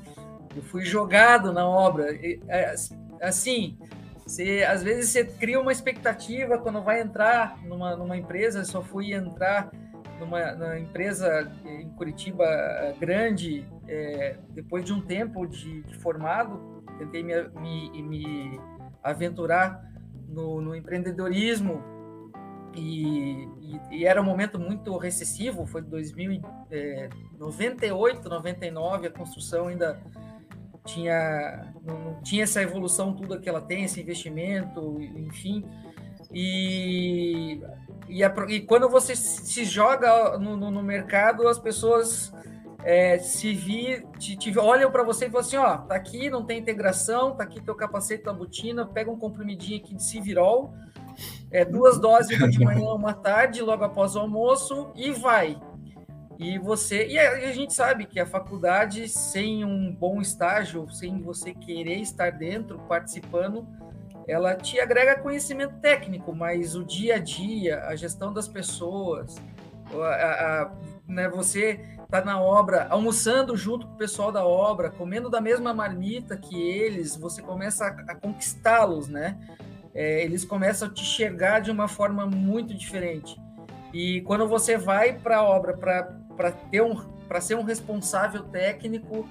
Eu 0.54 0.62
fui 0.62 0.84
jogado 0.84 1.52
na 1.52 1.66
obra. 1.66 2.12
E, 2.12 2.40
é, 2.48 2.74
assim, 3.20 3.76
você, 4.24 4.64
às 4.68 4.82
vezes 4.82 5.10
você 5.10 5.24
cria 5.24 5.60
uma 5.60 5.72
expectativa 5.72 6.58
quando 6.58 6.80
vai 6.80 7.00
entrar 7.00 7.58
numa, 7.64 7.96
numa 7.96 8.16
empresa. 8.16 8.60
Eu 8.60 8.64
só 8.64 8.80
fui 8.80 9.12
entrar 9.12 9.70
numa, 10.20 10.52
numa 10.52 10.78
empresa 10.78 11.52
em 11.64 11.88
Curitiba 11.90 12.46
grande 13.00 13.66
é, 13.88 14.36
depois 14.50 14.84
de 14.84 14.92
um 14.92 15.00
tempo 15.00 15.44
de, 15.46 15.82
de 15.82 15.96
formado. 15.96 16.82
Tentei 16.98 17.24
me, 17.24 17.34
me, 17.60 18.02
me 18.02 18.60
aventurar 19.02 19.82
no, 20.28 20.60
no 20.60 20.74
empreendedorismo 20.74 21.80
e, 22.74 23.48
e, 23.60 23.80
e, 23.90 24.04
era 24.04 24.20
um 24.20 24.24
momento 24.24 24.58
muito 24.58 24.96
recessivo. 24.96 25.64
Foi 25.66 25.82
2098, 25.82 28.28
99, 28.28 29.06
é, 29.06 29.08
a 29.08 29.12
construção 29.12 29.68
ainda 29.68 30.02
tinha 30.84 31.72
não, 31.82 32.20
tinha 32.22 32.44
essa 32.44 32.62
evolução 32.62 33.14
tudo 33.14 33.40
que 33.40 33.48
ela 33.48 33.60
tem, 33.60 33.84
esse 33.84 34.00
investimento, 34.00 35.00
enfim. 35.00 35.64
E, 36.32 37.60
e, 38.08 38.24
a, 38.24 38.34
e 38.48 38.60
quando 38.60 38.88
você 38.88 39.14
se 39.14 39.64
joga 39.64 40.38
no, 40.38 40.56
no, 40.56 40.70
no 40.70 40.82
mercado, 40.82 41.46
as 41.46 41.58
pessoas 41.58 42.32
é, 42.84 43.18
se 43.18 43.54
vir, 43.54 44.06
te, 44.18 44.36
te 44.36 44.56
olham 44.58 44.90
para 44.90 45.02
você 45.02 45.26
e 45.26 45.30
falam 45.30 45.46
assim, 45.46 45.56
ó, 45.56 45.78
tá 45.78 45.94
aqui, 45.94 46.28
não 46.28 46.44
tem 46.44 46.58
integração, 46.58 47.34
tá 47.34 47.42
aqui 47.42 47.60
teu 47.60 47.74
capacete, 47.74 48.22
tua 48.22 48.34
botina, 48.34 48.86
pega 48.86 49.10
um 49.10 49.18
comprimidinho 49.18 49.78
aqui 49.78 49.94
de 49.94 50.02
Civirol, 50.02 50.74
é, 51.50 51.64
duas 51.64 51.98
doses 51.98 52.36
de 52.50 52.62
manhã, 52.62 52.92
uma 52.92 53.14
tarde, 53.14 53.62
logo 53.62 53.82
após 53.84 54.14
o 54.14 54.20
almoço, 54.20 54.92
e 54.94 55.10
vai. 55.12 55.58
E 56.38 56.58
você. 56.58 57.06
E 57.06 57.18
a, 57.18 57.52
gente 57.52 57.72
sabe 57.72 58.06
que 58.06 58.18
a 58.18 58.26
faculdade, 58.26 59.08
sem 59.08 59.64
um 59.64 59.94
bom 59.94 60.20
estágio, 60.20 60.90
sem 60.90 61.22
você 61.22 61.54
querer 61.54 62.00
estar 62.00 62.32
dentro, 62.32 62.78
participando, 62.80 63.66
ela 64.26 64.56
te 64.56 64.80
agrega 64.80 65.20
conhecimento 65.20 65.76
técnico, 65.76 66.34
mas 66.34 66.74
o 66.74 66.84
dia 66.84 67.16
a 67.16 67.18
dia, 67.18 67.84
a 67.84 67.94
gestão 67.94 68.32
das 68.32 68.48
pessoas, 68.48 69.36
a, 69.92 70.62
a, 70.62 70.72
né, 71.06 71.28
você 71.28 71.80
tá 72.14 72.24
na 72.24 72.40
obra, 72.40 72.86
almoçando 72.90 73.56
junto 73.56 73.88
com 73.88 73.94
o 73.94 73.96
pessoal 73.96 74.30
da 74.30 74.46
obra, 74.46 74.88
comendo 74.88 75.28
da 75.28 75.40
mesma 75.40 75.74
marmita 75.74 76.36
que 76.36 76.54
eles, 76.54 77.16
você 77.16 77.42
começa 77.42 77.86
a, 77.86 78.12
a 78.12 78.14
conquistá-los, 78.14 79.08
né? 79.08 79.36
É, 79.92 80.22
eles 80.22 80.44
começam 80.44 80.86
a 80.86 80.90
te 80.92 81.02
enxergar 81.02 81.58
de 81.58 81.72
uma 81.72 81.88
forma 81.88 82.24
muito 82.24 82.72
diferente. 82.72 83.36
E 83.92 84.20
quando 84.20 84.46
você 84.46 84.76
vai 84.76 85.18
para 85.18 85.38
a 85.38 85.42
obra 85.42 85.76
para 85.76 86.52
ter 86.70 86.82
um 86.82 86.94
para 87.26 87.40
ser 87.40 87.56
um 87.56 87.64
responsável 87.64 88.44
técnico 88.44 89.28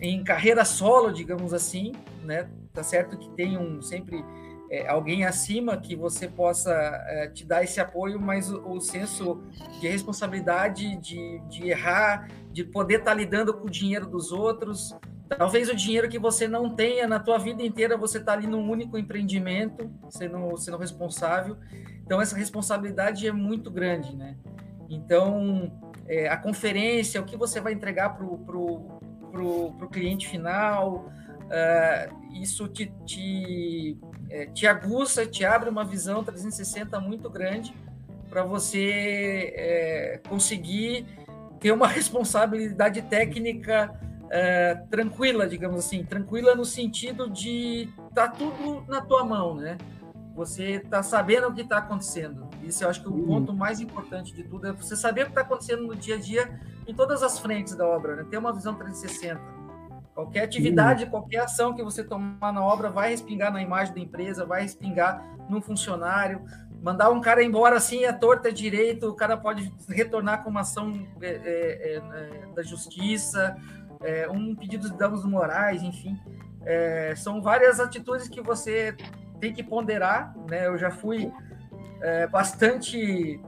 em 0.00 0.24
carreira 0.24 0.64
solo, 0.64 1.12
digamos 1.12 1.54
assim, 1.54 1.92
né? 2.24 2.48
Tá 2.72 2.82
certo 2.82 3.16
que 3.16 3.28
tem 3.30 3.56
um 3.56 3.80
sempre 3.80 4.24
é, 4.74 4.88
alguém 4.88 5.24
acima 5.24 5.76
que 5.76 5.94
você 5.94 6.26
possa 6.26 6.72
é, 6.72 7.28
te 7.28 7.44
dar 7.44 7.62
esse 7.62 7.80
apoio, 7.80 8.20
mas 8.20 8.50
o, 8.50 8.60
o 8.68 8.80
senso 8.80 9.40
de 9.80 9.86
responsabilidade, 9.86 10.96
de, 10.96 11.38
de, 11.48 11.68
errar, 11.68 12.28
de 12.50 12.64
poder 12.64 12.98
estar 12.98 13.12
tá 13.12 13.14
lidando 13.14 13.54
com 13.54 13.68
o 13.68 13.70
dinheiro 13.70 14.06
dos 14.06 14.32
outros, 14.32 14.96
talvez 15.38 15.68
o 15.68 15.76
dinheiro 15.76 16.08
que 16.08 16.18
você 16.18 16.48
não 16.48 16.68
tenha 16.74 17.06
na 17.06 17.20
tua 17.20 17.38
vida 17.38 17.62
inteira, 17.62 17.96
você 17.96 18.18
está 18.18 18.32
ali 18.32 18.48
num 18.48 18.68
único 18.68 18.98
empreendimento, 18.98 19.88
sendo, 20.10 20.56
sendo 20.56 20.76
responsável. 20.76 21.56
Então, 22.04 22.20
essa 22.20 22.36
responsabilidade 22.36 23.28
é 23.28 23.32
muito 23.32 23.70
grande, 23.70 24.16
né? 24.16 24.36
Então, 24.90 25.72
é, 26.06 26.28
a 26.28 26.36
conferência, 26.36 27.20
o 27.20 27.24
que 27.24 27.36
você 27.36 27.60
vai 27.60 27.72
entregar 27.72 28.16
para 28.16 28.26
o 28.26 28.38
pro, 28.38 29.00
pro, 29.30 29.72
pro 29.74 29.88
cliente 29.88 30.28
final, 30.28 31.06
uh, 31.44 32.32
isso 32.34 32.68
te, 32.68 32.92
te, 33.06 33.96
é, 34.34 34.46
te 34.46 34.66
aguça, 34.66 35.24
te 35.24 35.44
abre 35.44 35.70
uma 35.70 35.84
visão 35.84 36.24
360 36.24 36.98
muito 36.98 37.30
grande 37.30 37.72
para 38.28 38.42
você 38.42 39.52
é, 39.54 40.20
conseguir 40.28 41.06
ter 41.60 41.70
uma 41.70 41.86
responsabilidade 41.86 43.00
técnica 43.02 43.96
é, 44.28 44.74
tranquila, 44.90 45.46
digamos 45.46 45.78
assim, 45.78 46.02
tranquila 46.02 46.56
no 46.56 46.64
sentido 46.64 47.30
de 47.30 47.88
tá 48.12 48.26
tudo 48.26 48.84
na 48.88 49.00
tua 49.00 49.24
mão, 49.24 49.54
né? 49.54 49.78
Você 50.34 50.80
tá 50.80 51.00
sabendo 51.00 51.46
o 51.46 51.54
que 51.54 51.60
está 51.60 51.78
acontecendo. 51.78 52.48
Isso 52.60 52.82
eu 52.82 52.90
acho 52.90 53.00
que 53.00 53.08
o 53.08 53.12
uhum. 53.12 53.26
ponto 53.26 53.52
mais 53.54 53.78
importante 53.78 54.34
de 54.34 54.42
tudo 54.42 54.66
é 54.66 54.72
você 54.72 54.96
saber 54.96 55.22
o 55.22 55.24
que 55.26 55.30
está 55.30 55.42
acontecendo 55.42 55.86
no 55.86 55.94
dia 55.94 56.16
a 56.16 56.18
dia 56.18 56.60
em 56.88 56.92
todas 56.92 57.22
as 57.22 57.38
frentes 57.38 57.76
da 57.76 57.86
obra, 57.86 58.16
né? 58.16 58.26
Ter 58.28 58.38
uma 58.38 58.52
visão 58.52 58.74
360. 58.74 59.40
Qualquer 60.14 60.44
atividade, 60.44 61.06
qualquer 61.06 61.40
ação 61.40 61.74
que 61.74 61.82
você 61.82 62.04
tomar 62.04 62.52
na 62.52 62.64
obra 62.64 62.88
vai 62.88 63.10
respingar 63.10 63.52
na 63.52 63.60
imagem 63.60 63.92
da 63.92 64.00
empresa, 64.00 64.46
vai 64.46 64.62
respingar 64.62 65.20
no 65.48 65.60
funcionário. 65.60 66.44
Mandar 66.80 67.10
um 67.10 67.20
cara 67.20 67.42
embora 67.42 67.76
assim, 67.76 68.04
a 68.04 68.12
torta 68.12 68.52
direito, 68.52 69.08
o 69.08 69.14
cara 69.14 69.36
pode 69.36 69.72
retornar 69.88 70.44
com 70.44 70.50
uma 70.50 70.60
ação 70.60 71.04
é, 71.20 71.26
é, 71.26 71.96
é, 71.96 72.54
da 72.54 72.62
justiça, 72.62 73.56
é, 74.02 74.28
um 74.30 74.54
pedido 74.54 74.88
de 74.88 74.96
danos 74.96 75.24
morais, 75.24 75.82
enfim. 75.82 76.16
É, 76.64 77.14
são 77.16 77.42
várias 77.42 77.80
atitudes 77.80 78.28
que 78.28 78.40
você 78.40 78.96
tem 79.40 79.52
que 79.52 79.64
ponderar, 79.64 80.32
né? 80.48 80.68
Eu 80.68 80.78
já 80.78 80.90
fui 80.90 81.32
é, 82.00 82.26
bastante 82.28 83.40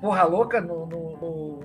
porra 0.00 0.24
louca 0.24 0.60
no, 0.60 0.86
no, 0.86 1.16
no, 1.16 1.60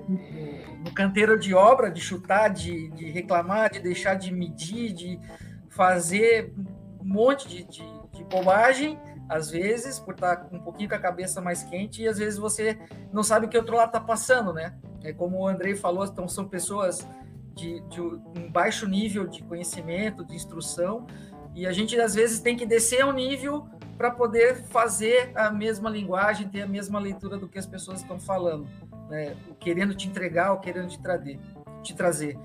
canteiro 0.96 1.38
de 1.38 1.54
obra, 1.54 1.90
de 1.90 2.00
chutar, 2.00 2.48
de, 2.48 2.88
de, 2.90 3.10
reclamar, 3.10 3.70
de 3.70 3.80
deixar 3.80 4.14
de 4.14 4.32
medir, 4.32 4.92
de 4.92 5.20
fazer 5.68 6.52
um 6.98 7.04
monte 7.04 7.46
de, 7.46 7.64
de, 7.64 7.84
de 8.12 8.24
bobagem, 8.24 8.98
às 9.28 9.50
vezes, 9.50 9.98
por 9.98 10.14
estar 10.14 10.48
um 10.50 10.58
pouquinho 10.58 10.88
com 10.88 10.94
a 10.94 10.98
cabeça 10.98 11.40
mais 11.40 11.62
quente, 11.62 12.02
e 12.02 12.08
às 12.08 12.18
vezes 12.18 12.38
você 12.38 12.78
não 13.12 13.22
sabe 13.22 13.46
o 13.46 13.48
que 13.48 13.58
outro 13.58 13.76
lado 13.76 13.88
está 13.88 14.00
passando, 14.00 14.52
né? 14.52 14.74
É 15.04 15.12
como 15.12 15.38
o 15.38 15.46
Andrei 15.46 15.76
falou, 15.76 16.04
então 16.04 16.26
são 16.26 16.48
pessoas 16.48 17.06
de, 17.54 17.80
de 17.88 18.00
um 18.00 18.50
baixo 18.50 18.88
nível 18.88 19.26
de 19.26 19.42
conhecimento, 19.42 20.24
de 20.24 20.34
instrução, 20.34 21.06
e 21.54 21.66
a 21.66 21.72
gente 21.72 21.98
às 22.00 22.14
vezes 22.14 22.40
tem 22.40 22.56
que 22.56 22.64
descer 22.64 23.04
um 23.04 23.12
nível 23.12 23.68
para 23.96 24.10
poder 24.10 24.62
fazer 24.64 25.32
a 25.34 25.50
mesma 25.50 25.88
linguagem, 25.88 26.48
ter 26.48 26.62
a 26.62 26.66
mesma 26.66 26.98
leitura 26.98 27.38
do 27.38 27.48
que 27.48 27.58
as 27.58 27.66
pessoas 27.66 28.00
estão 28.00 28.18
falando, 28.18 28.66
né? 29.08 29.36
querendo 29.58 29.94
te 29.94 30.08
entregar 30.08 30.52
ou 30.52 30.58
querendo 30.58 30.88
te 30.88 31.00
trazer. 31.00 31.38
Te 31.82 31.94
trazer. 31.94 32.38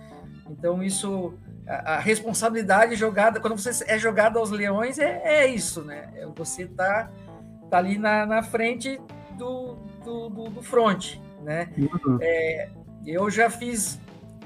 Então 0.50 0.84
isso, 0.84 1.34
a, 1.68 1.96
a, 1.96 2.00
responsabilidade 2.00 2.96
jogada, 2.96 3.40
quando 3.40 3.58
você 3.58 3.84
é 3.88 3.98
jogado 3.98 4.38
aos 4.38 4.52
leões, 4.52 5.00
é, 5.00 5.22
é 5.24 5.48
isso, 5.48 5.84
né? 5.84 6.10
É 6.16 6.26
você 6.26 6.66
tá, 6.66 7.10
tá 7.70 7.78
ali 7.78 7.98
na, 7.98 8.26
na 8.26 8.44
frente 8.44 9.00
do, 9.38 9.76
do, 10.04 10.30
do, 10.30 10.50
do 10.50 10.62
front, 10.62 11.18
né? 11.42 11.70
Uhum. 11.78 12.18
É, 12.22 12.70
eu 13.06 13.30
já 13.30 13.50
fiz 13.50 14.00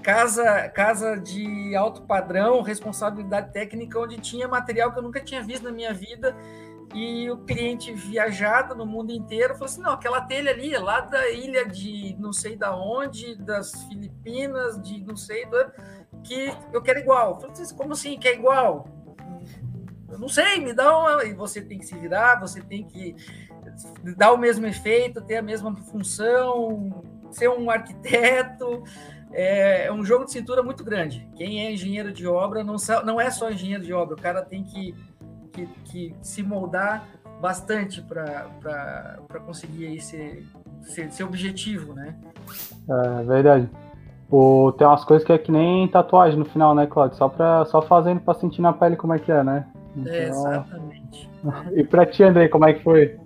casa, 0.06 0.70
casa 0.70 1.16
de 1.16 1.76
alto 1.76 2.04
padrão, 2.04 2.62
responsabilidade 2.62 3.52
técnica, 3.52 4.00
onde 4.00 4.18
tinha 4.18 4.48
material 4.48 4.92
que 4.92 5.00
eu 5.00 5.04
nunca 5.04 5.20
tinha 5.20 5.42
visto 5.42 5.64
na 5.64 5.72
minha 5.72 5.94
vida. 5.94 6.36
E 6.94 7.30
o 7.30 7.38
cliente 7.38 7.92
viajado 7.94 8.76
no 8.76 8.86
mundo 8.86 9.12
inteiro 9.12 9.54
falou 9.54 9.66
assim: 9.66 9.82
não, 9.82 9.92
aquela 9.92 10.22
telha 10.22 10.52
ali 10.52 10.74
é 10.74 10.80
lá 10.80 11.02
da 11.02 11.30
ilha 11.30 11.66
de 11.66 12.16
não 12.20 12.32
sei 12.32 12.56
da 12.56 12.76
onde, 12.76 13.36
das 13.36 13.84
Filipinas, 13.86 14.82
de 14.82 15.04
não 15.04 15.16
sei, 15.16 15.46
que 16.24 16.54
eu 16.72 16.82
quero 16.82 17.00
igual. 17.00 17.32
Eu 17.32 17.36
falei, 17.36 17.52
assim, 17.52 17.76
como 17.76 17.94
assim, 17.94 18.18
que 18.18 18.28
é 18.28 18.34
igual? 18.34 18.88
Eu 20.10 20.20
não 20.20 20.30
sei, 20.30 20.60
me 20.60 20.74
dá 20.74 20.98
uma. 20.98 21.24
E 21.26 21.34
você 21.34 21.62
tem 21.62 21.78
que 21.78 21.86
se 21.86 21.98
virar, 21.98 22.40
você 22.40 22.62
tem 22.62 22.86
que 22.86 23.16
dar 24.16 24.32
o 24.32 24.38
mesmo 24.38 24.66
efeito, 24.66 25.22
ter 25.22 25.38
a 25.38 25.42
mesma 25.42 25.76
função, 25.76 27.04
ser 27.32 27.50
um 27.50 27.70
arquiteto. 27.70 28.84
É, 29.32 29.88
é 29.88 29.92
um 29.92 30.06
jogo 30.06 30.24
de 30.24 30.32
cintura 30.32 30.64
muito 30.64 30.84
grande. 30.84 31.28
Quem 31.36 31.66
é 31.66 31.72
engenheiro 31.72 32.14
de 32.14 32.26
obra 32.26 32.64
não, 32.64 32.78
não 33.04 33.20
é 33.20 33.30
só 33.30 33.52
engenheiro 33.52 33.84
de 33.84 33.92
obra, 33.92 34.16
o 34.16 34.22
cara 34.22 34.42
tem 34.42 34.64
que, 34.64 34.96
que, 35.56 35.68
que 35.86 36.16
se 36.22 36.44
moldar 36.44 37.08
bastante 37.42 38.02
para 38.02 39.40
conseguir 39.46 39.88
aí 39.88 40.02
ser, 40.02 40.46
ser, 40.84 41.12
ser 41.12 41.24
objetivo, 41.24 41.94
né? 41.94 42.16
É 42.90 43.24
verdade. 43.24 43.70
O, 44.30 44.72
tem 44.78 44.86
umas 44.86 45.06
coisas 45.06 45.26
que 45.26 45.32
é 45.32 45.38
que 45.38 45.52
nem 45.52 45.88
tatuagem 45.88 46.38
no 46.38 46.46
final, 46.46 46.74
né, 46.74 46.88
Claudio? 46.88 47.18
Só, 47.18 47.30
pra, 47.30 47.66
só 47.66 47.82
fazendo 47.82 48.20
para 48.22 48.40
sentir 48.40 48.62
na 48.62 48.74
pele 48.74 48.96
como 48.96 49.14
é 49.14 49.20
que 49.20 49.32
é, 49.32 49.44
né? 49.44 49.66
Então... 49.96 50.14
É, 50.14 50.28
exatamente. 50.28 51.30
E 51.76 51.84
pra 51.84 52.08
ti, 52.08 52.24
André, 52.24 52.48
como 52.48 52.66
é 52.66 52.74
que 52.74 52.84
foi? 52.84 53.20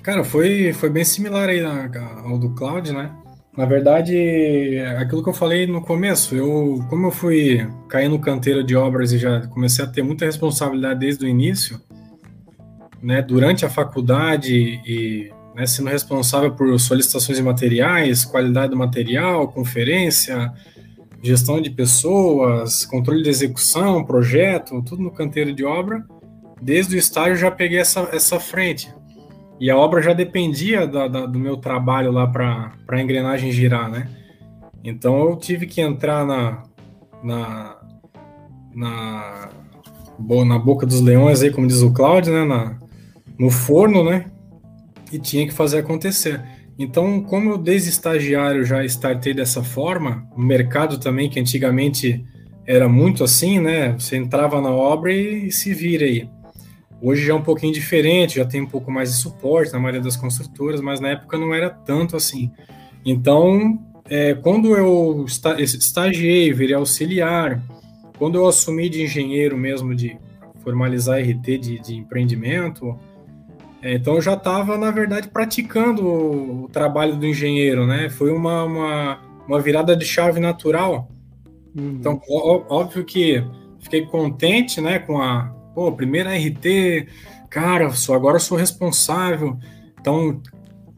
Cara, 0.00 0.22
foi, 0.22 0.72
foi 0.72 0.88
bem 0.88 1.04
similar 1.04 1.48
aí 1.48 1.60
ao 1.60 2.38
do 2.38 2.54
Cloud, 2.54 2.92
né? 2.92 3.10
Na 3.58 3.64
verdade, 3.64 4.78
aquilo 5.00 5.20
que 5.20 5.28
eu 5.28 5.34
falei 5.34 5.66
no 5.66 5.82
começo, 5.82 6.32
eu, 6.36 6.78
como 6.88 7.08
eu 7.08 7.10
fui 7.10 7.68
cair 7.88 8.08
no 8.08 8.20
canteiro 8.20 8.62
de 8.62 8.76
obras 8.76 9.10
e 9.10 9.18
já 9.18 9.48
comecei 9.48 9.84
a 9.84 9.88
ter 9.88 10.00
muita 10.00 10.24
responsabilidade 10.24 11.00
desde 11.00 11.24
o 11.24 11.28
início, 11.28 11.80
né, 13.02 13.20
durante 13.20 13.66
a 13.66 13.68
faculdade 13.68 14.54
e 14.86 15.32
né, 15.56 15.66
sendo 15.66 15.90
responsável 15.90 16.52
por 16.52 16.78
solicitações 16.78 17.36
de 17.36 17.42
materiais, 17.42 18.24
qualidade 18.24 18.70
do 18.70 18.76
material, 18.76 19.48
conferência, 19.48 20.52
gestão 21.20 21.60
de 21.60 21.68
pessoas, 21.68 22.84
controle 22.84 23.24
de 23.24 23.28
execução, 23.28 24.04
projeto, 24.04 24.80
tudo 24.84 25.02
no 25.02 25.10
canteiro 25.10 25.52
de 25.52 25.64
obra. 25.64 26.04
Desde 26.62 26.94
o 26.94 26.98
estágio 26.98 27.34
já 27.34 27.50
peguei 27.50 27.80
essa, 27.80 28.08
essa 28.12 28.38
frente. 28.38 28.88
E 29.60 29.70
a 29.70 29.76
obra 29.76 30.00
já 30.00 30.12
dependia 30.12 30.86
da, 30.86 31.08
da, 31.08 31.26
do 31.26 31.38
meu 31.38 31.56
trabalho 31.56 32.12
lá 32.12 32.26
para 32.26 32.72
a 32.88 33.00
engrenagem 33.00 33.50
girar, 33.50 33.90
né? 33.90 34.08
Então 34.84 35.28
eu 35.28 35.36
tive 35.36 35.66
que 35.66 35.80
entrar 35.80 36.24
na, 36.24 36.62
na, 37.22 37.76
na, 38.74 39.48
na 40.44 40.58
boca 40.58 40.86
dos 40.86 41.00
leões, 41.00 41.42
aí, 41.42 41.50
como 41.50 41.66
diz 41.66 41.82
o 41.82 41.92
Cláudio, 41.92 42.32
né? 42.32 42.44
Na, 42.44 42.78
no 43.38 43.50
forno, 43.50 44.04
né? 44.04 44.26
E 45.12 45.18
tinha 45.18 45.46
que 45.46 45.52
fazer 45.52 45.78
acontecer. 45.78 46.40
Então, 46.78 47.20
como 47.22 47.50
eu 47.50 47.58
desde 47.58 47.88
estagiário 47.88 48.64
já 48.64 48.84
startei 48.84 49.34
dessa 49.34 49.64
forma, 49.64 50.28
o 50.36 50.40
mercado 50.40 50.98
também, 50.98 51.28
que 51.28 51.40
antigamente 51.40 52.24
era 52.64 52.88
muito 52.88 53.24
assim, 53.24 53.58
né? 53.58 53.92
Você 53.98 54.16
entrava 54.16 54.60
na 54.60 54.70
obra 54.70 55.12
e 55.12 55.50
se 55.50 55.74
vira 55.74 56.04
aí. 56.04 56.28
Hoje 57.00 57.24
já 57.24 57.32
é 57.32 57.36
um 57.36 57.42
pouquinho 57.42 57.72
diferente, 57.72 58.36
já 58.36 58.44
tem 58.44 58.60
um 58.60 58.66
pouco 58.66 58.90
mais 58.90 59.10
de 59.10 59.16
suporte 59.18 59.72
na 59.72 59.78
maioria 59.78 60.00
das 60.00 60.16
construtoras, 60.16 60.80
mas 60.80 61.00
na 61.00 61.10
época 61.10 61.38
não 61.38 61.54
era 61.54 61.70
tanto 61.70 62.16
assim. 62.16 62.50
Então, 63.04 63.78
é, 64.08 64.34
quando 64.34 64.76
eu 64.76 65.24
estagiei, 65.58 66.52
virei 66.52 66.74
auxiliar, 66.74 67.62
quando 68.18 68.36
eu 68.36 68.46
assumi 68.46 68.88
de 68.88 69.02
engenheiro 69.02 69.56
mesmo, 69.56 69.94
de 69.94 70.18
formalizar 70.64 71.20
RT 71.20 71.58
de, 71.58 71.78
de 71.78 71.96
empreendimento, 71.96 72.98
é, 73.80 73.94
então 73.94 74.14
eu 74.14 74.22
já 74.22 74.34
estava, 74.34 74.76
na 74.76 74.90
verdade, 74.90 75.28
praticando 75.28 76.04
o 76.04 76.68
trabalho 76.72 77.16
do 77.16 77.24
engenheiro, 77.24 77.86
né? 77.86 78.08
Foi 78.10 78.32
uma, 78.32 78.64
uma, 78.64 79.20
uma 79.46 79.60
virada 79.60 79.96
de 79.96 80.04
chave 80.04 80.40
natural. 80.40 81.08
Uhum. 81.76 81.96
Então, 82.00 82.20
ó, 82.28 82.64
óbvio 82.68 83.04
que 83.04 83.44
fiquei 83.78 84.04
contente, 84.04 84.80
né, 84.80 84.98
com 84.98 85.22
a, 85.22 85.54
pô, 85.78 85.92
primeira 85.92 86.34
RT, 86.34 87.06
cara, 87.48 87.88
sou, 87.92 88.12
agora 88.12 88.40
sou 88.40 88.58
responsável. 88.58 89.56
Então, 90.00 90.42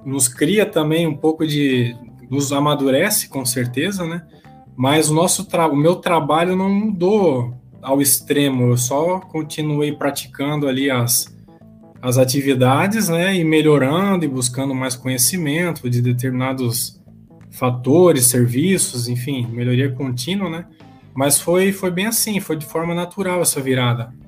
nos 0.06 0.26
cria 0.26 0.64
também 0.64 1.06
um 1.06 1.14
pouco 1.14 1.46
de. 1.46 1.94
nos 2.30 2.50
amadurece, 2.50 3.28
com 3.28 3.44
certeza, 3.44 4.06
né? 4.06 4.26
Mas 4.74 5.10
o, 5.10 5.14
nosso 5.14 5.44
tra 5.44 5.66
o 5.66 5.76
meu 5.76 5.96
trabalho 5.96 6.56
não 6.56 6.70
mudou 6.70 7.52
ao 7.82 8.00
extremo, 8.00 8.70
eu 8.70 8.78
só 8.78 9.20
continuei 9.20 9.92
praticando 9.92 10.66
ali 10.66 10.90
as, 10.90 11.26
as 12.00 12.16
atividades, 12.16 13.10
né? 13.10 13.36
E 13.36 13.44
melhorando 13.44 14.24
e 14.24 14.28
buscando 14.28 14.74
mais 14.74 14.96
conhecimento 14.96 15.90
de 15.90 16.00
determinados 16.00 16.98
fatores, 17.50 18.28
serviços, 18.28 19.08
enfim, 19.08 19.46
melhoria 19.46 19.92
contínua, 19.92 20.48
né? 20.48 20.64
Mas 21.14 21.38
foi, 21.38 21.70
foi 21.70 21.90
bem 21.90 22.06
assim, 22.06 22.40
foi 22.40 22.56
de 22.56 22.64
forma 22.64 22.94
natural 22.94 23.42
essa 23.42 23.60
virada. 23.60 24.18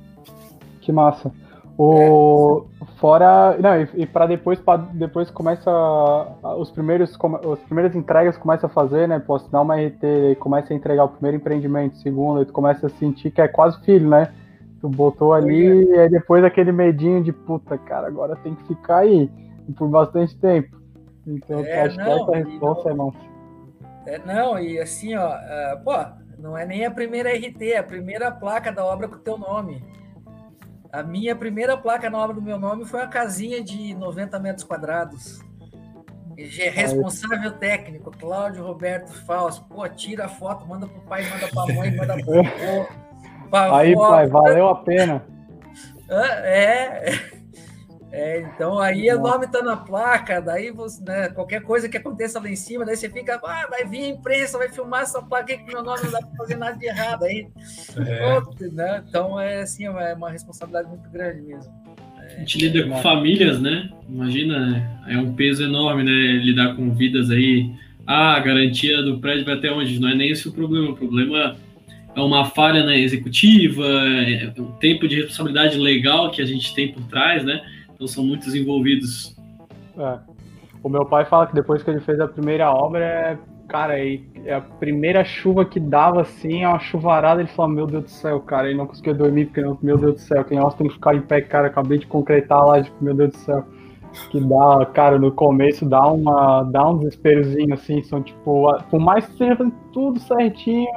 Que 0.82 0.92
massa. 0.92 1.32
O 1.78 2.66
é. 2.82 2.84
fora, 2.98 3.56
não, 3.58 3.80
e, 3.80 3.88
e 4.02 4.06
para 4.06 4.26
depois 4.26 4.60
para 4.60 4.82
depois 4.92 5.30
começa 5.30 5.70
os 6.58 6.70
primeiros 6.70 7.16
as 7.50 7.58
primeiras 7.60 7.96
entregas 7.96 8.36
começa 8.36 8.66
a 8.66 8.68
fazer, 8.68 9.08
né? 9.08 9.18
Posso 9.18 9.50
dar 9.50 9.62
uma 9.62 9.76
RT 9.76 10.04
e 10.32 10.34
começa 10.36 10.72
a 10.72 10.76
entregar 10.76 11.04
o 11.04 11.08
primeiro 11.08 11.38
empreendimento, 11.38 11.96
segundo, 11.96 12.42
e 12.42 12.44
tu 12.44 12.52
começa 12.52 12.86
a 12.86 12.90
sentir 12.90 13.30
que 13.30 13.40
é 13.40 13.48
quase 13.48 13.80
filho, 13.84 14.10
né? 14.10 14.30
Tu 14.82 14.88
botou 14.88 15.32
ali 15.32 15.84
e 15.84 15.98
aí 15.98 16.10
depois 16.10 16.44
aquele 16.44 16.72
medinho 16.72 17.22
de 17.22 17.32
puta, 17.32 17.78
cara, 17.78 18.06
agora 18.06 18.36
tem 18.36 18.54
que 18.54 18.64
ficar 18.64 18.98
aí 18.98 19.30
por 19.78 19.88
bastante 19.88 20.36
tempo. 20.36 20.76
Então, 21.26 21.60
é, 21.60 21.82
acho 21.82 21.96
não, 21.96 22.04
que 22.04 22.34
essa 22.36 22.48
resposta 22.48 22.90
é 22.90 22.94
não. 22.94 23.14
É, 24.04 24.18
não, 24.18 24.58
e 24.58 24.78
assim, 24.78 25.14
ó, 25.14 25.30
uh, 25.30 25.84
pô, 25.84 25.94
não 26.38 26.58
é 26.58 26.66
nem 26.66 26.84
a 26.84 26.90
primeira 26.90 27.30
RT, 27.30 27.62
é 27.62 27.78
a 27.78 27.82
primeira 27.84 28.30
placa 28.30 28.72
da 28.72 28.84
obra 28.84 29.08
com 29.08 29.14
o 29.14 29.20
teu 29.20 29.38
nome. 29.38 29.82
A 30.92 31.02
minha 31.02 31.34
primeira 31.34 31.74
placa 31.74 32.10
na 32.10 32.18
obra 32.18 32.34
do 32.34 32.42
meu 32.42 32.58
nome 32.58 32.84
foi 32.84 33.00
uma 33.00 33.08
casinha 33.08 33.64
de 33.64 33.94
90 33.94 34.38
metros 34.38 34.62
quadrados. 34.62 35.40
Responsável 36.36 37.52
técnico, 37.52 38.10
Cláudio 38.10 38.62
Roberto 38.62 39.10
Fausto. 39.24 39.64
Pô, 39.64 39.88
tira 39.88 40.26
a 40.26 40.28
foto, 40.28 40.66
manda 40.66 40.86
pro 40.86 41.00
pai, 41.02 41.24
manda 41.28 41.48
pra 41.48 41.74
mãe, 41.74 41.96
manda 41.96 42.16
pro 42.22 42.40
avô. 42.40 43.74
Aí, 43.74 43.94
pai, 43.94 44.26
valeu 44.26 44.68
a 44.68 44.76
pena. 44.76 45.24
É, 46.08 47.08
é, 47.08 47.41
então 48.40 48.78
aí 48.78 49.10
o 49.10 49.18
nome 49.18 49.46
tá 49.46 49.62
na 49.62 49.74
placa, 49.74 50.38
daí 50.38 50.70
você, 50.70 51.02
né, 51.02 51.30
qualquer 51.30 51.62
coisa 51.62 51.88
que 51.88 51.96
aconteça 51.96 52.38
lá 52.38 52.48
em 52.48 52.56
cima, 52.56 52.84
daí 52.84 52.94
você 52.94 53.08
fica, 53.08 53.40
ah, 53.42 53.66
vai 53.70 53.86
vir 53.86 54.04
a 54.04 54.08
imprensa, 54.08 54.58
vai 54.58 54.68
filmar 54.68 55.02
essa 55.02 55.22
placa 55.22 55.56
que 55.56 55.64
meu 55.64 55.82
nome 55.82 56.02
não 56.04 56.10
dá 56.10 56.18
para 56.18 56.36
fazer 56.36 56.56
nada 56.56 56.76
de 56.76 56.84
errado 56.84 57.24
aí. 57.24 57.48
É. 57.96 58.68
né? 58.70 59.02
Então 59.08 59.40
é 59.40 59.62
assim, 59.62 59.86
é 59.86 60.14
uma 60.14 60.30
responsabilidade 60.30 60.88
muito 60.88 61.08
grande 61.08 61.40
mesmo. 61.40 61.72
É, 62.18 62.36
a 62.36 62.38
gente 62.40 62.58
lida 62.58 62.86
com 62.86 63.00
famílias, 63.00 63.60
né? 63.60 63.90
Imagina, 64.06 65.00
é 65.08 65.16
um 65.16 65.32
peso 65.34 65.64
enorme, 65.64 66.04
né? 66.04 66.10
Lidar 66.44 66.76
com 66.76 66.92
vidas 66.92 67.30
aí. 67.30 67.70
Ah, 68.06 68.34
a 68.34 68.40
garantia 68.40 69.02
do 69.02 69.20
prédio 69.20 69.46
vai 69.46 69.54
até 69.54 69.72
onde? 69.72 69.98
Não 69.98 70.10
é 70.10 70.14
nem 70.14 70.30
esse 70.30 70.46
o 70.48 70.52
problema. 70.52 70.90
O 70.90 70.96
problema 70.96 71.56
é 72.14 72.20
uma 72.20 72.44
falha 72.44 72.84
né, 72.84 72.98
executiva, 73.00 73.86
é 73.86 74.52
o 74.58 74.72
tempo 74.72 75.08
de 75.08 75.16
responsabilidade 75.16 75.78
legal 75.78 76.30
que 76.30 76.42
a 76.42 76.44
gente 76.44 76.74
tem 76.74 76.92
por 76.92 77.02
trás, 77.04 77.42
né? 77.42 77.62
Então 78.02 78.08
são 78.08 78.24
muitos 78.24 78.52
envolvidos. 78.52 79.36
É. 79.96 80.18
O 80.82 80.88
meu 80.88 81.06
pai 81.06 81.24
fala 81.24 81.46
que 81.46 81.54
depois 81.54 81.84
que 81.84 81.90
ele 81.90 82.00
fez 82.00 82.18
a 82.18 82.26
primeira 82.26 82.68
obra, 82.68 83.04
é, 83.04 83.38
cara, 83.68 83.96
é 83.96 84.52
a 84.52 84.60
primeira 84.60 85.22
chuva 85.22 85.64
que 85.64 85.78
dava 85.78 86.22
assim, 86.22 86.64
é 86.64 86.68
uma 86.68 86.80
chuvarada, 86.80 87.40
ele 87.40 87.48
falou, 87.50 87.70
meu 87.70 87.86
Deus 87.86 88.02
do 88.02 88.10
céu, 88.10 88.40
cara, 88.40 88.68
ele 88.68 88.76
não 88.76 88.88
conseguia 88.88 89.14
dormir, 89.14 89.46
porque, 89.46 89.60
meu 89.80 89.96
Deus 89.96 90.14
do 90.14 90.18
céu, 90.18 90.42
que 90.42 90.52
negócio 90.52 90.78
tem 90.78 90.88
que 90.88 90.94
ficar 90.94 91.14
em 91.14 91.20
pé, 91.20 91.42
cara, 91.42 91.68
acabei 91.68 91.98
de 91.98 92.08
concretar 92.08 92.66
lá, 92.66 92.82
tipo, 92.82 92.96
meu 93.04 93.14
Deus 93.14 93.30
do 93.30 93.36
céu. 93.36 93.64
Que 94.32 94.40
dá, 94.40 94.84
cara, 94.86 95.16
no 95.16 95.30
começo 95.30 95.88
dá 95.88 96.04
uma. 96.04 96.64
dá 96.64 96.90
um 96.90 96.98
desesperozinho 96.98 97.72
assim, 97.72 98.02
são 98.02 98.20
tipo, 98.20 98.68
por 98.90 99.00
mais 99.00 99.24
que 99.26 99.38
seja 99.38 99.56
tudo 99.92 100.18
certinho, 100.18 100.90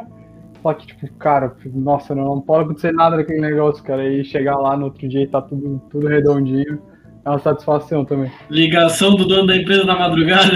só 0.61 0.73
que, 0.73 0.87
tipo, 0.87 1.07
cara, 1.13 1.55
nossa, 1.71 2.15
não, 2.15 2.25
não 2.25 2.41
pode 2.41 2.65
acontecer 2.65 2.91
nada 2.91 3.15
daquele 3.15 3.41
negócio, 3.41 3.83
cara. 3.83 4.03
E 4.05 4.25
chegar 4.25 4.57
lá 4.57 4.75
no 4.75 4.85
outro 4.85 5.07
dia 5.07 5.21
e 5.21 5.27
tá 5.27 5.41
tudo, 5.41 5.79
tudo 5.89 6.07
redondinho 6.07 6.81
é 7.25 7.29
uma 7.29 7.39
satisfação 7.39 8.05
também. 8.05 8.31
Ligação 8.49 9.15
do 9.15 9.25
dono 9.25 9.47
da 9.47 9.55
empresa 9.55 9.83
na 9.83 9.97
madrugada. 9.97 10.51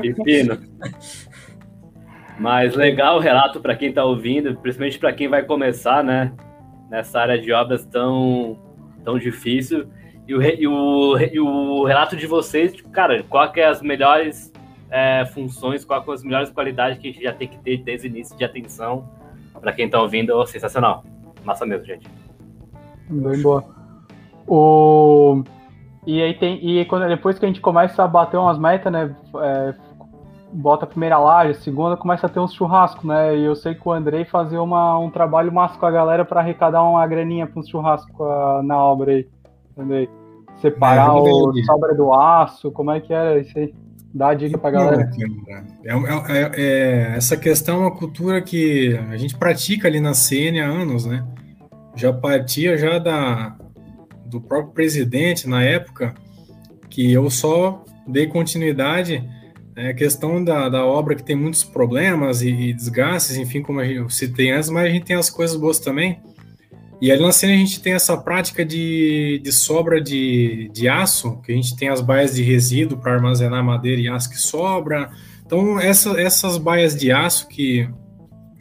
Pepino. 0.00 0.58
Mas 2.38 2.74
legal 2.74 3.16
o 3.16 3.20
relato 3.20 3.60
para 3.60 3.74
quem 3.74 3.88
está 3.88 4.04
ouvindo, 4.04 4.56
principalmente 4.56 4.98
para 4.98 5.12
quem 5.12 5.28
vai 5.28 5.42
começar, 5.42 6.04
né? 6.04 6.32
Nessa 6.88 7.20
área 7.20 7.38
de 7.38 7.52
obras 7.52 7.84
tão, 7.84 8.58
tão 9.04 9.18
difícil. 9.18 9.88
E 10.26 10.34
o, 10.34 10.40
e 10.40 10.66
o, 10.68 11.18
e 11.18 11.40
o 11.40 11.84
relato 11.84 12.16
de 12.16 12.26
vocês, 12.26 12.72
tipo, 12.72 12.88
cara, 12.90 13.24
qual 13.24 13.50
que 13.50 13.60
é 13.60 13.66
as 13.66 13.82
melhores 13.82 14.52
é, 14.88 15.26
funções, 15.26 15.84
quais 15.84 16.08
as 16.08 16.22
melhores 16.22 16.50
qualidades 16.50 16.98
que 16.98 17.08
a 17.08 17.12
gente 17.12 17.22
já 17.22 17.32
tem 17.32 17.48
que 17.48 17.58
ter 17.58 17.78
desde 17.78 18.06
o 18.06 18.10
início 18.10 18.36
de 18.36 18.44
atenção 18.44 19.08
para 19.60 19.72
quem 19.72 19.86
está 19.86 20.00
ouvindo, 20.00 20.46
sensacional. 20.46 21.04
Massa 21.44 21.66
mesmo, 21.66 21.84
gente. 21.84 22.06
Bem 23.10 23.42
boa. 23.42 23.73
O... 24.46 25.42
E 26.06 26.22
aí 26.22 26.34
tem. 26.34 26.58
E 26.62 26.84
quando, 26.84 27.08
depois 27.08 27.38
que 27.38 27.44
a 27.44 27.48
gente 27.48 27.60
começa 27.60 28.02
a 28.02 28.08
bater 28.08 28.36
umas 28.36 28.58
metas, 28.58 28.92
né? 28.92 29.14
É, 29.36 29.74
bota 30.52 30.84
a 30.84 30.88
primeira 30.88 31.18
laje, 31.18 31.52
a 31.52 31.62
segunda 31.62 31.96
começa 31.96 32.26
a 32.26 32.28
ter 32.28 32.38
uns 32.40 32.52
churrascos, 32.52 33.04
né? 33.04 33.36
E 33.36 33.44
eu 33.44 33.56
sei 33.56 33.74
que 33.74 33.88
o 33.88 33.92
Andrei 33.92 34.24
fazia 34.24 34.62
uma, 34.62 34.98
um 34.98 35.10
trabalho 35.10 35.52
massa 35.52 35.78
com 35.78 35.86
a 35.86 35.90
galera 35.90 36.24
para 36.24 36.40
arrecadar 36.40 36.82
uma 36.82 37.06
graninha 37.06 37.46
para 37.46 37.58
uns 37.58 37.68
churrascos 37.68 38.14
na 38.64 38.78
obra 38.82 39.12
aí. 39.12 39.26
Andrei. 39.76 40.08
separar 40.60 41.04
É, 41.04 41.06
vamos 41.06 41.56
o 41.56 41.64
sobra 41.64 41.94
do 41.94 42.12
aço? 42.12 42.70
Como 42.70 42.90
é 42.90 43.00
que 43.00 43.12
era 43.12 43.40
isso 43.40 43.58
aí? 43.58 43.74
Dá 44.14 44.28
a 44.28 44.34
dica 44.34 44.56
pra 44.56 44.70
galera. 44.70 45.10
Cara, 45.10 45.64
é, 45.84 46.38
é- 46.38 46.52
é- 46.56 47.16
essa 47.16 47.36
questão 47.36 47.78
é 47.78 47.80
uma 47.80 47.96
cultura 47.96 48.40
que 48.40 48.96
a 49.10 49.16
gente 49.16 49.36
pratica 49.36 49.88
ali 49.88 49.98
na 49.98 50.14
CN 50.14 50.60
há 50.60 50.66
anos, 50.66 51.04
né? 51.04 51.26
Já 51.96 52.12
partia 52.12 52.78
já 52.78 53.00
da, 53.00 53.56
do 54.26 54.40
próprio 54.40 54.72
presidente 54.72 55.48
na 55.48 55.62
época, 55.62 56.14
que 56.88 57.12
eu 57.12 57.28
só 57.30 57.84
dei 58.06 58.26
continuidade 58.26 59.22
é 59.76 59.88
a 59.88 59.94
questão 59.94 60.42
da, 60.42 60.68
da 60.68 60.84
obra 60.84 61.16
que 61.16 61.22
tem 61.22 61.34
muitos 61.34 61.64
problemas 61.64 62.42
e, 62.42 62.48
e 62.48 62.72
desgastes, 62.72 63.36
enfim, 63.36 63.60
como 63.60 63.80
eu 63.80 64.08
citei 64.08 64.50
antes, 64.52 64.70
mas 64.70 64.86
a 64.86 64.90
gente 64.90 65.04
tem 65.04 65.16
as 65.16 65.28
coisas 65.28 65.56
boas 65.56 65.80
também. 65.80 66.20
E 67.00 67.10
ali 67.10 67.20
na 67.20 67.32
cena 67.32 67.52
a 67.52 67.56
gente 67.56 67.80
tem 67.80 67.92
essa 67.92 68.16
prática 68.16 68.64
de, 68.64 69.40
de 69.42 69.52
sobra 69.52 70.00
de, 70.00 70.70
de 70.72 70.88
aço, 70.88 71.40
que 71.42 71.50
a 71.50 71.54
gente 71.54 71.76
tem 71.76 71.88
as 71.88 72.00
baias 72.00 72.36
de 72.36 72.42
resíduo 72.42 72.98
para 72.98 73.14
armazenar 73.14 73.64
madeira 73.64 74.00
e 74.00 74.08
aço 74.08 74.30
que 74.30 74.38
sobra. 74.38 75.10
Então, 75.44 75.78
essa, 75.80 76.18
essas 76.20 76.56
baias 76.56 76.94
de 76.94 77.10
aço, 77.10 77.48
que 77.48 77.88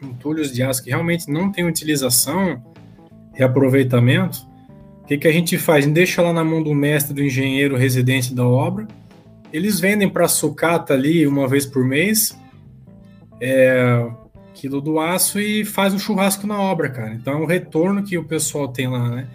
entulhos 0.02 0.52
de 0.52 0.64
aço 0.64 0.84
que 0.84 0.90
realmente 0.90 1.32
não 1.32 1.52
tem 1.52 1.64
utilização, 1.66 2.62
reaproveitamento, 3.34 4.48
o 5.04 5.06
que, 5.06 5.18
que 5.18 5.28
a 5.28 5.32
gente 5.32 5.58
faz? 5.58 5.84
A 5.84 5.88
gente 5.88 5.96
deixa 5.96 6.22
lá 6.22 6.32
na 6.34 6.44
mão 6.44 6.64
do 6.64 6.74
mestre, 6.74 7.14
do 7.14 7.22
engenheiro 7.24 7.76
residente 7.76 8.34
da 8.34 8.46
obra, 8.48 8.88
eles 9.52 9.80
vendem 9.80 10.10
para 10.10 10.28
sucata 10.28 10.94
ali 10.94 11.28
uma 11.28 11.48
vez 11.48 11.66
por 11.66 11.84
mês, 11.86 12.38
é, 13.42 14.08
quilo 14.54 14.80
do 14.82 15.00
aço 15.00 15.40
e 15.40 15.66
faz 15.66 15.94
um 15.94 16.00
churrasco 16.00 16.48
na 16.48 16.60
obra, 16.60 16.90
cara. 16.90 17.14
Então 17.14 17.34
é 17.34 17.42
o 17.42 17.46
retorno 17.46 18.04
que 18.04 18.18
o 18.18 18.24
pessoal 18.24 18.68
tem 18.70 18.88
lá, 18.88 19.10
né? 19.10 19.28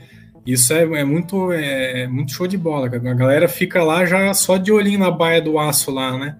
Isso 0.46 0.72
é, 0.72 0.82
é 0.82 1.04
muito, 1.04 1.52
é, 1.52 2.02
é 2.02 2.08
muito 2.08 2.32
show 2.32 2.46
de 2.46 2.56
bola, 2.56 2.88
cara. 2.88 3.10
A 3.10 3.14
galera 3.14 3.46
fica 3.46 3.82
lá 3.84 4.06
já 4.06 4.32
só 4.32 4.56
de 4.56 4.72
olhinho 4.72 4.98
na 5.00 5.10
baia 5.10 5.42
do 5.42 5.58
aço 5.58 5.90
lá, 5.90 6.16
né? 6.16 6.36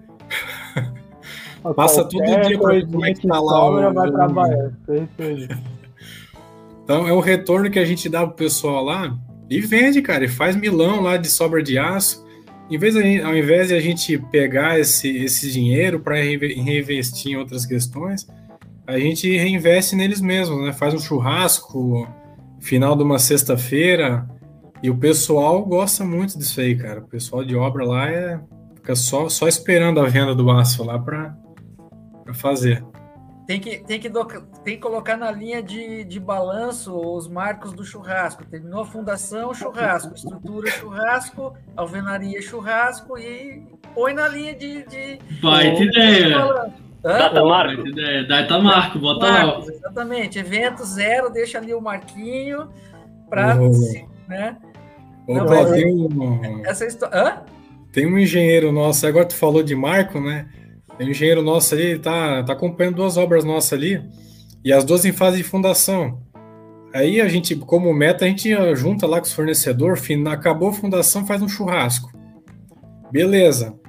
Passa 1.75 2.03
todo 2.03 2.23
dia 2.47 2.57
pra 2.57 2.69
ver 2.71 2.85
como 2.87 3.05
é 3.05 3.13
que 3.13 3.27
tá 3.27 3.39
lá 3.39 3.51
sobra 3.53 3.89
o- 3.91 3.93
vai 3.93 4.09
certeza. 4.85 5.59
Então 6.89 7.07
é 7.07 7.13
o 7.13 7.19
retorno 7.19 7.69
que 7.69 7.77
a 7.77 7.85
gente 7.85 8.09
dá 8.09 8.25
pro 8.25 8.35
pessoal 8.35 8.83
lá 8.83 9.15
e 9.47 9.61
vende, 9.61 10.01
cara, 10.01 10.25
e 10.25 10.27
faz 10.27 10.55
milão 10.55 11.01
lá 11.01 11.17
de 11.17 11.29
sobra 11.29 11.61
de 11.61 11.77
aço. 11.77 12.25
Em 12.67 12.79
vez 12.79 12.95
de, 12.95 13.21
ao 13.21 13.37
invés 13.37 13.67
de 13.67 13.75
a 13.75 13.79
gente 13.79 14.17
pegar 14.17 14.79
esse, 14.79 15.07
esse 15.17 15.51
dinheiro 15.51 15.99
para 15.99 16.15
reinvestir 16.15 17.33
em 17.33 17.35
outras 17.35 17.63
questões, 17.63 18.27
a 18.87 18.97
gente 18.97 19.29
reinveste 19.37 19.95
neles 19.95 20.19
mesmos, 20.19 20.63
né? 20.63 20.73
Faz 20.73 20.95
um 20.95 20.99
churrasco 20.99 22.07
final 22.59 22.95
de 22.95 23.03
uma 23.03 23.19
sexta-feira 23.19 24.27
e 24.81 24.89
o 24.89 24.97
pessoal 24.97 25.63
gosta 25.63 26.03
muito 26.03 26.39
disso 26.39 26.59
aí, 26.59 26.75
cara. 26.75 27.01
O 27.01 27.07
pessoal 27.07 27.45
de 27.45 27.55
obra 27.55 27.85
lá 27.85 28.09
é 28.09 28.39
fica 28.77 28.95
só, 28.95 29.29
só 29.29 29.47
esperando 29.47 29.99
a 29.99 30.07
venda 30.07 30.33
do 30.33 30.49
aço 30.49 30.83
lá 30.83 30.97
para 30.97 31.37
fazer. 32.33 32.83
Tem 33.49 33.59
que, 33.59 33.79
tem, 33.79 33.99
que 33.99 34.11
tem 34.11 34.75
que 34.75 34.77
colocar 34.77 35.17
na 35.17 35.31
linha 35.31 35.63
de, 35.63 36.03
de 36.03 36.19
balanço 36.19 36.95
os 36.95 37.27
marcos 37.27 37.73
do 37.73 37.83
churrasco. 37.83 38.45
Terminou 38.45 38.81
a 38.81 38.85
fundação, 38.85 39.51
churrasco. 39.55 40.13
Estrutura, 40.13 40.69
churrasco. 40.69 41.57
Alvenaria, 41.75 42.39
churrasco. 42.43 43.17
E 43.17 43.63
põe 43.95 44.13
na 44.13 44.27
linha 44.27 44.53
de. 44.53 44.83
de 44.83 45.19
Baita 45.41 45.77
de 45.77 45.83
ideia. 45.85 46.71
Data 47.01 47.43
Marco. 47.43 47.87
Ideia. 47.87 48.23
Data 48.27 48.59
Marco, 48.59 48.99
bota 48.99 49.25
lá. 49.25 49.45
Marcos, 49.47 49.69
exatamente. 49.69 50.37
Evento 50.37 50.85
zero, 50.85 51.31
deixa 51.31 51.57
ali 51.57 51.73
o 51.73 51.81
marquinho 51.81 52.69
para. 53.27 53.57
Oh. 53.59 53.71
Né? 54.27 54.57
Opa, 55.27 55.39
Não, 55.39 55.45
mas- 55.47 55.71
tem 55.71 55.91
um, 55.91 56.65
Essa 56.67 56.85
história. 56.85 57.17
Hã? 57.19 57.41
Tem 57.91 58.05
um 58.05 58.19
engenheiro 58.19 58.71
nosso, 58.71 59.07
agora 59.07 59.25
tu 59.25 59.35
falou 59.35 59.63
de 59.63 59.75
Marco, 59.75 60.21
né? 60.21 60.47
Tem 60.99 61.07
um 61.07 61.11
engenheiro 61.11 61.41
nosso 61.41 61.73
ali, 61.73 61.97
tá, 61.97 62.43
tá 62.43 62.51
acompanhando 62.51 62.97
duas 62.97 63.15
obras 63.15 63.45
nossas 63.45 63.71
ali, 63.71 64.03
e 64.65 64.73
as 64.73 64.83
duas 64.83 65.05
em 65.05 65.13
fase 65.13 65.37
de 65.37 65.43
fundação. 65.43 66.19
Aí 66.93 67.21
a 67.21 67.29
gente, 67.29 67.55
como 67.55 67.93
meta, 67.93 68.25
a 68.25 68.27
gente 68.27 68.53
junta 68.75 69.07
lá 69.07 69.21
com 69.21 69.25
os 69.25 69.31
fornecedores, 69.31 70.03
acabou 70.27 70.67
a 70.67 70.73
fundação, 70.73 71.25
faz 71.25 71.41
um 71.41 71.47
churrasco. 71.47 72.11
Beleza. 73.09 73.79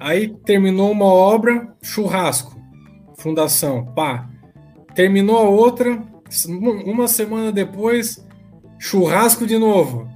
Aí 0.00 0.34
terminou 0.44 0.90
uma 0.90 1.04
obra, 1.04 1.72
churrasco. 1.80 2.60
Fundação, 3.16 3.84
pá. 3.94 4.28
Terminou 4.96 5.38
a 5.38 5.48
outra, 5.48 6.02
uma 6.50 7.06
semana 7.06 7.52
depois, 7.52 8.26
churrasco 8.80 9.46
de 9.46 9.56
novo. 9.56 10.08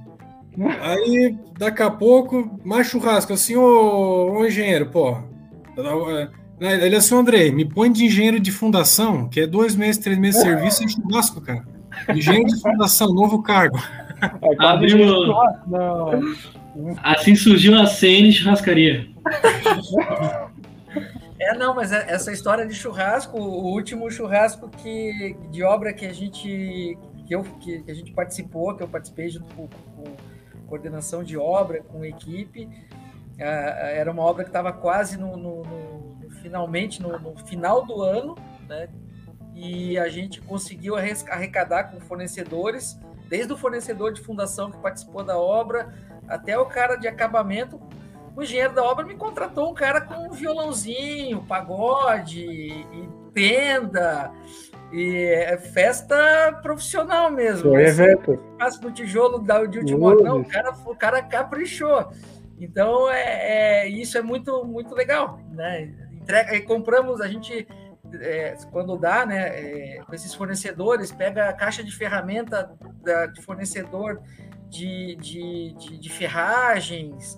Aí, 0.81 1.37
daqui 1.57 1.81
a 1.81 1.89
pouco, 1.89 2.59
mais 2.65 2.87
churrasco. 2.87 3.31
Assim, 3.31 3.55
ô, 3.55 4.33
ô 4.33 4.45
engenheiro, 4.45 4.89
pô. 4.91 5.31
Né, 5.77 6.29
Ele 6.59 6.95
é 6.95 6.97
assim, 6.97 7.15
Andrei, 7.15 7.51
me 7.51 7.65
põe 7.65 7.91
de 7.91 8.05
engenheiro 8.05 8.39
de 8.39 8.51
fundação, 8.51 9.27
que 9.27 9.41
é 9.41 9.47
dois 9.47 9.75
meses, 9.75 10.01
três 10.01 10.17
meses 10.17 10.41
de 10.41 10.47
serviço 10.47 10.83
e 10.83 10.89
churrasco, 10.89 11.41
cara. 11.41 11.65
Engenheiro 12.13 12.47
de 12.47 12.61
fundação, 12.61 13.13
novo 13.13 13.41
cargo. 13.41 13.77
É 14.21 14.65
Abriu-. 14.65 15.33
Assim 17.03 17.35
surgiu 17.35 17.77
a 17.79 17.85
CN 17.85 18.31
Churrascaria. 18.31 19.07
É, 21.39 21.57
não, 21.57 21.75
mas 21.75 21.91
é- 21.91 22.05
essa 22.09 22.31
história 22.31 22.65
de 22.65 22.73
churrasco, 22.73 23.37
o 23.37 23.73
último 23.73 24.09
churrasco 24.09 24.69
que, 24.69 25.35
de 25.51 25.61
obra 25.61 25.93
que 25.93 26.05
a 26.05 26.13
gente 26.13 26.97
que, 27.25 27.35
eu, 27.35 27.43
que, 27.43 27.81
que 27.83 27.91
a 27.91 27.93
gente 27.93 28.11
participou, 28.13 28.75
que 28.75 28.83
eu 28.83 28.87
participei 28.87 29.29
junto 29.29 29.53
com, 29.53 29.67
com 29.67 30.03
coordenação 30.67 31.23
de 31.23 31.37
obra, 31.37 31.81
com 31.81 32.03
equipe, 32.03 32.69
era 33.37 34.11
uma 34.11 34.21
obra 34.23 34.43
que 34.43 34.49
estava 34.49 34.71
quase 34.71 35.17
no, 35.17 35.35
no- 35.37 35.63
no- 35.63 36.29
finalmente 36.41 37.01
no, 37.01 37.17
no 37.19 37.35
final 37.45 37.85
do 37.85 38.01
ano, 38.01 38.35
né? 38.67 38.89
E 39.55 39.97
a 39.97 40.09
gente 40.09 40.41
conseguiu 40.41 40.95
arrecadar 40.95 41.85
com 41.85 41.99
fornecedores, 41.99 42.99
desde 43.29 43.53
o 43.53 43.57
fornecedor 43.57 44.11
de 44.11 44.21
fundação 44.21 44.71
que 44.71 44.77
participou 44.77 45.23
da 45.23 45.37
obra, 45.37 45.93
até 46.27 46.57
o 46.57 46.65
cara 46.65 46.95
de 46.95 47.07
acabamento, 47.07 47.79
o 48.35 48.41
engenheiro 48.41 48.73
da 48.73 48.83
obra 48.83 49.05
me 49.05 49.15
contratou 49.15 49.69
um 49.69 49.73
cara 49.73 50.01
com 50.01 50.27
um 50.27 50.31
violãozinho, 50.31 51.43
pagode 51.43 52.41
e 52.41 53.09
tenda. 53.33 54.31
E 54.91 55.15
é 55.25 55.57
festa 55.57 56.59
profissional 56.61 57.31
mesmo. 57.31 57.71
Foi 57.71 57.83
evento. 57.85 58.39
No 58.81 58.91
tijolo 58.91 59.39
da, 59.39 59.65
de 59.65 59.79
última 59.79 60.07
hora. 60.07 60.23
Não, 60.23 60.41
o 60.41 60.45
cara, 60.45 60.71
o 60.85 60.95
cara 60.95 61.21
caprichou. 61.23 62.11
Então, 62.63 63.11
é, 63.11 63.83
é- 63.83 63.89
isso 63.89 64.17
é 64.17 64.21
muito, 64.21 64.63
muito 64.63 64.95
legal. 64.95 65.37
Né? 65.51 65.93
Entrega, 66.13 66.55
e 66.55 66.61
compramos, 66.61 67.19
a 67.19 67.27
gente, 67.27 67.67
é, 68.21 68.55
quando 68.71 68.97
dá, 68.97 69.25
né, 69.25 69.49
é, 69.49 69.99
com 70.05 70.15
esses 70.15 70.33
fornecedores, 70.33 71.11
pega 71.11 71.49
a 71.49 71.53
caixa 71.53 71.83
de 71.83 71.93
ferramenta 71.93 72.73
da, 73.03 73.25
de 73.25 73.41
fornecedor 73.41 74.21
de, 74.69 75.17
de, 75.17 75.75
de, 75.77 75.97
de 75.97 76.09
ferragens, 76.09 77.37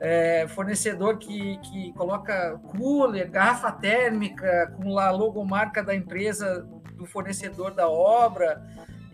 é, 0.00 0.48
fornecedor 0.48 1.18
que, 1.18 1.56
que 1.58 1.92
coloca 1.92 2.58
cooler, 2.76 3.30
garrafa 3.30 3.70
térmica 3.70 4.74
com 4.76 4.98
a 4.98 5.12
logomarca 5.12 5.84
da 5.84 5.94
empresa 5.94 6.66
do 6.96 7.06
fornecedor 7.06 7.72
da 7.72 7.88
obra. 7.88 8.60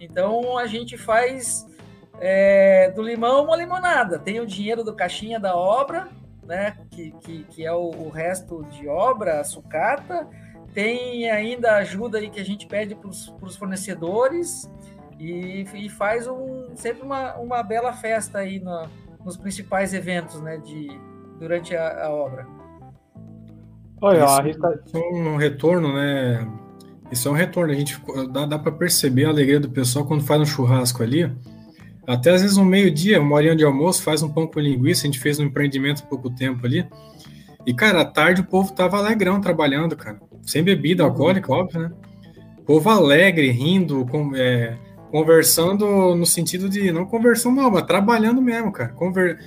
Então 0.01 0.57
a 0.57 0.67
gente 0.67 0.97
faz 0.97 1.67
é, 2.21 2.91
do 2.91 3.03
limão 3.03 3.45
uma 3.45 3.57
limonada. 3.57 4.19
Tem 4.19 4.39
o 4.41 4.47
dinheiro 4.47 4.85
do 4.85 4.95
caixinha 4.95 5.41
da 5.41 5.57
obra, 5.57 6.09
né? 6.47 6.77
Que, 6.91 7.13
que, 7.21 7.45
que 7.45 7.65
é 7.65 7.73
o, 7.73 7.91
o 7.91 8.09
resto 8.11 8.65
de 8.71 8.87
obra, 8.87 9.41
a 9.41 9.45
sucata. 9.45 10.29
Tem 10.75 11.29
ainda 11.31 11.73
a 11.73 11.77
ajuda 11.79 12.19
aí 12.19 12.31
que 12.31 12.39
a 12.39 12.45
gente 12.45 12.67
pede 12.67 12.95
para 12.95 13.09
os 13.09 13.57
fornecedores 13.57 14.71
e, 15.19 15.67
e 15.75 15.89
faz 15.89 16.29
um, 16.29 16.69
sempre 16.77 17.03
uma, 17.03 17.35
uma 17.37 17.63
bela 17.63 17.93
festa 17.93 18.39
aí 18.39 18.61
na- 18.61 18.89
nos 19.25 19.37
principais 19.37 19.93
eventos, 19.93 20.41
né? 20.41 20.59
De, 20.59 20.89
durante 21.39 21.75
a, 21.75 22.07
a 22.07 22.11
obra. 22.11 22.47
Olha, 24.01 24.23
a 24.23 24.27
Isso, 24.27 24.43
Rita, 24.43 24.83
isso 24.87 24.97
é 24.97 25.01
um 25.01 25.37
retorno, 25.37 25.93
né? 25.95 26.47
Isso 27.11 27.29
é 27.29 27.31
um 27.31 27.35
retorno. 27.35 27.73
A 27.73 27.77
gente 27.77 28.01
dá, 28.31 28.47
dá 28.47 28.59
para 28.59 28.73
perceber 28.73 29.25
a 29.27 29.29
alegria 29.29 29.61
do 29.61 29.69
pessoal 29.69 30.07
quando 30.07 30.23
faz 30.25 30.41
um 30.41 30.47
churrasco 30.47 31.03
ali. 31.03 31.31
Até 32.13 32.31
às 32.31 32.43
vezes 32.43 32.57
um 32.57 32.65
meio-dia, 32.65 33.21
uma 33.21 33.37
horinha 33.37 33.55
de 33.55 33.65
almoço, 33.65 34.03
faz 34.03 34.23
um 34.23 34.29
pão 34.29 34.47
com 34.47 34.59
linguiça. 34.61 35.03
A 35.03 35.07
gente 35.07 35.19
fez 35.21 35.39
um 35.39 35.45
empreendimento 35.45 36.03
há 36.05 36.07
pouco 36.07 36.29
tempo 36.31 36.67
ali. 36.67 36.85
E, 37.67 37.73
cara, 37.75 38.01
à 38.01 38.05
tarde 38.05 38.41
o 38.41 38.45
povo 38.45 38.73
tava 38.73 38.97
alegrão 38.99 39.41
trabalhando, 39.41 39.95
cara. 39.97 40.19
Sem 40.43 40.63
bebida 40.63 41.05
alcoólica, 41.05 41.53
óbvio, 41.53 41.81
né? 41.83 41.91
Povo 42.67 42.89
alegre, 42.91 43.51
rindo, 43.51 44.07
com- 44.07 44.33
é, 44.35 44.77
conversando 45.11 46.15
no 46.15 46.25
sentido 46.27 46.69
de. 46.69 46.91
Não 46.91 47.05
conversando, 47.07 47.57
não, 47.57 47.71
mas 47.71 47.83
trabalhando 47.83 48.41
mesmo, 48.43 48.73
cara. 48.73 48.91
Conver- 48.93 49.39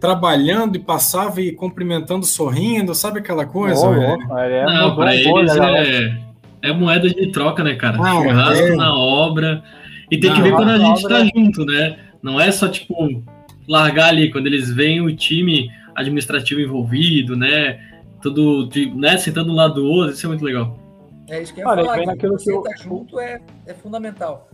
trabalhando 0.00 0.76
e 0.76 0.78
passava 0.78 1.40
e 1.42 1.52
cumprimentando, 1.52 2.24
sorrindo, 2.24 2.94
sabe 2.94 3.18
aquela 3.20 3.44
coisa? 3.46 3.86
Louco, 3.86 4.38
é, 4.38 4.64
Não, 4.64 4.96
pra 4.96 5.14
eles 5.14 5.54
é, 5.56 6.18
é 6.62 6.72
moeda 6.72 7.08
de 7.08 7.30
troca, 7.30 7.62
né, 7.62 7.74
cara? 7.74 7.98
Ah, 8.00 8.22
Churrasco 8.22 8.66
é. 8.66 8.76
na 8.76 8.94
obra. 8.94 9.62
E 10.10 10.18
tem 10.18 10.32
que 10.34 10.40
ver 10.42 10.52
quando 10.52 10.70
a 10.70 10.78
gente 10.78 11.04
obra- 11.04 11.18
tá 11.18 11.30
junto, 11.34 11.64
né? 11.66 11.96
Não 12.22 12.40
é 12.40 12.50
só 12.50 12.68
tipo 12.68 13.22
largar 13.68 14.08
ali, 14.08 14.30
quando 14.30 14.46
eles 14.46 14.70
veem 14.70 15.00
o 15.00 15.14
time 15.14 15.70
administrativo 15.94 16.60
envolvido, 16.60 17.36
né? 17.36 17.80
Tudo, 18.20 18.68
né, 18.96 19.16
sentando 19.16 19.50
um 19.50 19.54
lado 19.54 19.74
do 19.74 19.86
outro, 19.86 20.12
isso 20.12 20.26
é 20.26 20.28
muito 20.28 20.44
legal. 20.44 20.76
É 21.28 21.40
isso 21.40 21.54
que 21.54 21.60
eu 21.60 21.64
ia 21.64 21.70
Olha, 21.70 21.84
falar, 21.84 21.98
que 21.98 22.06
naquilo 22.06 22.32
você 22.38 22.50
que 22.50 22.56
eu... 22.56 22.62
tá 22.62 22.70
junto 22.76 23.20
é, 23.20 23.40
é 23.66 23.74
fundamental. 23.74 24.48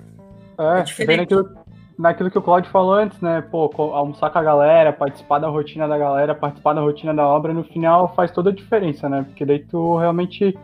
É, 0.58 1.02
é 1.02 1.06
bem 1.06 1.16
naquilo, 1.16 1.50
naquilo 1.98 2.30
que 2.30 2.38
o 2.38 2.42
Claudio 2.42 2.70
falou 2.70 2.94
antes, 2.94 3.20
né? 3.20 3.42
Pô, 3.50 3.70
almoçar 3.92 4.30
com 4.30 4.38
a 4.38 4.42
galera, 4.42 4.92
participar 4.92 5.38
da 5.38 5.48
rotina 5.48 5.88
da 5.88 5.96
galera, 5.96 6.34
participar 6.34 6.74
da 6.74 6.80
rotina 6.80 7.14
da 7.14 7.26
obra, 7.26 7.52
no 7.52 7.64
final 7.64 8.14
faz 8.14 8.30
toda 8.30 8.50
a 8.50 8.54
diferença, 8.54 9.08
né? 9.08 9.24
Porque 9.26 9.44
daí 9.44 9.60
tu 9.60 9.96
realmente. 9.96 10.56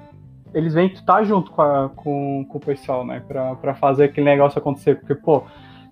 Eles 0.55 0.75
vêm 0.75 0.91
tu 0.91 1.03
tá 1.03 1.25
junto 1.25 1.51
com, 1.51 1.63
a, 1.63 1.89
com, 1.89 2.45
com 2.47 2.59
o 2.59 2.61
pessoal, 2.61 3.07
né? 3.07 3.23
Pra, 3.27 3.55
pra 3.55 3.75
fazer 3.75 4.05
aquele 4.05 4.27
negócio 4.27 4.59
acontecer. 4.59 4.97
Porque, 4.97 5.15
pô, 5.15 5.45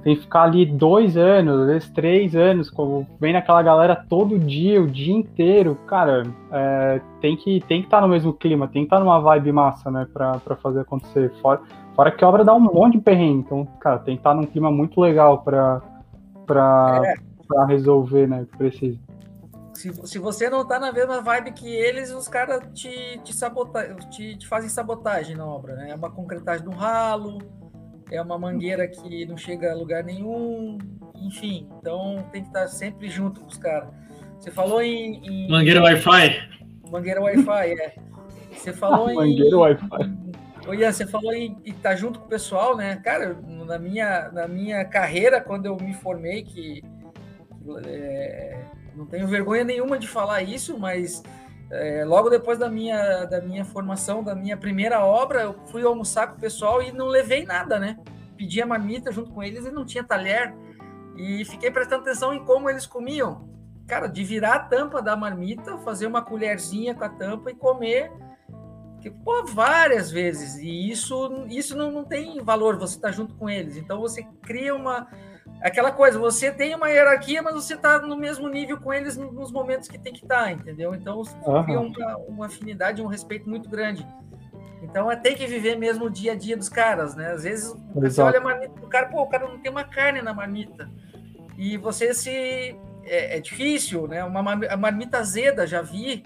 tem 0.02 0.16
que 0.16 0.22
ficar 0.22 0.42
ali 0.42 0.64
dois 0.64 1.16
anos, 1.16 1.60
às 1.60 1.66
vezes 1.66 1.90
três 1.90 2.34
anos, 2.34 2.70
como 2.70 3.06
vem 3.20 3.32
naquela 3.32 3.62
galera 3.62 3.94
todo 4.08 4.38
dia, 4.38 4.80
o 4.82 4.86
dia 4.86 5.14
inteiro, 5.14 5.74
cara, 5.86 6.22
é, 6.50 7.00
tem 7.20 7.36
que 7.36 7.60
tem 7.68 7.80
que 7.80 7.86
estar 7.86 7.98
tá 7.98 8.06
no 8.06 8.08
mesmo 8.08 8.32
clima, 8.32 8.66
tem 8.66 8.82
que 8.82 8.86
estar 8.86 8.96
tá 8.96 9.04
numa 9.04 9.20
vibe 9.20 9.52
massa, 9.52 9.90
né, 9.90 10.06
pra, 10.12 10.38
pra 10.38 10.56
fazer 10.56 10.80
acontecer. 10.80 11.32
Fora, 11.42 11.60
fora 11.94 12.10
que 12.10 12.24
a 12.24 12.28
obra 12.28 12.44
dá 12.44 12.54
um 12.54 12.60
monte 12.60 12.96
de 12.96 13.02
perrengue, 13.02 13.40
então, 13.40 13.66
cara, 13.78 13.98
tem 13.98 14.14
que 14.14 14.20
estar 14.20 14.30
tá 14.30 14.36
num 14.36 14.46
clima 14.46 14.70
muito 14.70 14.98
legal 15.00 15.42
pra, 15.42 15.82
pra, 16.46 17.02
é. 17.04 17.14
pra 17.46 17.66
resolver, 17.66 18.26
né, 18.26 18.42
o 18.42 18.46
que 18.46 18.56
precisa. 18.56 18.98
Se, 19.74 19.92
se 20.06 20.18
você 20.18 20.50
não 20.50 20.66
tá 20.66 20.78
na 20.78 20.92
mesma 20.92 21.22
vibe 21.22 21.52
que 21.52 21.66
eles, 21.66 22.10
os 22.12 22.28
caras 22.28 22.62
te, 22.74 23.18
te, 23.24 23.34
sabota, 23.34 23.94
te, 24.10 24.36
te 24.36 24.46
fazem 24.46 24.68
sabotagem 24.68 25.36
na 25.36 25.46
obra, 25.46 25.74
né? 25.74 25.90
É 25.90 25.94
uma 25.94 26.10
concretagem 26.10 26.64
do 26.64 26.70
ralo, 26.70 27.38
é 28.10 28.20
uma 28.20 28.38
mangueira 28.38 28.86
que 28.86 29.24
não 29.26 29.36
chega 29.36 29.72
a 29.72 29.74
lugar 29.74 30.02
nenhum, 30.02 30.78
enfim, 31.16 31.68
então 31.78 32.24
tem 32.32 32.42
que 32.42 32.48
estar 32.48 32.66
sempre 32.68 33.08
junto 33.08 33.40
com 33.40 33.46
os 33.46 33.56
caras. 33.56 33.88
Você 34.38 34.50
falou 34.50 34.82
em. 34.82 35.20
em... 35.24 35.48
Mangueira 35.48 35.82
Wi-Fi? 35.82 36.48
Mangueira 36.90 37.20
Wi-Fi, 37.20 37.72
é. 37.72 37.94
Você 38.52 38.72
falou 38.72 39.10
em. 39.10 39.14
Mangueira 39.14 39.56
Wi-Fi. 39.56 40.20
Ô 40.66 40.74
Ian, 40.74 40.92
você 40.92 41.06
falou 41.06 41.32
em 41.32 41.56
estar 41.64 41.90
tá 41.90 41.96
junto 41.96 42.18
com 42.18 42.26
o 42.26 42.28
pessoal, 42.28 42.76
né? 42.76 42.96
Cara, 42.96 43.36
na 43.66 43.78
minha, 43.78 44.30
na 44.30 44.46
minha 44.46 44.84
carreira, 44.84 45.40
quando 45.40 45.66
eu 45.66 45.76
me 45.76 45.94
formei, 45.94 46.42
que 46.42 46.82
é, 47.86 48.64
não 48.94 49.06
tenho 49.06 49.26
vergonha 49.26 49.64
nenhuma 49.64 49.98
de 49.98 50.06
falar 50.06 50.42
isso, 50.42 50.78
mas 50.78 51.22
é, 51.70 52.04
logo 52.04 52.28
depois 52.28 52.58
da 52.58 52.68
minha, 52.68 53.24
da 53.26 53.40
minha 53.40 53.64
formação, 53.64 54.24
da 54.24 54.34
minha 54.34 54.56
primeira 54.56 55.04
obra, 55.04 55.42
eu 55.42 55.54
fui 55.66 55.84
almoçar 55.84 56.26
com 56.26 56.36
o 56.36 56.40
pessoal 56.40 56.82
e 56.82 56.90
não 56.90 57.06
levei 57.06 57.44
nada, 57.44 57.78
né? 57.78 57.96
Pedi 58.36 58.60
a 58.60 58.66
marmita 58.66 59.12
junto 59.12 59.30
com 59.30 59.42
eles 59.42 59.64
e 59.64 59.70
não 59.70 59.84
tinha 59.84 60.02
talher. 60.02 60.52
E 61.16 61.44
fiquei 61.44 61.70
prestando 61.70 62.02
atenção 62.02 62.34
em 62.34 62.44
como 62.44 62.68
eles 62.68 62.86
comiam. 62.86 63.48
Cara, 63.86 64.08
de 64.08 64.24
virar 64.24 64.54
a 64.54 64.58
tampa 64.60 65.00
da 65.00 65.16
marmita, 65.16 65.78
fazer 65.78 66.06
uma 66.06 66.22
colherzinha 66.22 66.94
com 66.94 67.04
a 67.04 67.08
tampa 67.08 67.50
e 67.50 67.54
comer. 67.54 68.10
Pô, 69.24 69.44
várias 69.44 70.10
vezes. 70.10 70.56
E 70.56 70.90
isso, 70.90 71.46
isso 71.48 71.76
não, 71.76 71.90
não 71.90 72.04
tem 72.04 72.42
valor, 72.42 72.78
você 72.78 72.96
está 72.96 73.12
junto 73.12 73.34
com 73.34 73.48
eles. 73.48 73.76
Então 73.76 74.00
você 74.00 74.26
cria 74.42 74.74
uma, 74.74 75.06
aquela 75.60 75.92
coisa, 75.92 76.18
você 76.18 76.50
tem 76.50 76.74
uma 76.74 76.88
hierarquia, 76.88 77.42
mas 77.42 77.54
você 77.54 77.74
está 77.74 77.98
no 77.98 78.16
mesmo 78.16 78.48
nível 78.48 78.80
com 78.80 78.92
eles 78.92 79.16
nos 79.16 79.52
momentos 79.52 79.88
que 79.88 79.98
tem 79.98 80.12
que 80.12 80.22
estar, 80.22 80.44
tá, 80.44 80.52
entendeu? 80.52 80.94
Então 80.94 81.18
uhum. 81.18 81.64
cria 81.64 81.80
uma, 81.80 82.16
uma 82.16 82.46
afinidade, 82.46 83.02
um 83.02 83.06
respeito 83.06 83.48
muito 83.48 83.68
grande. 83.68 84.06
Então 84.82 85.10
é 85.10 85.16
tem 85.16 85.34
que 85.34 85.46
viver 85.46 85.76
mesmo 85.76 86.06
o 86.06 86.10
dia 86.10 86.32
a 86.32 86.34
dia 86.34 86.56
dos 86.56 86.68
caras, 86.68 87.14
né? 87.14 87.32
Às 87.32 87.44
vezes 87.44 87.66
Exato. 87.66 88.00
você 88.00 88.22
olha 88.22 88.38
a 88.38 88.42
marmita 88.42 88.80
do 88.80 88.86
cara, 88.88 89.06
pô, 89.06 89.22
o 89.22 89.28
cara 89.28 89.46
não 89.46 89.58
tem 89.58 89.70
uma 89.70 89.84
carne 89.84 90.22
na 90.22 90.32
marmita. 90.32 90.90
E 91.56 91.76
você 91.76 92.14
se. 92.14 92.30
É, 93.04 93.36
é 93.36 93.40
difícil, 93.40 94.06
né? 94.06 94.24
Uma 94.24 94.42
marmita 94.42 95.18
azeda, 95.18 95.66
já 95.66 95.82
vi. 95.82 96.22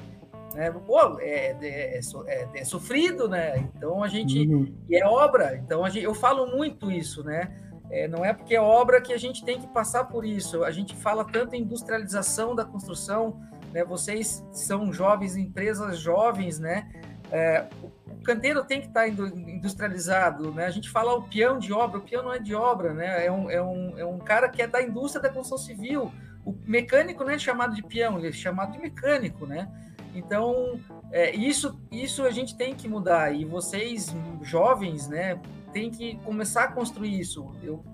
Né? 0.54 0.70
Pô, 0.70 1.18
é, 1.18 1.56
é, 1.60 1.98
é, 1.98 2.48
é 2.54 2.64
sofrido, 2.64 3.28
né? 3.28 3.68
Então 3.74 4.04
a 4.04 4.08
gente. 4.08 4.46
Uhum. 4.46 4.72
E 4.88 4.96
é 4.96 5.04
obra. 5.04 5.56
Então 5.56 5.84
a 5.84 5.90
gente, 5.90 6.04
eu 6.04 6.14
falo 6.14 6.46
muito 6.46 6.90
isso, 6.92 7.24
né? 7.24 7.52
É, 7.90 8.08
não 8.08 8.24
é 8.24 8.32
porque 8.32 8.54
é 8.54 8.60
obra 8.60 9.00
que 9.00 9.12
a 9.12 9.18
gente 9.18 9.44
tem 9.44 9.60
que 9.60 9.66
passar 9.66 10.04
por 10.04 10.24
isso. 10.24 10.64
A 10.64 10.70
gente 10.70 10.94
fala 10.96 11.24
tanto 11.24 11.54
em 11.54 11.60
industrialização 11.60 12.54
da 12.54 12.64
construção, 12.64 13.40
né? 13.72 13.84
Vocês 13.84 14.44
são 14.52 14.92
jovens, 14.92 15.36
empresas 15.36 15.98
jovens, 15.98 16.58
né? 16.58 16.88
É, 17.30 17.66
o 17.82 18.22
canteiro 18.22 18.64
tem 18.64 18.80
que 18.80 18.86
estar 18.86 19.08
industrializado, 19.08 20.52
né? 20.52 20.66
A 20.66 20.70
gente 20.70 20.88
fala 20.88 21.14
o 21.14 21.22
peão 21.22 21.58
de 21.58 21.72
obra, 21.72 21.98
o 21.98 22.02
peão 22.02 22.22
não 22.22 22.32
é 22.32 22.38
de 22.38 22.54
obra, 22.54 22.94
né? 22.94 23.26
É 23.26 23.30
um, 23.30 23.50
é 23.50 23.62
um, 23.62 23.98
é 23.98 24.04
um 24.04 24.18
cara 24.18 24.48
que 24.48 24.62
é 24.62 24.66
da 24.66 24.82
indústria 24.82 25.22
da 25.22 25.28
construção 25.28 25.58
civil. 25.58 26.12
O 26.44 26.54
mecânico 26.64 27.24
não 27.24 27.30
é 27.30 27.38
chamado 27.38 27.74
de 27.74 27.82
peão, 27.82 28.18
ele 28.18 28.28
é 28.28 28.32
chamado 28.32 28.72
de 28.72 28.78
mecânico, 28.78 29.46
né? 29.46 29.68
Então, 30.14 30.78
é, 31.10 31.34
isso, 31.34 31.78
isso 31.90 32.24
a 32.24 32.30
gente 32.30 32.56
tem 32.56 32.74
que 32.74 32.88
mudar. 32.88 33.34
E 33.34 33.44
vocês, 33.44 34.14
jovens, 34.42 35.08
né, 35.08 35.40
tem 35.74 35.90
que 35.90 36.16
começar 36.24 36.64
a 36.64 36.68
construir 36.68 37.20
isso. 37.20 37.52
Eu, 37.62 37.84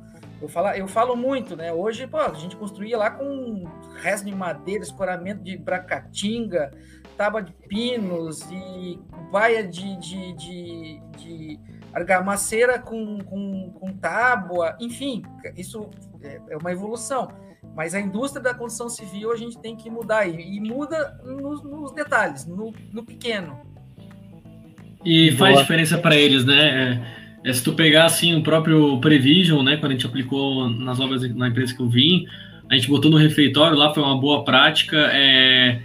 eu, 0.41 0.49
falo, 0.49 0.69
eu 0.69 0.87
falo 0.87 1.17
muito, 1.17 1.57
né? 1.57 1.73
Hoje, 1.73 2.07
pô, 2.07 2.19
a 2.19 2.35
gente 2.35 2.55
construía 2.55 2.97
lá 2.97 3.11
com 3.11 3.65
resto 4.01 4.27
de 4.27 4.35
madeira, 4.35 4.85
escoramento 4.85 5.43
de 5.43 5.57
bracatinga, 5.57 6.71
tábua 7.17 7.43
de 7.43 7.53
pinos 7.67 8.43
e 8.53 8.99
baia 9.33 9.67
de, 9.67 9.97
de, 9.97 10.33
de, 10.35 11.01
de 11.17 11.61
argamaceira 11.93 12.79
com, 12.79 13.19
com, 13.19 13.71
com 13.73 13.93
tábua, 13.95 14.77
enfim, 14.79 15.23
isso 15.57 15.89
é, 16.23 16.41
é 16.51 16.57
uma 16.57 16.71
evolução. 16.71 17.29
Mas 17.75 17.95
a 17.95 18.01
indústria 18.01 18.43
da 18.43 18.55
construção 18.55 18.89
civil 18.89 19.33
a 19.33 19.37
gente 19.37 19.59
tem 19.59 19.77
que 19.77 19.91
mudar 19.91 20.27
e, 20.27 20.57
e 20.57 20.61
muda 20.61 21.19
nos, 21.25 21.63
nos 21.63 21.93
detalhes, 21.93 22.47
no, 22.47 22.73
no, 22.93 23.05
pequeno. 23.05 23.61
E 25.05 25.33
faz 25.33 25.53
Boa. 25.53 25.63
diferença 25.63 25.99
para 25.99 26.17
eles, 26.17 26.45
né? 26.45 27.20
É, 27.45 27.53
se 27.53 27.63
tu 27.63 27.73
pegar 27.73 28.05
assim 28.05 28.37
o 28.37 28.43
próprio 28.43 28.99
Prevision, 28.99 29.63
né? 29.63 29.77
Quando 29.77 29.93
a 29.93 29.95
gente 29.95 30.07
aplicou 30.07 30.69
nas 30.69 31.01
obras 31.01 31.23
na 31.35 31.49
empresa 31.49 31.75
que 31.75 31.81
eu 31.81 31.89
vim, 31.89 32.27
a 32.69 32.75
gente 32.75 32.89
botou 32.89 33.11
no 33.11 33.17
refeitório 33.17 33.77
lá, 33.77 33.93
foi 33.93 34.03
uma 34.03 34.19
boa 34.19 34.45
prática. 34.45 34.97
É, 35.13 35.81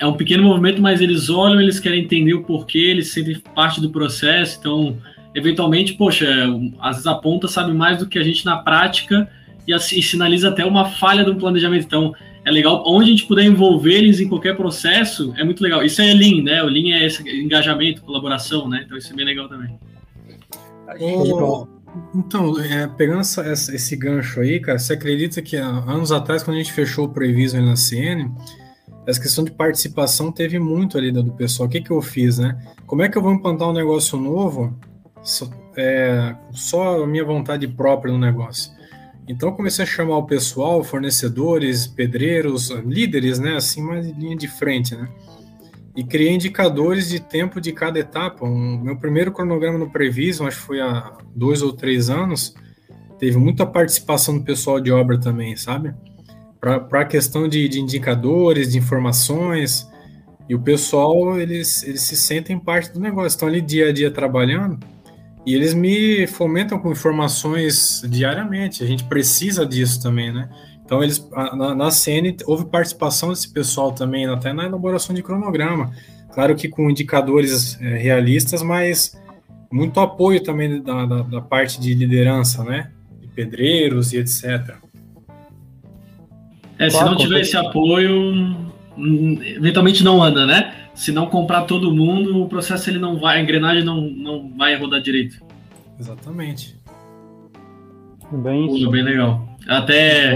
é 0.00 0.06
um 0.06 0.14
pequeno 0.14 0.42
movimento, 0.42 0.80
mas 0.80 1.00
eles 1.00 1.28
olham, 1.28 1.60
eles 1.60 1.80
querem 1.80 2.04
entender 2.04 2.34
o 2.34 2.44
porquê, 2.44 2.78
eles 2.78 3.08
sentem 3.08 3.36
parte 3.54 3.80
do 3.80 3.90
processo, 3.90 4.58
então 4.60 4.96
eventualmente, 5.34 5.94
poxa, 5.94 6.26
às 6.80 6.96
vezes 6.96 7.06
a 7.06 7.14
ponta 7.14 7.48
sabe 7.48 7.72
mais 7.72 7.98
do 7.98 8.06
que 8.06 8.18
a 8.18 8.22
gente 8.22 8.44
na 8.44 8.56
prática 8.56 9.28
e, 9.66 9.72
assim, 9.72 10.00
sinaliza 10.00 10.48
até 10.48 10.64
uma 10.64 10.86
falha 10.86 11.24
do 11.24 11.36
planejamento. 11.36 11.84
Então, 11.84 12.14
é 12.44 12.50
legal, 12.50 12.82
onde 12.86 13.08
a 13.08 13.10
gente 13.10 13.26
puder 13.26 13.44
envolver 13.44 13.94
eles 13.94 14.20
em 14.20 14.28
qualquer 14.28 14.56
processo, 14.56 15.34
é 15.36 15.44
muito 15.44 15.62
legal. 15.62 15.82
Isso 15.84 16.00
é 16.00 16.14
Lean, 16.14 16.42
né? 16.42 16.62
O 16.62 16.66
Lean 16.66 16.96
é 16.96 17.04
esse 17.04 17.22
engajamento, 17.28 18.00
colaboração, 18.02 18.68
né? 18.68 18.82
Então, 18.86 18.96
isso 18.96 19.12
é 19.12 19.16
bem 19.16 19.26
legal 19.26 19.48
também. 19.48 19.78
Então, 22.14 22.60
é, 22.60 22.86
pegando 22.86 23.20
essa, 23.20 23.42
essa, 23.42 23.74
esse 23.74 23.96
gancho 23.96 24.40
aí, 24.40 24.60
cara, 24.60 24.78
você 24.78 24.92
acredita 24.92 25.42
que 25.42 25.56
há 25.56 25.66
anos 25.66 26.12
atrás, 26.12 26.42
quando 26.42 26.56
a 26.56 26.58
gente 26.58 26.72
fechou 26.72 27.06
o 27.06 27.08
Prevision 27.08 27.64
na 27.64 27.76
CN, 27.76 28.30
essa 29.06 29.20
questão 29.20 29.42
de 29.42 29.50
participação 29.50 30.30
teve 30.30 30.58
muito 30.58 30.98
ali 30.98 31.10
do 31.10 31.32
pessoal. 31.32 31.66
O 31.66 31.70
que, 31.70 31.80
que 31.80 31.90
eu 31.90 32.02
fiz, 32.02 32.38
né? 32.38 32.58
Como 32.86 33.02
é 33.02 33.08
que 33.08 33.16
eu 33.16 33.22
vou 33.22 33.32
implantar 33.32 33.68
um 33.68 33.72
negócio 33.72 34.18
novo 34.18 34.78
só, 35.22 35.48
é, 35.76 36.34
só 36.52 37.02
a 37.02 37.06
minha 37.06 37.24
vontade 37.24 37.66
própria 37.66 38.12
no 38.12 38.18
negócio? 38.18 38.70
Então 39.26 39.52
comecei 39.52 39.84
a 39.84 39.86
chamar 39.86 40.18
o 40.18 40.26
pessoal, 40.26 40.82
fornecedores, 40.84 41.86
pedreiros, 41.86 42.70
líderes, 42.70 43.38
né, 43.38 43.56
assim, 43.56 43.82
mais 43.82 44.06
linha 44.06 44.36
de 44.36 44.48
frente, 44.48 44.94
né? 44.94 45.08
E 45.98 46.04
criei 46.04 46.32
indicadores 46.32 47.08
de 47.08 47.18
tempo 47.18 47.60
de 47.60 47.72
cada 47.72 47.98
etapa. 47.98 48.46
Um, 48.46 48.80
meu 48.80 48.96
primeiro 48.96 49.32
cronograma 49.32 49.76
no 49.76 49.90
Prevision, 49.90 50.46
acho 50.46 50.58
que 50.58 50.62
foi 50.62 50.80
há 50.80 51.12
dois 51.34 51.60
ou 51.60 51.72
três 51.72 52.08
anos, 52.08 52.54
teve 53.18 53.36
muita 53.36 53.66
participação 53.66 54.38
do 54.38 54.44
pessoal 54.44 54.78
de 54.78 54.92
obra 54.92 55.18
também, 55.18 55.56
sabe? 55.56 55.92
Para 56.60 57.00
a 57.00 57.04
questão 57.04 57.48
de, 57.48 57.68
de 57.68 57.80
indicadores, 57.80 58.70
de 58.70 58.78
informações, 58.78 59.88
e 60.48 60.54
o 60.54 60.60
pessoal, 60.60 61.36
eles, 61.40 61.82
eles 61.82 62.02
se 62.02 62.14
sentem 62.14 62.56
parte 62.56 62.92
do 62.92 63.00
negócio, 63.00 63.26
estão 63.26 63.48
ali 63.48 63.60
dia 63.60 63.88
a 63.88 63.92
dia 63.92 64.08
trabalhando, 64.08 64.78
e 65.44 65.52
eles 65.52 65.74
me 65.74 66.28
fomentam 66.28 66.78
com 66.78 66.92
informações 66.92 68.02
diariamente. 68.08 68.84
A 68.84 68.86
gente 68.86 69.02
precisa 69.02 69.66
disso 69.66 70.00
também, 70.00 70.32
né? 70.32 70.48
Então, 70.88 71.02
eles, 71.02 71.28
na, 71.54 71.74
na 71.74 71.90
CN, 71.90 72.34
houve 72.46 72.64
participação 72.64 73.28
desse 73.28 73.52
pessoal 73.52 73.92
também, 73.92 74.24
até 74.24 74.54
na 74.54 74.64
elaboração 74.64 75.14
de 75.14 75.22
cronograma. 75.22 75.92
Claro 76.32 76.56
que 76.56 76.66
com 76.66 76.88
indicadores 76.88 77.78
é, 77.78 77.98
realistas, 77.98 78.62
mas 78.62 79.20
muito 79.70 80.00
apoio 80.00 80.42
também 80.42 80.80
da, 80.80 81.04
da, 81.04 81.20
da, 81.20 81.40
parte 81.42 81.78
de 81.78 81.92
liderança, 81.92 82.64
né? 82.64 82.90
De 83.20 83.28
pedreiros 83.28 84.14
e 84.14 84.16
etc. 84.16 84.76
É, 86.78 86.88
se 86.88 87.04
não 87.04 87.16
tiver 87.16 87.40
esse 87.40 87.54
apoio, 87.54 88.10
hum, 88.96 89.38
eventualmente 89.42 90.02
não 90.02 90.22
anda, 90.22 90.46
né? 90.46 90.72
se 90.94 91.12
não 91.12 91.26
comprar 91.26 91.62
todo 91.62 91.94
mundo, 91.94 92.42
o 92.42 92.48
processo 92.48 92.88
ele 92.90 92.98
não 92.98 93.20
vai, 93.20 93.36
a 93.38 93.40
engrenagem 93.40 93.84
não, 93.84 94.00
não 94.00 94.50
vai 94.56 94.74
rodar 94.74 95.00
direito. 95.00 95.38
Exatamente. 96.00 96.76
Bem, 98.32 98.66
Tudo 98.66 98.90
bem 98.90 99.04
legal. 99.04 99.48
Até 99.68 100.34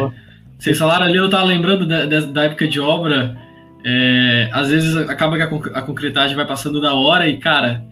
Vocês 0.62 0.78
falaram 0.78 1.06
ali, 1.06 1.16
eu 1.16 1.28
tava 1.28 1.42
lembrando 1.42 1.84
da, 1.84 2.06
da, 2.06 2.44
época 2.44 2.68
de 2.68 2.78
obra. 2.78 3.36
É, 3.84 4.48
às 4.52 4.70
vezes 4.70 4.96
acaba 4.96 5.36
que 5.36 5.42
a, 5.42 5.78
a 5.80 5.82
concretagem 5.82 6.36
vai 6.36 6.46
passando 6.46 6.80
da 6.80 6.94
hora 6.94 7.26
e, 7.26 7.36
cara, 7.36 7.84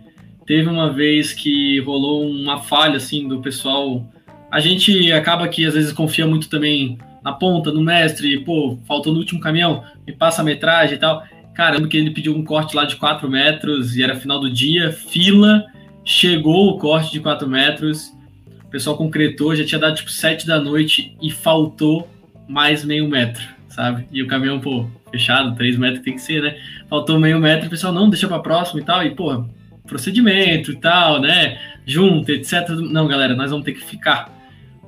teve 0.47 0.69
uma 0.69 0.89
vez 0.93 1.33
que 1.33 1.81
rolou 1.81 2.31
uma 2.31 2.61
falha, 2.61 2.97
assim, 2.97 3.27
do 3.27 3.41
pessoal. 3.41 4.09
A 4.53 4.61
gente 4.61 5.11
acaba 5.11 5.49
que 5.49 5.67
às 5.67 5.75
vezes 5.75 5.93
confia 5.93 6.29
muito 6.29 6.49
também 6.49 6.97
na 7.25 7.33
ponta, 7.33 7.73
no 7.73 7.83
mestre, 7.83 8.39
pô, 8.45 8.79
faltou 8.87 9.13
no 9.13 9.19
último 9.19 9.41
caminhão, 9.41 9.83
me 10.07 10.13
passa 10.13 10.41
a 10.41 10.45
metragem 10.45 10.95
e 10.95 11.01
tal. 11.01 11.25
Caramba, 11.53 11.89
que 11.89 11.97
ele 11.97 12.13
pediu 12.13 12.37
um 12.37 12.45
corte 12.45 12.77
lá 12.77 12.85
de 12.85 12.95
4 12.95 13.29
metros 13.29 13.97
e 13.97 14.05
era 14.05 14.15
final 14.15 14.39
do 14.39 14.49
dia, 14.49 14.93
fila, 14.93 15.65
chegou 16.05 16.69
o 16.69 16.79
corte 16.79 17.11
de 17.11 17.19
4 17.19 17.49
metros, 17.49 18.13
o 18.65 18.71
pessoal 18.71 18.97
concretou, 18.97 19.57
já 19.57 19.65
tinha 19.65 19.81
dado 19.81 19.97
tipo 19.97 20.09
7 20.09 20.47
da 20.47 20.61
noite 20.61 21.17
e 21.21 21.33
faltou 21.33 22.09
mais 22.51 22.85
meio 22.85 23.09
metro, 23.09 23.43
sabe? 23.69 24.09
E 24.11 24.21
o 24.23 24.27
caminhão, 24.27 24.59
pô, 24.59 24.87
fechado, 25.13 25.55
3 25.55 25.79
metros 25.79 26.03
tem 26.03 26.15
que 26.15 26.21
ser, 26.21 26.43
né? 26.43 26.57
Faltou 26.89 27.19
meio 27.19 27.39
metro, 27.39 27.69
o 27.69 27.71
pessoal, 27.71 27.93
não, 27.93 28.11
deixa 28.11 28.27
pra 28.27 28.41
próximo 28.41 28.81
e 28.81 28.85
tal, 28.85 29.05
e, 29.05 29.15
pô, 29.15 29.45
procedimento 29.87 30.73
e 30.73 30.77
tal, 30.77 31.21
né? 31.21 31.59
Junta, 31.87 32.33
etc. 32.33 32.69
Não, 32.71 33.07
galera, 33.07 33.37
nós 33.37 33.51
vamos 33.51 33.65
ter 33.65 33.73
que 33.73 33.85
ficar. 33.85 34.29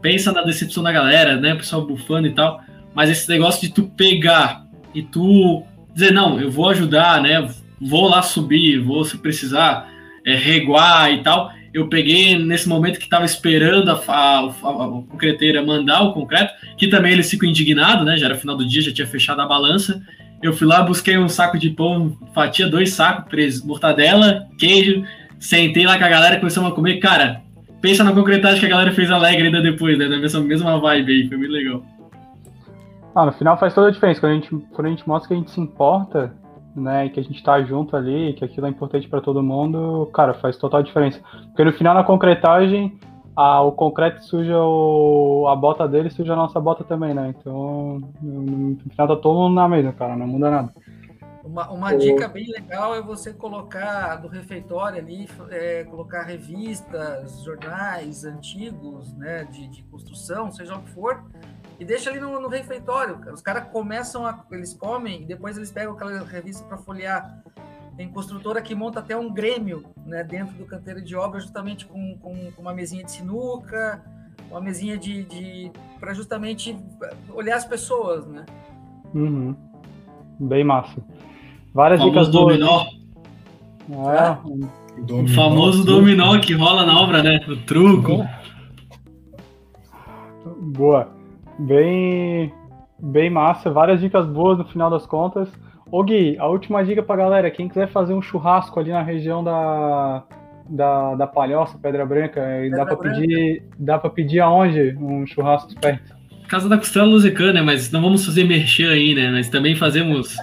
Pensa 0.00 0.32
na 0.32 0.42
decepção 0.42 0.82
da 0.82 0.90
galera, 0.90 1.36
né? 1.36 1.54
O 1.54 1.58
pessoal 1.58 1.86
bufando 1.86 2.26
e 2.26 2.34
tal. 2.34 2.60
Mas 2.92 3.08
esse 3.08 3.28
negócio 3.28 3.60
de 3.60 3.72
tu 3.72 3.84
pegar 3.84 4.66
e 4.92 5.02
tu 5.02 5.62
dizer, 5.94 6.12
não, 6.12 6.40
eu 6.40 6.50
vou 6.50 6.68
ajudar, 6.70 7.22
né? 7.22 7.48
Vou 7.80 8.08
lá 8.08 8.22
subir, 8.22 8.80
vou 8.80 9.04
se 9.04 9.18
precisar 9.18 9.88
é, 10.26 10.34
reguar 10.34 11.12
e 11.12 11.22
tal. 11.22 11.52
Eu 11.72 11.88
peguei 11.88 12.38
nesse 12.38 12.68
momento 12.68 12.98
que 12.98 13.04
estava 13.04 13.24
esperando 13.24 13.90
a, 13.90 13.94
a, 13.94 14.40
a, 14.40 14.46
a, 14.46 14.88
concreteira 15.08 15.64
mandar 15.64 16.02
o 16.02 16.12
concreto, 16.12 16.52
que 16.76 16.88
também 16.88 17.12
eles 17.12 17.30
ficam 17.30 17.48
indignados, 17.48 18.04
né? 18.04 18.16
Já 18.18 18.26
era 18.26 18.34
final 18.34 18.56
do 18.56 18.66
dia, 18.66 18.82
já 18.82 18.92
tinha 18.92 19.06
fechado 19.06 19.40
a 19.40 19.46
balança. 19.46 20.02
Eu 20.42 20.52
fui 20.52 20.66
lá, 20.66 20.82
busquei 20.82 21.16
um 21.16 21.28
saco 21.28 21.58
de 21.58 21.70
pão, 21.70 22.16
fatia, 22.34 22.68
dois 22.68 22.92
sacos, 22.92 23.30
preso, 23.30 23.66
mortadela, 23.66 24.46
queijo, 24.58 25.04
sentei 25.38 25.86
lá 25.86 25.98
com 25.98 26.04
a 26.04 26.08
galera, 26.08 26.38
começamos 26.38 26.70
a 26.70 26.74
comer. 26.74 26.98
Cara, 26.98 27.40
pensa 27.80 28.04
na 28.04 28.12
concretagem 28.12 28.60
que 28.60 28.66
a 28.66 28.70
galera 28.70 28.92
fez 28.92 29.10
alegre 29.10 29.46
ainda 29.46 29.62
depois, 29.62 29.96
né? 29.96 30.08
Na 30.08 30.18
mesma, 30.18 30.40
mesma 30.40 30.78
vibe 30.78 31.12
aí, 31.12 31.28
foi 31.28 31.36
muito 31.38 31.52
legal. 31.52 31.82
Ah, 33.14 33.26
no 33.26 33.32
final 33.32 33.58
faz 33.58 33.74
toda 33.74 33.88
a 33.88 33.90
diferença. 33.90 34.20
Quando 34.20 34.32
a 34.32 34.34
gente, 34.34 34.48
quando 34.72 34.86
a 34.86 34.90
gente 34.90 35.06
mostra 35.06 35.28
que 35.28 35.34
a 35.34 35.36
gente 35.36 35.50
se 35.50 35.60
importa, 35.60 36.34
né, 36.74 37.06
e 37.06 37.10
que 37.10 37.20
a 37.20 37.22
gente 37.22 37.42
tá 37.42 37.62
junto 37.62 37.96
ali, 37.96 38.34
que 38.34 38.44
aquilo 38.44 38.66
é 38.66 38.70
importante 38.70 39.08
para 39.08 39.20
todo 39.20 39.42
mundo, 39.42 40.10
cara, 40.12 40.34
faz 40.34 40.56
total 40.56 40.82
diferença. 40.82 41.20
Porque 41.46 41.64
no 41.64 41.72
final, 41.72 41.94
na 41.94 42.04
concretagem, 42.04 42.98
a, 43.36 43.62
o 43.62 43.72
concreto 43.72 44.24
suja 44.24 44.58
o, 44.58 45.46
a 45.48 45.56
bota 45.56 45.88
dele 45.88 46.10
suja 46.10 46.32
a 46.34 46.36
nossa 46.36 46.60
bota 46.60 46.84
também, 46.84 47.14
né? 47.14 47.34
Então, 47.38 48.00
no, 48.20 48.42
no 48.42 48.76
final 48.90 49.08
tá 49.08 49.16
todo 49.16 49.38
mundo 49.38 49.54
na 49.54 49.68
mesma, 49.68 49.92
cara, 49.92 50.16
não 50.16 50.26
muda 50.26 50.50
nada. 50.50 50.72
Uma, 51.44 51.70
uma 51.70 51.96
dica 51.96 52.28
bem 52.28 52.48
legal 52.50 52.94
é 52.94 53.02
você 53.02 53.32
colocar 53.32 54.16
do 54.16 54.28
refeitório 54.28 54.98
ali, 54.98 55.28
é, 55.50 55.82
colocar 55.84 56.22
revistas, 56.22 57.42
jornais 57.42 58.24
antigos, 58.24 59.12
né, 59.14 59.44
de, 59.44 59.66
de 59.66 59.82
construção, 59.84 60.52
seja 60.52 60.76
o 60.76 60.82
que 60.82 60.90
for, 60.90 61.24
e 61.82 61.84
deixa 61.84 62.10
ali 62.10 62.20
no, 62.20 62.40
no 62.40 62.46
refeitório. 62.48 63.18
Os 63.32 63.42
caras 63.42 63.64
começam 63.72 64.24
a. 64.24 64.44
Eles 64.52 64.72
comem 64.72 65.22
e 65.22 65.24
depois 65.24 65.56
eles 65.56 65.72
pegam 65.72 65.94
aquela 65.94 66.22
revista 66.22 66.64
para 66.64 66.78
folhear. 66.78 67.42
Tem 67.96 68.08
construtora 68.08 68.62
que 68.62 68.72
monta 68.72 69.00
até 69.00 69.16
um 69.16 69.30
grêmio 69.30 69.84
né, 70.06 70.22
dentro 70.22 70.54
do 70.54 70.64
canteiro 70.64 71.02
de 71.02 71.16
obra, 71.16 71.40
justamente 71.40 71.84
com, 71.84 72.16
com, 72.18 72.52
com 72.52 72.62
uma 72.62 72.72
mesinha 72.72 73.04
de 73.04 73.10
sinuca, 73.10 74.00
uma 74.48 74.60
mesinha 74.60 74.96
de. 74.96 75.24
de 75.24 75.72
para 75.98 76.14
justamente 76.14 76.78
olhar 77.30 77.56
as 77.56 77.64
pessoas, 77.64 78.26
né? 78.28 78.46
Uhum. 79.12 79.56
Bem 80.38 80.62
massa. 80.62 81.02
Várias 81.74 82.00
o 82.00 82.04
dicas 82.04 82.28
boas. 82.28 82.58
Dominó. 82.58 82.84
É, 84.08 85.02
dominó. 85.02 85.24
O 85.24 85.34
famoso 85.34 85.84
dominó 85.84 86.38
que 86.38 86.54
rola 86.54 86.86
na 86.86 86.98
obra, 87.00 87.24
né? 87.24 87.44
O 87.48 87.56
truco. 87.56 88.24
Boa. 90.60 91.21
Bem, 91.62 92.52
bem 92.98 93.30
massa, 93.30 93.70
várias 93.70 94.00
dicas 94.00 94.26
boas 94.26 94.58
no 94.58 94.64
final 94.64 94.90
das 94.90 95.06
contas. 95.06 95.48
Ô 95.90 96.02
Gui, 96.02 96.36
a 96.38 96.46
última 96.46 96.84
dica 96.84 97.02
pra 97.02 97.16
galera, 97.16 97.50
quem 97.50 97.68
quiser 97.68 97.88
fazer 97.88 98.14
um 98.14 98.22
churrasco 98.22 98.80
ali 98.80 98.90
na 98.90 99.02
região 99.02 99.44
da, 99.44 100.24
da, 100.68 101.14
da 101.14 101.26
Palhoça, 101.26 101.78
Pedra 101.78 102.04
Branca, 102.04 102.40
Pedra 102.40 102.78
dá 102.78 102.86
pra 102.86 102.96
Branca. 102.96 103.20
pedir, 103.20 103.62
dá 103.78 103.98
para 103.98 104.10
pedir 104.10 104.40
aonde 104.40 104.96
um 104.98 105.24
churrasco 105.26 105.72
perto? 105.80 106.16
Casa 106.48 106.68
da 106.68 106.76
Costela 106.76 107.06
Lusicana, 107.06 107.52
né? 107.52 107.62
Mas 107.62 107.92
não 107.92 108.02
vamos 108.02 108.26
fazer 108.26 108.44
merchan 108.44 108.90
aí, 108.90 109.14
né? 109.14 109.30
Mas 109.30 109.48
também 109.48 109.76
fazemos 109.76 110.36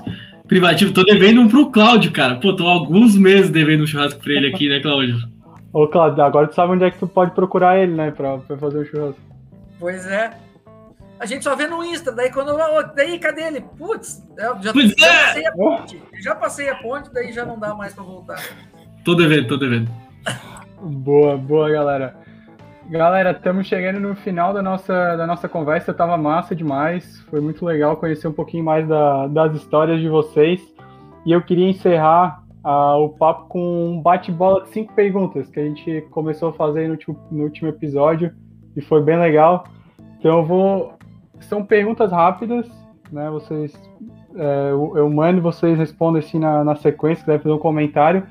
privativo. 0.47 0.93
Tô 0.93 1.03
devendo 1.03 1.41
um 1.41 1.49
pro 1.49 1.69
Cláudio, 1.69 2.11
cara. 2.11 2.35
Pô, 2.35 2.55
tô 2.55 2.65
alguns 2.65 3.17
meses 3.17 3.49
devendo 3.51 3.83
um 3.83 3.87
churrasco 3.87 4.21
pra 4.21 4.33
ele 4.33 4.47
aqui, 4.47 4.69
né, 4.69 4.79
Cláudio? 4.79 5.17
Ô, 5.73 5.87
Cláudio, 5.87 6.23
agora 6.23 6.47
tu 6.47 6.55
sabe 6.55 6.73
onde 6.73 6.85
é 6.85 6.91
que 6.91 6.97
tu 6.97 7.07
pode 7.07 7.31
procurar 7.31 7.77
ele, 7.77 7.93
né, 7.93 8.09
pra, 8.09 8.37
pra 8.37 8.57
fazer 8.57 8.77
o 8.77 8.81
um 8.81 8.85
churrasco. 8.85 9.21
Pois 9.79 10.05
é. 10.07 10.31
A 11.19 11.25
gente 11.25 11.43
só 11.43 11.55
vê 11.55 11.67
no 11.67 11.83
Insta, 11.83 12.11
daí 12.11 12.31
quando. 12.31 12.55
Daí, 12.95 13.19
cadê 13.19 13.43
ele? 13.43 13.61
Putz, 13.61 14.25
eu 14.37 14.61
já, 14.61 14.71
pois 14.71 14.93
já 14.97 15.05
é. 15.05 15.25
passei 15.25 15.45
a 15.45 15.51
ponte. 15.51 16.03
Já 16.21 16.35
passei 16.35 16.69
a 16.69 16.75
ponte, 16.75 17.13
daí 17.13 17.33
já 17.33 17.45
não 17.45 17.59
dá 17.59 17.75
mais 17.75 17.93
pra 17.93 18.03
voltar. 18.03 18.41
Tô 19.03 19.15
devendo, 19.15 19.47
tô 19.47 19.57
devendo. 19.57 19.91
boa, 20.79 21.35
boa, 21.35 21.69
galera. 21.69 22.15
Galera, 22.89 23.31
estamos 23.31 23.67
chegando 23.67 23.99
no 23.99 24.15
final 24.15 24.53
da 24.53 24.63
nossa, 24.63 25.15
da 25.17 25.27
nossa 25.27 25.49
conversa. 25.49 25.93
Tava 25.93 26.17
massa 26.17 26.55
demais. 26.55 27.19
Foi 27.29 27.41
muito 27.41 27.65
legal 27.65 27.97
conhecer 27.97 28.27
um 28.27 28.33
pouquinho 28.33 28.63
mais 28.63 28.87
da, 28.87 29.27
das 29.27 29.53
histórias 29.55 29.99
de 29.99 30.07
vocês. 30.07 30.61
E 31.25 31.31
eu 31.31 31.41
queria 31.41 31.69
encerrar 31.69 32.43
uh, 32.63 32.97
o 33.03 33.09
papo 33.09 33.47
com 33.49 33.91
um 33.91 34.01
bate-bola 34.01 34.63
de 34.63 34.69
cinco 34.69 34.93
perguntas 34.93 35.49
que 35.49 35.59
a 35.59 35.63
gente 35.63 36.01
começou 36.09 36.49
a 36.49 36.53
fazer 36.53 36.87
no 36.87 36.93
último, 36.93 37.19
no 37.29 37.43
último 37.43 37.69
episódio 37.69 38.33
e 38.75 38.81
foi 38.81 39.03
bem 39.03 39.19
legal. 39.19 39.65
Então 40.17 40.39
eu 40.39 40.45
vou 40.45 40.98
são 41.45 41.63
perguntas 41.63 42.11
rápidas, 42.11 42.69
né? 43.11 43.29
Vocês, 43.29 43.73
é, 44.35 44.71
eu 44.71 45.09
mando, 45.09 45.41
vocês 45.41 45.77
respondem 45.77 46.19
assim 46.19 46.39
na, 46.39 46.63
na 46.63 46.75
sequência, 46.75 47.23
quiser 47.23 47.39
fazer 47.39 47.53
um 47.53 47.59
comentário. 47.59 48.25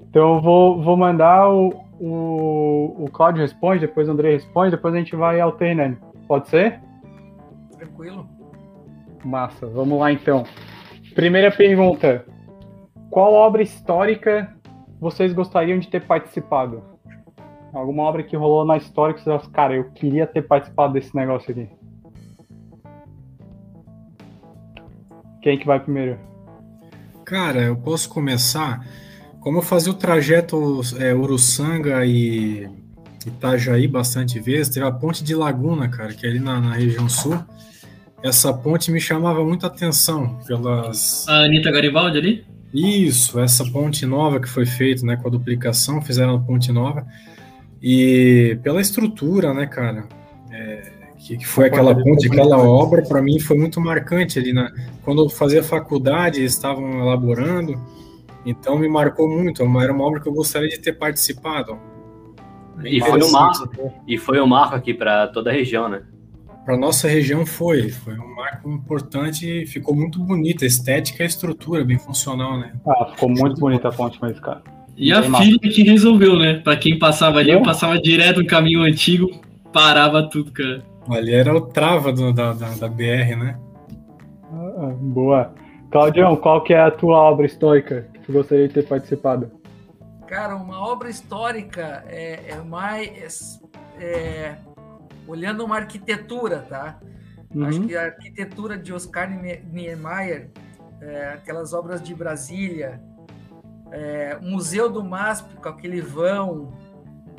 Então 0.00 0.36
eu 0.36 0.40
vou, 0.40 0.82
vou 0.82 0.96
mandar 0.96 1.50
o, 1.50 1.84
o, 2.00 3.04
o 3.04 3.10
Claudio 3.12 3.42
responde, 3.42 3.80
depois 3.80 4.08
o 4.08 4.12
André 4.12 4.32
responde, 4.32 4.70
depois 4.70 4.94
a 4.94 4.98
gente 4.98 5.16
vai 5.16 5.40
alternando. 5.40 5.98
Pode 6.26 6.48
ser? 6.48 6.80
Tranquilo. 7.76 8.26
Massa, 9.24 9.66
vamos 9.66 9.98
lá 9.98 10.12
então. 10.12 10.44
Primeira 11.14 11.50
pergunta: 11.50 12.24
Qual 13.10 13.32
obra 13.32 13.62
histórica 13.62 14.54
vocês 15.00 15.32
gostariam 15.32 15.78
de 15.78 15.88
ter 15.88 16.06
participado? 16.06 16.82
Alguma 17.72 18.04
obra 18.04 18.22
que 18.22 18.36
rolou 18.36 18.64
na 18.64 18.76
história 18.76 19.14
que 19.14 19.20
vocês 19.20 19.46
cara, 19.48 19.74
eu 19.74 19.90
queria 19.90 20.26
ter 20.26 20.42
participado 20.42 20.92
desse 20.92 21.14
negócio 21.16 21.50
aqui. 21.50 21.68
Quem 25.44 25.58
que 25.58 25.66
vai 25.66 25.78
primeiro? 25.78 26.18
Cara, 27.22 27.60
eu 27.64 27.76
posso 27.76 28.08
começar. 28.08 28.82
Como 29.40 29.58
eu 29.58 29.62
fazia 29.62 29.92
o 29.92 29.94
trajeto 29.94 30.80
é, 30.98 31.14
Uruçanga 31.14 32.02
e 32.06 32.66
Itajaí 33.26 33.86
bastante 33.86 34.40
vezes, 34.40 34.72
teve 34.72 34.86
a 34.86 34.90
ponte 34.90 35.22
de 35.22 35.34
Laguna, 35.34 35.86
cara, 35.86 36.14
que 36.14 36.26
é 36.26 36.30
ali 36.30 36.40
na, 36.40 36.58
na 36.62 36.72
região 36.72 37.10
sul. 37.10 37.38
Essa 38.22 38.54
ponte 38.54 38.90
me 38.90 38.98
chamava 38.98 39.44
muita 39.44 39.66
atenção 39.66 40.40
pelas. 40.46 41.28
A 41.28 41.44
Anitta 41.44 41.70
Garibaldi 41.70 42.16
ali? 42.16 42.46
Isso, 42.72 43.38
essa 43.38 43.66
ponte 43.66 44.06
nova 44.06 44.40
que 44.40 44.48
foi 44.48 44.64
feita, 44.64 45.04
né, 45.04 45.14
com 45.14 45.28
a 45.28 45.30
duplicação, 45.30 46.00
fizeram 46.00 46.36
a 46.36 46.40
ponte 46.40 46.72
nova. 46.72 47.06
E 47.82 48.58
pela 48.62 48.80
estrutura, 48.80 49.52
né, 49.52 49.66
cara? 49.66 50.08
É, 50.50 50.90
que, 51.24 51.38
que 51.38 51.46
foi 51.46 51.66
aquela 51.66 51.94
ponte, 51.94 52.26
aquela 52.26 52.58
obra, 52.58 53.00
para 53.00 53.22
mim 53.22 53.40
foi 53.40 53.56
muito 53.56 53.80
marcante 53.80 54.38
ali 54.38 54.52
na 54.52 54.70
quando 55.02 55.24
eu 55.24 55.28
fazia 55.30 55.62
faculdade, 55.62 56.40
eles 56.40 56.52
estavam 56.52 57.00
elaborando, 57.00 57.80
então 58.44 58.78
me 58.78 58.88
marcou 58.88 59.28
muito, 59.28 59.62
era 59.62 59.92
uma 59.92 60.04
obra 60.04 60.20
que 60.20 60.28
eu 60.28 60.32
gostaria 60.34 60.68
de 60.68 60.78
ter 60.78 60.92
participado. 60.92 61.78
E 62.84 63.00
foi 63.00 63.22
um 63.22 63.30
marco, 63.30 63.92
e 64.06 64.18
foi 64.18 64.40
um 64.40 64.46
marco 64.46 64.74
aqui 64.74 64.92
para 64.92 65.28
toda 65.28 65.50
a 65.50 65.52
região, 65.52 65.88
né? 65.88 66.02
Para 66.64 66.76
nossa 66.76 67.08
região 67.08 67.46
foi, 67.46 67.90
foi 67.90 68.14
um 68.18 68.34
marco 68.34 68.70
importante, 68.70 69.64
ficou 69.66 69.94
muito 69.94 70.18
bonita, 70.18 70.64
a 70.64 70.68
estética 70.68 71.22
e 71.22 71.24
a 71.24 71.26
estrutura, 71.26 71.84
bem 71.84 71.98
funcional, 71.98 72.58
né? 72.58 72.72
Ah, 72.86 73.06
ficou 73.14 73.30
muito 73.30 73.60
bonita 73.60 73.88
a 73.88 73.92
ponte 73.92 74.20
mesmo, 74.22 74.40
cara. 74.40 74.62
E 74.96 75.12
a 75.12 75.22
filha 75.22 75.58
que 75.58 75.82
resolveu, 75.82 76.38
né? 76.38 76.54
Para 76.54 76.76
quem 76.76 76.98
passava 76.98 77.38
ali, 77.38 77.50
eu 77.50 77.62
passava 77.62 77.98
direto 77.98 78.40
no 78.40 78.46
caminho 78.46 78.82
antigo, 78.82 79.30
parava 79.72 80.22
tudo, 80.28 80.52
cara. 80.52 80.82
Ali 81.08 81.34
era 81.34 81.54
o 81.54 81.60
trava 81.60 82.12
do, 82.12 82.32
da, 82.32 82.52
da, 82.52 82.70
da, 82.70 82.88
BR, 82.88 83.36
né? 83.36 83.58
Ah, 84.52 84.94
boa. 84.98 85.54
Claudião, 85.90 86.36
qual 86.36 86.62
que 86.62 86.72
é 86.72 86.80
a 86.80 86.90
tua 86.90 87.16
obra 87.16 87.46
histórica 87.46 88.08
que 88.12 88.20
tu 88.20 88.32
gostaria 88.32 88.66
de 88.68 88.74
ter 88.74 88.86
participado? 88.86 89.50
Cara, 90.26 90.56
uma 90.56 90.80
obra 90.80 91.10
histórica 91.10 92.04
é, 92.08 92.50
é 92.50 92.56
mais... 92.62 93.60
É, 94.00 94.56
olhando 95.26 95.64
uma 95.64 95.76
arquitetura, 95.76 96.60
tá? 96.68 96.98
Uhum. 97.54 97.66
Acho 97.66 97.80
que 97.82 97.96
a 97.96 98.06
arquitetura 98.06 98.76
de 98.76 98.92
Oscar 98.92 99.30
Niemeyer, 99.30 100.50
é, 101.00 101.28
aquelas 101.34 101.72
obras 101.72 102.02
de 102.02 102.14
Brasília, 102.14 103.00
é, 103.92 104.36
Museu 104.40 104.90
do 104.90 105.04
MASP 105.04 105.54
com 105.56 105.68
aquele 105.68 106.00
vão, 106.00 106.72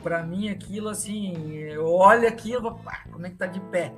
para 0.06 0.22
mim 0.22 0.50
aquilo 0.50 0.88
assim, 0.88 1.56
eu 1.56 1.88
olho 1.88 2.28
aquilo, 2.28 2.76
pá, 2.76 3.06
como 3.12 3.26
é 3.26 3.30
que 3.32 3.38
tá 3.38 3.48
de 3.48 3.60
pé. 3.60 3.92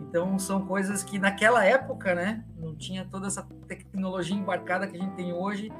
Então 0.00 0.38
são 0.38 0.64
coisas 0.64 1.02
que 1.02 1.18
naquela 1.18 1.64
época, 1.64 2.14
né, 2.14 2.44
não 2.56 2.76
tinha 2.76 3.04
toda 3.04 3.26
essa 3.26 3.42
tecnologia 3.66 4.36
embarcada 4.36 4.86
que 4.86 4.96
a 4.96 5.00
gente 5.00 5.16
tem 5.16 5.32
hoje. 5.32 5.72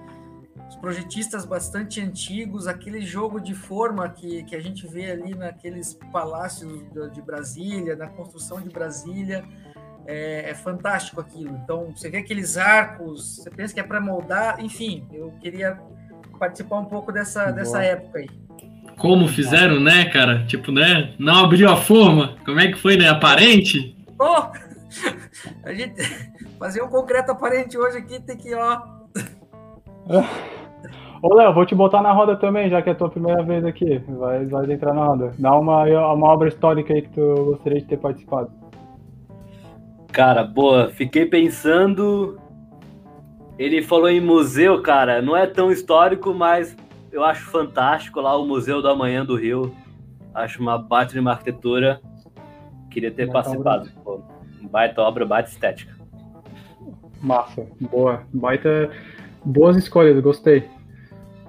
Os 0.68 0.74
projetistas 0.74 1.44
bastante 1.44 2.00
antigos, 2.00 2.66
aquele 2.66 3.00
jogo 3.00 3.40
de 3.40 3.54
forma 3.54 4.08
que, 4.08 4.42
que 4.42 4.56
a 4.56 4.60
gente 4.60 4.88
vê 4.88 5.08
ali 5.08 5.36
naqueles 5.36 5.94
palácios 6.10 6.84
de 7.12 7.22
Brasília, 7.22 7.94
na 7.94 8.08
construção 8.08 8.60
de 8.60 8.70
Brasília, 8.70 9.44
é, 10.04 10.50
é, 10.50 10.54
fantástico 10.54 11.20
aquilo. 11.20 11.56
Então, 11.62 11.92
você 11.94 12.10
vê 12.10 12.18
aqueles 12.18 12.56
arcos, 12.56 13.36
você 13.36 13.50
pensa 13.50 13.72
que 13.72 13.78
é 13.78 13.84
para 13.84 14.00
moldar, 14.00 14.60
enfim, 14.60 15.06
eu 15.12 15.30
queria 15.40 15.80
participar 16.40 16.80
um 16.80 16.86
pouco 16.86 17.12
dessa, 17.12 17.52
dessa 17.52 17.80
época 17.84 18.18
aí. 18.18 18.49
Como 19.00 19.26
fizeram, 19.26 19.80
né, 19.80 20.04
cara? 20.04 20.44
Tipo, 20.46 20.70
né? 20.70 21.14
Não 21.18 21.44
abriu 21.44 21.70
a 21.70 21.76
forma. 21.76 22.36
Como 22.44 22.60
é 22.60 22.68
que 22.68 22.78
foi, 22.78 22.96
né? 22.96 23.08
Aparente? 23.08 23.96
Oh, 24.18 24.42
a 25.64 25.72
gente 25.72 26.02
fazer 26.58 26.82
um 26.82 26.88
concreto 26.88 27.32
aparente 27.32 27.78
hoje 27.78 27.98
aqui 27.98 28.20
tem 28.20 28.36
que, 28.36 28.54
ó. 28.54 28.82
Ô, 31.22 31.34
Léo, 31.34 31.52
vou 31.52 31.66
te 31.66 31.74
botar 31.74 32.02
na 32.02 32.12
roda 32.12 32.36
também, 32.36 32.70
já 32.70 32.80
que 32.80 32.88
é 32.88 32.92
a 32.92 32.94
tua 32.94 33.10
primeira 33.10 33.42
vez 33.42 33.64
aqui. 33.64 34.02
Vai, 34.08 34.46
vai 34.46 34.72
entrar 34.72 34.94
na 34.94 35.04
roda. 35.04 35.32
Dá 35.38 35.54
uma, 35.54 35.84
uma 35.84 36.28
obra 36.28 36.48
histórica 36.48 36.94
aí 36.94 37.02
que 37.02 37.10
tu 37.10 37.34
gostaria 37.44 37.80
de 37.80 37.86
ter 37.86 37.98
participado. 37.98 38.50
Cara, 40.12 40.44
boa. 40.44 40.90
Fiquei 40.90 41.26
pensando 41.26 42.38
ele 43.60 43.82
falou 43.82 44.08
em 44.08 44.22
museu, 44.22 44.80
cara, 44.80 45.20
não 45.20 45.36
é 45.36 45.46
tão 45.46 45.70
histórico, 45.70 46.32
mas 46.32 46.74
eu 47.12 47.24
acho 47.24 47.46
fantástico 47.46 48.20
lá 48.20 48.36
o 48.36 48.46
Museu 48.46 48.80
do 48.80 48.88
Amanhã 48.88 49.24
do 49.24 49.36
Rio. 49.36 49.74
Acho 50.34 50.60
uma 50.60 50.78
baita 50.78 51.12
de 51.12 51.20
uma 51.20 51.32
arquitetura. 51.32 52.00
Queria 52.90 53.10
ter 53.10 53.26
baita 53.26 53.32
participado. 53.32 53.90
Pô, 54.04 54.20
baita 54.70 55.02
obra, 55.02 55.26
baita 55.26 55.50
estética. 55.50 55.94
Massa, 57.20 57.66
boa. 57.80 58.22
Baita. 58.32 58.90
Boas 59.44 59.76
escolhas, 59.76 60.20
gostei. 60.22 60.68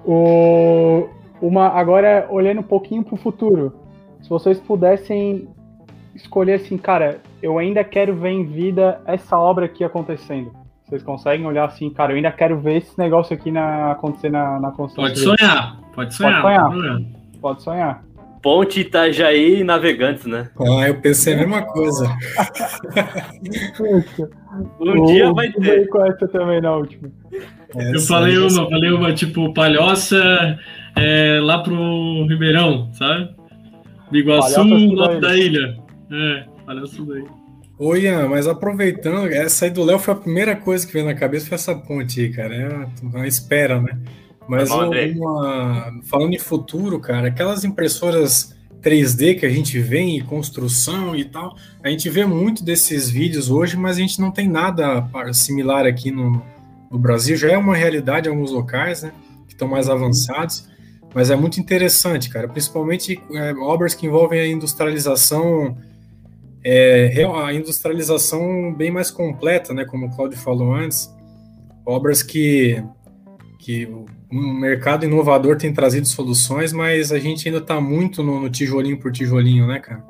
O... 0.04 1.08
Uma, 1.40 1.68
agora, 1.68 2.26
olhando 2.30 2.60
um 2.60 2.64
pouquinho 2.64 3.02
para 3.02 3.14
o 3.14 3.18
futuro, 3.18 3.74
se 4.20 4.28
vocês 4.28 4.60
pudessem 4.60 5.48
escolher 6.14 6.54
assim, 6.54 6.78
cara, 6.78 7.20
eu 7.42 7.58
ainda 7.58 7.82
quero 7.82 8.14
ver 8.14 8.30
em 8.30 8.44
vida 8.44 9.00
essa 9.06 9.36
obra 9.36 9.66
aqui 9.66 9.82
acontecendo. 9.82 10.52
Vocês 10.92 11.02
conseguem 11.02 11.46
olhar 11.46 11.64
assim, 11.64 11.88
cara, 11.88 12.12
eu 12.12 12.16
ainda 12.16 12.30
quero 12.30 12.60
ver 12.60 12.76
esse 12.76 12.98
negócio 12.98 13.34
aqui 13.34 13.50
na, 13.50 13.92
acontecer 13.92 14.28
na, 14.28 14.60
na 14.60 14.70
construção. 14.72 15.04
Pode 15.04 15.18
sonhar, 15.18 15.80
pode 15.94 16.14
sonhar. 16.14 16.42
Pode 16.42 16.74
sonhar. 16.74 17.02
Pode 17.40 17.62
sonhar. 17.62 18.04
Ponte 18.42 18.80
Itajaí 18.80 19.60
e 19.60 19.64
Navegantes, 19.64 20.26
né? 20.26 20.50
Ah, 20.60 20.88
eu 20.88 21.00
pensei 21.00 21.32
a 21.32 21.38
mesma 21.38 21.62
coisa. 21.62 22.14
um 24.78 25.02
o, 25.02 25.06
dia 25.06 25.32
vai 25.32 25.50
ter. 25.50 25.88
com 25.88 26.04
essa 26.04 26.28
também 26.28 26.60
na 26.60 26.76
última. 26.76 27.10
Essa 27.74 27.94
eu 27.94 28.00
falei 28.00 28.36
uma, 28.36 28.68
falei 28.68 28.92
uma, 28.92 29.14
tipo, 29.14 29.54
Palhoça 29.54 30.58
é, 30.94 31.40
lá 31.40 31.62
pro 31.62 32.26
Ribeirão, 32.26 32.92
sabe? 32.92 33.34
Iguaçu, 34.12 34.62
norte 34.62 35.20
da 35.22 35.34
ilha. 35.38 35.74
É, 36.10 36.44
Palhoça 36.66 37.02
daí. 37.02 37.24
Oi, 37.84 38.02
Ian, 38.02 38.28
mas 38.28 38.46
aproveitando, 38.46 39.26
essa 39.26 39.64
aí 39.64 39.70
do 39.72 39.82
Léo 39.82 39.98
foi 39.98 40.14
a 40.14 40.16
primeira 40.16 40.54
coisa 40.54 40.86
que 40.86 40.92
veio 40.92 41.04
na 41.04 41.16
cabeça, 41.16 41.48
foi 41.48 41.56
essa 41.56 41.74
ponte 41.74 42.20
aí, 42.20 42.32
cara. 42.32 42.54
É 42.54 42.86
uma 43.02 43.26
espera, 43.26 43.80
né? 43.80 43.98
Mas 44.46 44.68
tá 44.68 44.88
uma, 44.88 46.00
falando 46.04 46.32
em 46.32 46.38
futuro, 46.38 47.00
cara, 47.00 47.26
aquelas 47.26 47.64
impressoras 47.64 48.54
3D 48.80 49.40
que 49.40 49.44
a 49.44 49.48
gente 49.48 49.80
vê 49.80 49.98
em 49.98 50.24
construção 50.24 51.16
e 51.16 51.24
tal, 51.24 51.56
a 51.82 51.88
gente 51.88 52.08
vê 52.08 52.24
muito 52.24 52.64
desses 52.64 53.10
vídeos 53.10 53.50
hoje, 53.50 53.76
mas 53.76 53.96
a 53.96 54.00
gente 54.00 54.20
não 54.20 54.30
tem 54.30 54.48
nada 54.48 55.04
similar 55.32 55.84
aqui 55.84 56.12
no, 56.12 56.40
no 56.88 57.00
Brasil. 57.00 57.36
Já 57.36 57.50
é 57.50 57.58
uma 57.58 57.74
realidade 57.74 58.28
em 58.28 58.30
alguns 58.30 58.52
locais, 58.52 59.02
né? 59.02 59.12
Que 59.48 59.54
estão 59.54 59.66
mais 59.66 59.88
avançados, 59.88 60.68
mas 61.12 61.30
é 61.30 61.34
muito 61.34 61.58
interessante, 61.58 62.30
cara. 62.30 62.46
Principalmente 62.46 63.20
é, 63.32 63.52
obras 63.54 63.92
que 63.92 64.06
envolvem 64.06 64.38
a 64.38 64.46
industrialização 64.46 65.76
é, 66.64 67.24
a 67.44 67.52
industrialização 67.52 68.72
bem 68.72 68.90
mais 68.90 69.10
completa, 69.10 69.74
né, 69.74 69.84
como 69.84 70.06
o 70.06 70.10
Claudio 70.14 70.38
falou 70.38 70.74
antes, 70.74 71.12
obras 71.84 72.22
que, 72.22 72.82
que 73.58 73.86
o 73.86 74.06
mercado 74.34 75.04
inovador 75.04 75.56
tem 75.56 75.72
trazido 75.72 76.06
soluções, 76.06 76.72
mas 76.72 77.12
a 77.12 77.18
gente 77.18 77.48
ainda 77.48 77.60
está 77.60 77.80
muito 77.80 78.22
no, 78.22 78.40
no, 78.40 78.48
tijolinho 78.48 78.98
por 78.98 79.12
tijolinho, 79.12 79.66
né, 79.66 79.80
cara? 79.80 80.04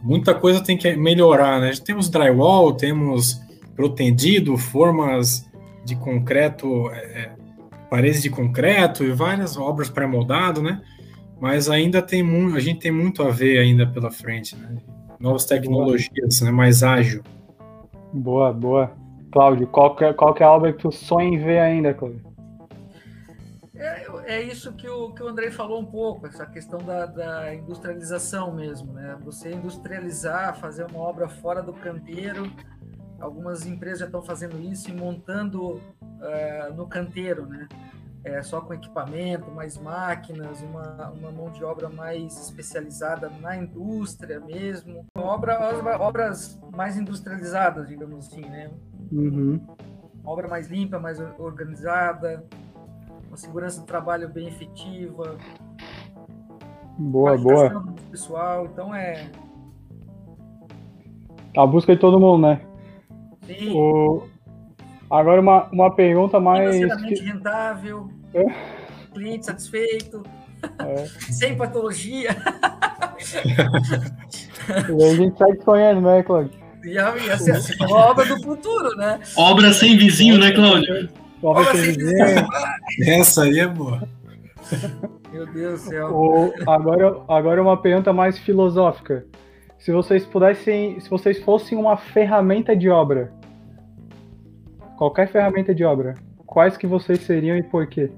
Muita 0.00 0.32
coisa 0.32 0.60
tem 0.60 0.76
que 0.76 0.94
melhorar, 0.94 1.60
né? 1.60 1.72
Temos 1.84 2.08
drywall, 2.08 2.72
temos 2.72 3.40
protendido, 3.74 4.56
formas 4.56 5.44
de 5.84 5.96
concreto, 5.96 6.88
é, 6.92 6.96
é 6.98 7.32
paredes 7.90 8.22
de 8.22 8.30
concreto 8.30 9.04
e 9.04 9.10
várias 9.10 9.56
obras 9.56 9.88
pré-moldado, 9.88 10.62
né? 10.62 10.80
Mas 11.40 11.68
ainda 11.68 12.00
tem 12.00 12.22
muito, 12.22 12.56
a 12.56 12.60
gente 12.60 12.78
tem 12.78 12.92
muito 12.92 13.22
a 13.24 13.30
ver 13.30 13.58
ainda 13.58 13.86
pela 13.86 14.10
frente, 14.10 14.54
né? 14.56 14.76
Novas 15.18 15.44
tecnologias, 15.44 16.40
né? 16.40 16.50
Mais 16.50 16.82
ágil. 16.82 17.22
Boa, 18.12 18.52
boa. 18.52 18.92
Cláudio, 19.32 19.66
qual 19.66 19.94
que, 19.94 20.04
é, 20.04 20.12
qual 20.12 20.32
que 20.32 20.42
é 20.42 20.46
a 20.46 20.52
obra 20.52 20.72
que 20.72 20.78
tu 20.78 20.90
sonha 20.90 21.28
em 21.28 21.38
ver 21.38 21.58
ainda, 21.58 21.92
Cláudio? 21.92 22.24
É, 23.74 24.06
é, 24.24 24.42
isso 24.42 24.72
que 24.72 24.88
o, 24.88 25.12
que 25.12 25.22
o 25.22 25.28
Andrei 25.28 25.50
falou 25.50 25.80
um 25.80 25.84
pouco, 25.84 26.26
essa 26.26 26.46
questão 26.46 26.78
da, 26.78 27.04
da 27.04 27.54
industrialização 27.54 28.54
mesmo, 28.54 28.94
né? 28.94 29.18
Você 29.22 29.52
industrializar, 29.52 30.58
fazer 30.58 30.86
uma 30.86 31.00
obra 31.00 31.28
fora 31.28 31.62
do 31.62 31.74
canteiro. 31.74 32.50
Algumas 33.20 33.66
empresas 33.66 34.00
já 34.00 34.06
estão 34.06 34.22
fazendo 34.22 34.58
isso 34.60 34.90
e 34.90 34.94
montando 34.94 35.74
uh, 35.74 36.74
no 36.74 36.86
canteiro, 36.86 37.46
né? 37.46 37.68
É, 38.26 38.42
só 38.42 38.60
com 38.60 38.74
equipamento, 38.74 39.52
mais 39.52 39.78
máquinas, 39.78 40.60
uma, 40.60 41.12
uma 41.12 41.30
mão 41.30 41.48
de 41.48 41.62
obra 41.62 41.88
mais 41.88 42.36
especializada 42.36 43.30
na 43.40 43.56
indústria 43.56 44.40
mesmo, 44.40 45.06
obra, 45.16 45.56
obras 46.00 46.60
mais 46.74 46.96
industrializadas, 46.96 47.86
digamos 47.86 48.26
assim, 48.26 48.40
né? 48.40 48.68
Uhum. 49.12 49.60
Uma 50.24 50.32
obra 50.32 50.48
mais 50.48 50.66
limpa, 50.66 50.98
mais 50.98 51.20
organizada, 51.38 52.44
uma 53.28 53.36
segurança 53.36 53.80
do 53.80 53.86
trabalho 53.86 54.28
bem 54.28 54.48
efetiva. 54.48 55.38
Boa, 56.98 57.38
boa. 57.38 57.84
Pessoal, 58.10 58.66
então 58.66 58.92
é. 58.92 59.30
A 61.56 61.64
busca 61.64 61.94
de 61.94 62.00
todo 62.00 62.18
mundo, 62.18 62.42
né? 62.42 62.60
Sim. 63.44 63.72
O... 63.72 64.26
Agora 65.08 65.40
uma, 65.40 65.68
uma 65.70 65.94
pergunta 65.94 66.40
mais. 66.40 66.74
Financeiramente 66.74 67.22
rentável. 67.22 68.15
Cliente 69.12 69.46
satisfeito. 69.46 70.22
É. 70.78 71.06
Sem 71.32 71.56
patologia. 71.56 72.30
e 74.88 75.04
a 75.04 75.14
gente 75.14 75.38
segue 75.38 75.62
sonhando, 75.62 76.00
né, 76.00 76.22
Cláudio? 76.22 76.66
Ia, 76.84 77.16
ia 77.16 77.36
ser 77.38 77.52
assim, 77.52 77.74
uma 77.84 77.96
obra 77.96 78.24
do 78.24 78.40
futuro, 78.42 78.96
né? 78.96 79.20
Obra 79.36 79.72
sem 79.72 79.96
vizinho, 79.96 80.38
né, 80.38 80.52
Cláudio? 80.52 81.08
Obra, 81.42 81.62
obra 81.62 81.74
sem 81.74 81.92
vizinho. 81.92 82.48
Essa 83.06 83.44
aí 83.44 83.58
é 83.58 83.66
boa. 83.66 84.08
Meu 85.32 85.46
Deus 85.46 85.82
do 85.82 85.88
céu. 85.90 86.08
O, 86.14 86.52
agora, 86.70 87.22
agora 87.28 87.62
uma 87.62 87.76
pergunta 87.76 88.12
mais 88.12 88.38
filosófica. 88.38 89.26
Se 89.78 89.92
vocês 89.92 90.24
pudessem, 90.24 90.98
se 91.00 91.10
vocês 91.10 91.38
fossem 91.42 91.76
uma 91.76 91.96
ferramenta 91.96 92.74
de 92.74 92.88
obra, 92.88 93.32
qualquer 94.96 95.28
ferramenta 95.28 95.74
de 95.74 95.84
obra, 95.84 96.14
quais 96.46 96.76
que 96.76 96.86
vocês 96.86 97.20
seriam 97.20 97.56
e 97.56 97.62
por 97.62 97.86
quê? 97.86 98.10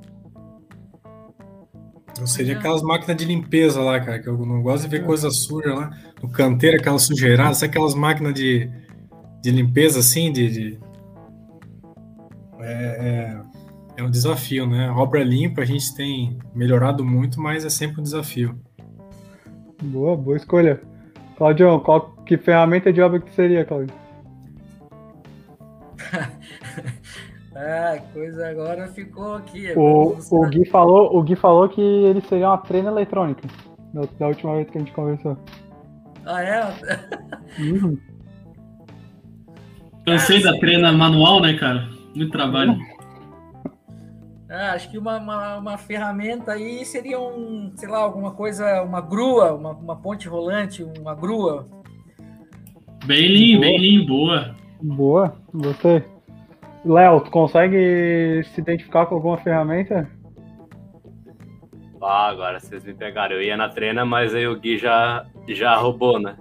Eu 2.18 2.26
seria 2.26 2.58
aquelas 2.58 2.82
máquinas 2.82 3.16
de 3.16 3.24
limpeza 3.24 3.80
lá, 3.80 4.00
cara, 4.00 4.18
que 4.18 4.28
eu 4.28 4.36
não 4.38 4.60
gosto 4.62 4.84
de 4.84 4.88
ver 4.88 5.04
coisa 5.04 5.30
suja 5.30 5.74
lá. 5.74 5.90
No 6.22 6.28
canteiro, 6.28 6.76
aquela 6.76 6.98
sujeirada, 6.98 7.54
sabe 7.54 7.70
aquelas 7.70 7.94
máquinas 7.94 8.34
de, 8.34 8.70
de 9.42 9.50
limpeza 9.50 10.00
assim, 10.00 10.32
de. 10.32 10.50
de... 10.50 10.78
É, 12.60 12.72
é, 12.72 13.40
é, 13.98 14.02
um 14.02 14.10
desafio, 14.10 14.66
né? 14.66 14.88
A 14.88 14.96
obra 14.96 15.22
limpa 15.22 15.62
a 15.62 15.64
gente 15.64 15.94
tem 15.94 16.38
melhorado 16.54 17.04
muito, 17.04 17.40
mas 17.40 17.64
é 17.64 17.70
sempre 17.70 18.00
um 18.00 18.02
desafio. 18.02 18.58
Boa, 19.82 20.16
boa 20.16 20.36
escolha. 20.36 20.80
Claudio, 21.36 21.80
qual, 21.80 22.16
que 22.26 22.36
ferramenta 22.36 22.92
de 22.92 23.00
obra 23.00 23.20
que 23.20 23.32
seria, 23.32 23.64
Claudio? 23.64 23.94
Ah, 27.60 27.98
coisa 28.12 28.48
agora 28.48 28.86
ficou 28.86 29.34
aqui. 29.34 29.72
O, 29.74 30.16
o, 30.30 30.48
Gui 30.48 30.64
falou, 30.64 31.16
o 31.16 31.22
Gui 31.24 31.34
falou 31.34 31.68
que 31.68 31.80
ele 31.80 32.20
seria 32.20 32.50
uma 32.50 32.58
treina 32.58 32.88
eletrônica 32.88 33.48
da, 33.92 34.02
da 34.16 34.28
última 34.28 34.54
vez 34.54 34.70
que 34.70 34.78
a 34.78 34.80
gente 34.80 34.92
conversou. 34.92 35.36
Ah, 36.24 36.40
é? 36.40 36.62
Uhum. 37.58 37.98
Cansei 40.06 40.40
da 40.40 40.56
treina 40.58 40.92
manual, 40.92 41.40
né, 41.40 41.54
cara? 41.54 41.88
Muito 42.14 42.30
trabalho. 42.30 42.78
Ah, 44.48 44.74
acho 44.74 44.88
que 44.88 44.96
uma, 44.96 45.18
uma, 45.18 45.56
uma, 45.56 45.78
ferramenta 45.78 46.52
aí 46.52 46.84
seria 46.84 47.18
um, 47.18 47.72
sei 47.74 47.88
lá, 47.88 47.98
alguma 47.98 48.30
coisa, 48.30 48.82
uma 48.82 49.00
grua, 49.00 49.52
uma, 49.54 49.72
uma 49.72 49.96
ponte 49.96 50.28
rolante, 50.28 50.84
uma 50.84 51.12
grua. 51.12 51.68
Bem 53.04 53.28
lean, 53.28 53.60
bem 53.60 53.78
lean, 53.80 54.06
boa. 54.06 54.54
Boa, 54.80 55.36
gostei. 55.52 56.17
Léo, 56.88 57.20
tu 57.20 57.30
consegue 57.30 58.42
se 58.44 58.60
identificar 58.62 59.04
com 59.04 59.16
alguma 59.16 59.36
ferramenta? 59.36 60.08
Ah, 62.00 62.28
agora 62.28 62.58
vocês 62.58 62.82
me 62.82 62.94
pegaram. 62.94 63.36
Eu 63.36 63.42
ia 63.42 63.58
na 63.58 63.68
treina, 63.68 64.06
mas 64.06 64.34
aí 64.34 64.46
o 64.46 64.58
Gui 64.58 64.78
já, 64.78 65.26
já 65.48 65.74
roubou, 65.76 66.18
né? 66.18 66.34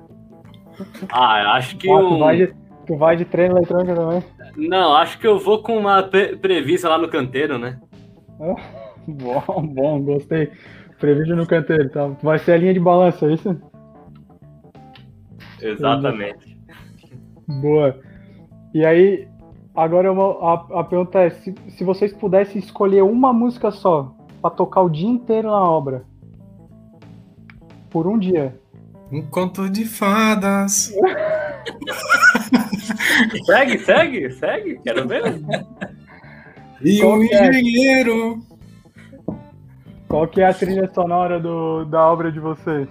Ah, 1.12 1.56
acho 1.56 1.76
que 1.76 1.90
ah, 1.90 1.96
um... 1.96 2.10
tu, 2.10 2.20
vai 2.20 2.38
de, 2.38 2.54
tu 2.86 2.96
vai 2.96 3.18
de 3.18 3.26
treino 3.26 3.58
eletrônico 3.58 3.94
também? 3.94 4.24
Não, 4.56 4.96
acho 4.96 5.20
que 5.20 5.28
eu 5.28 5.38
vou 5.38 5.62
com 5.62 5.78
uma 5.78 6.02
pre 6.04 6.38
prevista 6.38 6.88
lá 6.88 6.98
no 6.98 7.10
canteiro, 7.10 7.58
né? 7.58 7.78
bom, 9.06 9.68
bom, 9.68 10.02
gostei. 10.02 10.50
Prevídeo 10.98 11.36
no 11.36 11.46
canteiro, 11.46 11.90
tá? 11.90 12.08
Vai 12.24 12.40
ser 12.40 12.54
a 12.54 12.58
linha 12.58 12.74
de 12.74 12.80
balanço, 12.80 13.26
é 13.26 13.34
isso? 13.34 13.62
Exatamente. 15.62 16.58
Boa. 17.62 18.00
E 18.74 18.86
aí, 18.86 19.28
agora 19.78 20.12
a, 20.12 20.80
a 20.80 20.84
pergunta 20.84 21.20
é: 21.20 21.30
se, 21.30 21.54
se 21.70 21.84
vocês 21.84 22.12
pudessem 22.12 22.60
escolher 22.60 23.04
uma 23.04 23.32
música 23.32 23.72
só 23.72 24.14
para 24.42 24.50
tocar 24.50 24.82
o 24.82 24.90
dia 24.90 25.08
inteiro 25.08 25.50
na 25.50 25.64
obra, 25.64 26.04
por 27.90 28.08
um 28.08 28.18
dia. 28.18 28.60
Um 29.12 29.22
conto 29.22 29.70
de 29.70 29.86
fadas. 29.86 30.92
segue, 33.46 33.80
segue, 33.80 34.32
segue. 34.32 34.80
Quero 34.84 35.08
ver. 35.08 35.40
E 36.82 37.00
Qual 37.00 37.18
o 37.18 37.24
é? 37.24 37.50
engenheiro. 37.50 38.42
Qual 40.08 40.28
que 40.28 40.42
é 40.42 40.48
a 40.48 40.54
trilha 40.54 40.90
sonora 40.94 41.40
do, 41.40 41.86
da 41.86 42.12
obra 42.12 42.32
de 42.32 42.40
vocês? 42.40 42.88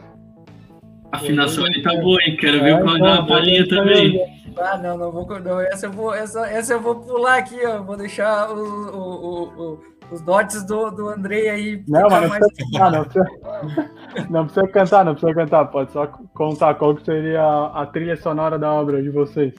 A 1.17 1.19
afinação 1.19 1.65
ali 1.65 1.83
tá 1.83 1.95
boa, 1.95 2.19
hein? 2.23 2.37
Quero 2.37 2.61
ver 2.61 2.75
é, 2.75 2.83
qual 2.83 2.97
é 2.99 3.13
a 3.13 3.23
bolinha 3.23 3.67
também. 3.67 4.21
Ah, 4.59 4.77
não, 4.77 4.99
não 4.99 5.11
vou. 5.11 5.27
Não, 5.41 5.61
essa, 5.61 5.87
eu 5.87 5.93
vou 5.93 6.15
essa, 6.15 6.47
essa 6.47 6.75
eu 6.75 6.81
vou 6.81 6.97
pular 6.97 7.39
aqui, 7.39 7.59
ó. 7.65 7.83
Vou 7.83 7.97
deixar 7.97 8.51
o, 8.51 8.59
o, 8.59 9.43
o, 9.45 9.81
os 10.11 10.21
dotes 10.21 10.63
do, 10.65 10.91
do 10.91 11.09
Andrei 11.09 11.49
aí. 11.49 11.85
Não, 11.89 12.03
mas 12.03 12.23
não, 12.23 12.29
mais... 12.29 12.47
precisa 12.47 12.71
cantar, 12.71 12.93
não, 12.93 13.05
precisa, 13.05 14.27
não 14.29 14.45
precisa 14.45 14.69
cantar, 14.69 15.05
não 15.07 15.15
precisa 15.15 15.35
cantar. 15.35 15.65
Pode 15.67 15.93
só 15.93 16.07
contar 16.07 16.75
qual 16.75 16.95
que 16.95 17.05
seria 17.05 17.41
a, 17.41 17.83
a 17.83 17.87
trilha 17.87 18.17
sonora 18.17 18.59
da 18.59 18.71
obra 18.71 19.03
de 19.03 19.09
vocês. 19.09 19.55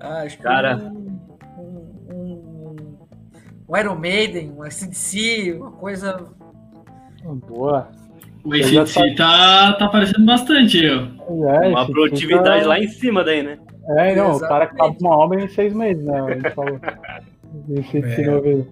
Ah, 0.00 0.22
acho 0.22 0.36
que 0.36 0.42
Cara... 0.42 0.92
um, 3.68 3.76
Iron 3.76 3.96
Maiden, 3.96 4.52
um 4.56 4.62
ACDC, 4.62 5.56
uma 5.58 5.70
coisa. 5.72 6.26
Boa. 7.46 7.88
O 8.44 8.54
ACDC 8.54 9.14
tá, 9.14 9.74
tá 9.74 9.84
aparecendo 9.86 10.24
bastante, 10.24 10.82
eu. 10.84 11.08
É, 11.50 11.68
uma 11.68 11.86
produtividade 11.86 12.62
tá... 12.62 12.68
lá 12.68 12.78
em 12.78 12.88
cima 12.88 13.22
daí, 13.24 13.42
né? 13.42 13.58
É, 13.96 14.14
não, 14.14 14.30
Exatamente. 14.30 14.44
o 14.44 14.48
cara 14.48 14.64
acaba 14.64 14.96
uma 15.00 15.16
obra 15.16 15.42
em 15.42 15.48
seis 15.48 15.72
meses, 15.72 16.04
né? 16.04 16.20
A 16.20 16.34
gente 16.34 16.50
falou. 16.50 16.80
é, 17.94 18.64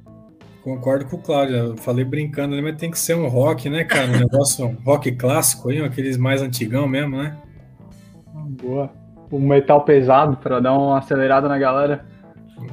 concordo 0.63 1.07
com 1.07 1.17
o 1.17 1.23
Cláudio, 1.23 1.57
eu 1.57 1.77
falei 1.77 2.05
brincando, 2.05 2.61
mas 2.63 2.77
tem 2.77 2.91
que 2.91 2.99
ser 2.99 3.15
um 3.15 3.29
rock, 3.29 3.69
né, 3.69 3.85
cara? 3.85 4.07
Um 4.09 4.19
negócio 4.21 4.67
um 4.67 4.77
rock 4.85 5.13
clássico 5.13 5.71
aí, 5.71 5.83
aqueles 5.83 6.17
mais 6.17 6.43
antigão 6.43 6.87
mesmo, 6.87 7.17
né? 7.17 7.37
Boa 8.63 8.91
o 9.31 9.39
metal 9.39 9.83
pesado 9.83 10.37
para 10.37 10.61
dar 10.61 10.73
uma 10.73 10.99
acelerada 10.99 11.49
na 11.49 11.59
galera. 11.59 12.05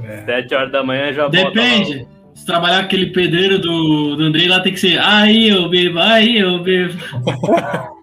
É. 0.03 0.23
Sete 0.25 0.55
horas 0.55 0.71
da 0.71 0.83
manhã 0.83 1.11
já 1.13 1.27
Depende. 1.27 2.07
Se 2.43 2.47
trabalhar 2.47 2.79
aquele 2.79 3.05
pedreiro 3.05 3.57
do, 3.57 4.17
do 4.17 4.23
Andrei 4.23 4.49
lá, 4.49 4.59
tem 4.59 4.73
que 4.73 4.79
ser 4.81 4.99
aí 4.99 5.47
eu 5.47 5.69
bebo, 5.69 5.97
aí 5.97 6.39
eu 6.39 6.61
bebo. 6.61 6.93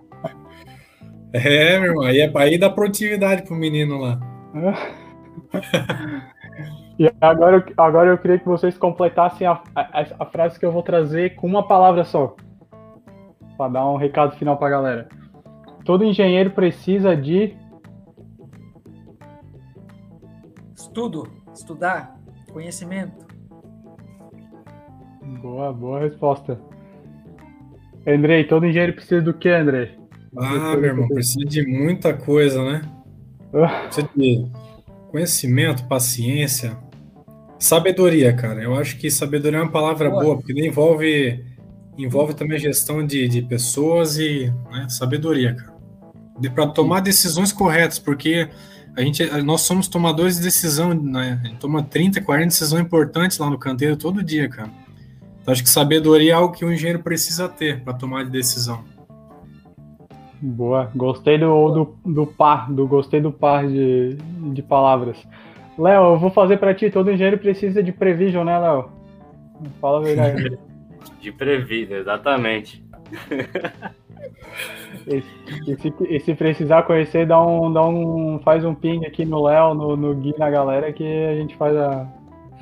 é, 1.34 1.78
meu 1.78 1.90
irmão, 1.90 2.04
aí, 2.04 2.20
é, 2.20 2.32
aí 2.34 2.58
dá 2.58 2.70
produtividade 2.70 3.42
pro 3.42 3.54
menino 3.54 3.98
lá. 3.98 4.18
e 6.98 7.06
agora, 7.20 7.66
agora 7.76 8.10
eu 8.12 8.16
queria 8.16 8.38
que 8.38 8.46
vocês 8.46 8.78
completassem 8.78 9.46
a, 9.46 9.62
a, 9.74 10.06
a 10.20 10.24
frase 10.24 10.58
que 10.58 10.64
eu 10.64 10.72
vou 10.72 10.82
trazer 10.82 11.34
com 11.34 11.46
uma 11.46 11.68
palavra 11.68 12.02
só. 12.02 12.34
Para 13.58 13.72
dar 13.72 13.90
um 13.90 13.98
recado 13.98 14.38
final 14.38 14.56
pra 14.56 14.70
galera. 14.70 15.06
Todo 15.84 16.02
engenheiro 16.02 16.52
precisa 16.52 17.14
de 17.14 17.54
Estudo, 20.74 21.30
estudar, 21.52 22.16
conhecimento. 22.50 23.29
Boa, 25.38 25.72
boa 25.72 26.00
resposta. 26.00 26.60
Andrei, 28.06 28.44
todo 28.44 28.66
engenheiro 28.66 28.94
precisa 28.94 29.20
do 29.20 29.34
que, 29.34 29.48
Andrei? 29.48 29.90
Ah, 30.36 30.76
meu 30.76 30.90
irmão, 30.90 31.08
precisa 31.08 31.44
de 31.44 31.66
muita 31.66 32.14
coisa, 32.14 32.62
né? 32.64 32.82
Ah. 33.52 33.84
Precisa 33.84 34.08
de 34.16 34.46
conhecimento, 35.10 35.86
paciência, 35.86 36.76
sabedoria, 37.58 38.32
cara. 38.32 38.62
Eu 38.62 38.74
acho 38.74 38.96
que 38.96 39.10
sabedoria 39.10 39.58
é 39.58 39.62
uma 39.62 39.70
palavra 39.70 40.08
boa, 40.08 40.22
boa 40.22 40.36
porque 40.36 40.52
envolve 40.52 41.44
envolve 41.98 42.34
também 42.34 42.56
a 42.56 42.60
gestão 42.60 43.04
de, 43.06 43.28
de 43.28 43.42
pessoas 43.42 44.18
e 44.18 44.52
né, 44.70 44.86
sabedoria, 44.88 45.54
cara. 45.54 45.78
Para 46.54 46.66
tomar 46.68 47.00
decisões 47.00 47.52
corretas, 47.52 47.98
porque 47.98 48.48
a 48.96 49.02
gente, 49.02 49.24
nós 49.42 49.60
somos 49.60 49.88
tomadores 49.88 50.36
de 50.36 50.42
decisão, 50.42 50.94
né? 50.94 51.38
A 51.42 51.46
gente 51.46 51.58
toma 51.58 51.82
30, 51.82 52.22
40 52.22 52.46
decisões 52.46 52.82
importantes 52.82 53.36
lá 53.36 53.50
no 53.50 53.58
canteiro 53.58 53.96
todo 53.96 54.22
dia, 54.22 54.48
cara. 54.48 54.70
Então 55.40 55.52
acho 55.52 55.62
que 55.62 55.68
sabedoria 55.68 56.32
é 56.32 56.34
algo 56.34 56.54
que 56.54 56.64
o 56.64 56.72
engenheiro 56.72 57.02
precisa 57.02 57.48
ter 57.48 57.82
para 57.82 57.94
tomar 57.94 58.24
de 58.24 58.30
decisão. 58.30 58.84
Boa, 60.42 60.90
gostei 60.94 61.36
do, 61.36 61.70
do, 61.70 61.96
do 62.04 62.26
par, 62.26 62.72
do 62.72 62.86
gostei 62.86 63.20
do 63.20 63.30
par 63.30 63.66
de, 63.66 64.16
de 64.54 64.62
palavras. 64.62 65.18
Léo, 65.78 66.14
eu 66.14 66.18
vou 66.18 66.30
fazer 66.30 66.56
para 66.56 66.74
ti, 66.74 66.90
todo 66.90 67.10
engenheiro 67.10 67.38
precisa 67.38 67.82
de 67.82 67.92
prevision, 67.92 68.44
né, 68.44 68.58
Léo? 68.58 68.90
Fala 69.80 69.98
a 69.98 70.02
verdade. 70.02 70.58
de 71.20 71.32
prevision, 71.32 71.98
exatamente. 71.98 72.82
E, 75.06 75.76
se, 75.76 75.94
e, 76.08 76.20
se, 76.20 76.34
precisar 76.34 76.82
conhecer, 76.82 77.26
dá 77.26 77.40
um, 77.40 77.72
dá 77.72 77.86
um, 77.86 78.38
faz 78.44 78.64
um 78.64 78.74
ping 78.74 79.04
aqui 79.06 79.24
no 79.24 79.42
Léo, 79.44 79.74
no, 79.74 79.96
no 79.96 80.14
Gui, 80.14 80.34
na 80.38 80.50
galera, 80.50 80.92
que 80.92 81.04
a 81.04 81.34
gente 81.34 81.56
faz, 81.56 81.76
a, 81.76 82.06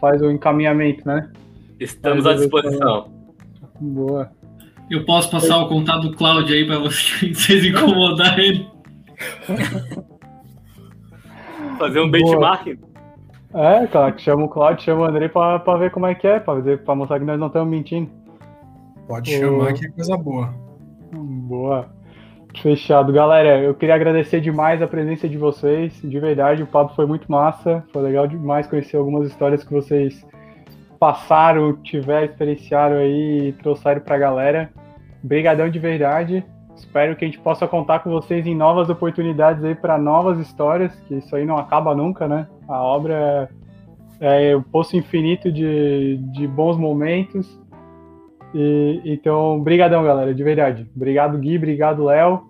faz 0.00 0.22
o 0.22 0.30
encaminhamento, 0.30 1.06
né? 1.06 1.30
Estamos 1.78 2.26
à 2.26 2.34
disposição. 2.34 3.12
Boa. 3.80 4.30
Eu 4.90 5.04
posso 5.04 5.30
passar 5.30 5.58
o 5.58 5.68
contato 5.68 6.08
do 6.08 6.16
Cláudio 6.16 6.54
aí 6.54 6.66
para 6.66 6.78
vocês 6.80 7.64
incomodar 7.64 8.38
ele. 8.38 8.66
Fazer 11.78 12.00
um 12.00 12.10
benchmark. 12.10 12.78
É, 13.54 13.86
cara, 13.86 14.12
que 14.12 14.22
chama 14.22 14.44
o 14.44 14.48
Cláudio, 14.48 14.84
chama 14.84 15.02
o 15.02 15.04
André 15.04 15.28
para 15.28 15.76
ver 15.76 15.90
como 15.90 16.06
é 16.06 16.14
que 16.14 16.26
é, 16.26 16.40
para 16.40 16.94
mostrar 16.94 17.18
que 17.18 17.24
nós 17.24 17.38
não 17.38 17.46
estamos 17.46 17.70
mentindo. 17.70 18.10
Pode 19.06 19.30
chamar 19.38 19.72
que 19.72 19.86
é 19.86 19.90
coisa 19.90 20.16
boa. 20.16 20.54
Boa. 21.12 21.88
Fechado. 22.60 23.12
Galera, 23.12 23.60
eu 23.60 23.74
queria 23.74 23.94
agradecer 23.94 24.40
demais 24.40 24.82
a 24.82 24.86
presença 24.88 25.28
de 25.28 25.38
vocês. 25.38 26.00
De 26.02 26.18
verdade, 26.18 26.62
o 26.62 26.66
papo 26.66 26.94
foi 26.94 27.06
muito 27.06 27.30
massa. 27.30 27.84
Foi 27.92 28.02
legal 28.02 28.26
demais 28.26 28.66
conhecer 28.66 28.96
algumas 28.96 29.28
histórias 29.28 29.62
que 29.62 29.72
vocês 29.72 30.26
passaram, 30.98 31.74
tiveram, 31.82 32.26
experienciaram 32.26 32.96
aí 32.96 33.48
e 33.48 33.52
trouxeram 33.52 34.00
pra 34.00 34.18
galera. 34.18 34.70
Obrigadão 35.22 35.68
de 35.68 35.78
verdade. 35.78 36.44
Espero 36.76 37.16
que 37.16 37.24
a 37.24 37.28
gente 37.28 37.40
possa 37.40 37.66
contar 37.66 38.00
com 38.00 38.10
vocês 38.10 38.46
em 38.46 38.54
novas 38.54 38.88
oportunidades 38.88 39.64
aí 39.64 39.74
para 39.74 39.98
novas 39.98 40.38
histórias, 40.38 40.94
que 41.06 41.16
isso 41.16 41.34
aí 41.34 41.44
não 41.44 41.58
acaba 41.58 41.94
nunca, 41.94 42.28
né? 42.28 42.46
A 42.68 42.80
obra 42.82 43.48
é, 44.20 44.50
é 44.50 44.56
o 44.56 44.62
poço 44.62 44.96
infinito 44.96 45.50
de, 45.50 46.18
de 46.32 46.46
bons 46.46 46.76
momentos 46.76 47.58
e, 48.54 49.02
então, 49.04 49.60
brigadão, 49.60 50.04
galera, 50.04 50.34
de 50.34 50.42
verdade. 50.42 50.90
Obrigado, 50.94 51.38
Gui, 51.38 51.56
obrigado, 51.56 52.04
Léo. 52.04 52.46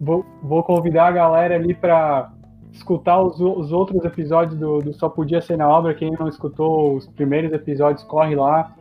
Vou, 0.00 0.24
vou, 0.42 0.62
convidar 0.62 1.06
a 1.06 1.12
galera 1.12 1.54
ali 1.54 1.74
para 1.74 2.32
escutar 2.74 3.22
os, 3.22 3.40
os, 3.40 3.72
outros 3.72 4.04
episódios 4.04 4.58
do, 4.58 4.80
do, 4.80 4.92
Só 4.92 5.08
Podia 5.08 5.40
Ser 5.40 5.56
na 5.56 5.68
Obra. 5.68 5.94
Quem 5.94 6.10
não 6.12 6.28
escutou 6.28 6.96
os 6.96 7.06
primeiros 7.06 7.52
episódios, 7.52 8.04
corre 8.04 8.34
lá. 8.34 8.74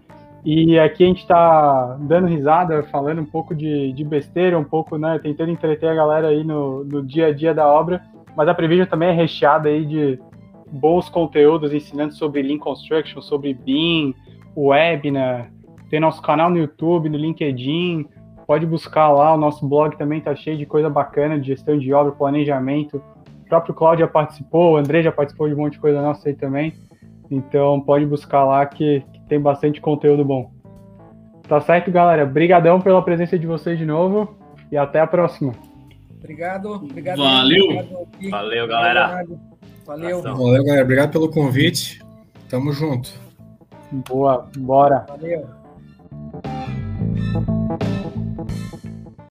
E 0.44 0.78
aqui 0.78 1.04
a 1.04 1.08
gente 1.08 1.22
está 1.22 1.98
dando 2.02 2.28
risada, 2.28 2.84
falando 2.84 3.22
um 3.22 3.26
pouco 3.26 3.56
de, 3.56 3.94
de, 3.94 4.04
besteira, 4.04 4.60
um 4.60 4.64
pouco, 4.64 4.98
né, 4.98 5.18
tentando 5.24 5.52
entreter 5.52 5.88
a 5.90 5.96
galera 5.96 6.28
aí 6.28 6.44
no, 6.44 6.84
no 6.84 7.02
dia 7.02 7.28
a 7.28 7.34
dia 7.34 7.54
da 7.54 7.66
obra. 7.66 8.04
Mas 8.36 8.48
a 8.50 8.54
Prevision 8.54 8.88
também 8.88 9.10
é 9.10 9.14
recheada 9.14 9.70
aí 9.70 9.86
de 9.86 10.20
bons 10.70 11.08
conteúdos 11.08 11.74
ensinando 11.74 12.14
sobre 12.14 12.42
Lean 12.42 12.58
Construction, 12.58 13.22
sobre 13.22 13.54
BIM, 13.54 14.14
webinar, 14.58 15.50
tem 15.94 16.00
nosso 16.00 16.24
canal 16.24 16.50
no 16.50 16.58
YouTube, 16.58 17.08
no 17.08 17.18
LinkedIn, 17.20 18.08
pode 18.48 18.66
buscar 18.66 19.10
lá, 19.10 19.36
o 19.36 19.38
nosso 19.38 19.68
blog 19.68 19.96
também 19.96 20.20
tá 20.20 20.36
cheio 20.36 20.58
de 20.58 20.66
coisa 20.66 20.90
bacana 20.90 21.40
de 21.40 21.46
gestão 21.46 21.78
de 21.78 21.94
obra, 21.94 22.12
planejamento. 22.12 23.00
O 23.44 23.50
próprio 23.50 23.76
Cláudio 23.76 24.06
já 24.06 24.12
participou, 24.12 24.74
o 24.74 24.78
André 24.78 25.04
já 25.04 25.12
participou 25.12 25.48
de 25.48 25.54
um 25.54 25.58
monte 25.58 25.74
de 25.74 25.80
coisa 25.80 26.02
nossa 26.02 26.30
aí 26.30 26.34
também. 26.34 26.74
Então 27.30 27.82
pode 27.82 28.06
buscar 28.06 28.44
lá 28.46 28.66
que, 28.66 29.04
que 29.14 29.22
tem 29.28 29.40
bastante 29.40 29.82
conteúdo 29.82 30.24
bom. 30.24 30.52
Tá 31.48 31.60
certo, 31.60 31.92
galera? 31.92 32.24
Obrigadão 32.24 32.80
pela 32.80 33.02
presença 33.02 33.38
de 33.38 33.46
vocês 33.46 33.78
de 33.78 33.86
novo 33.86 34.36
e 34.72 34.78
até 34.78 35.00
a 35.00 35.08
próxima. 35.08 35.54
Obrigado, 36.18 36.72
obrigado. 36.72 37.18
Valeu. 37.18 37.66
Obrigado. 37.66 38.08
Valeu, 38.32 38.68
galera. 38.68 39.26
Valeu. 39.86 40.22
Valeu, 40.22 40.64
galera. 40.64 40.84
Obrigado 40.84 41.12
pelo 41.12 41.30
convite. 41.30 42.02
Tamo 42.50 42.72
junto. 42.72 43.12
Boa, 43.92 44.50
bora. 44.58 45.06
Valeu. 45.10 45.46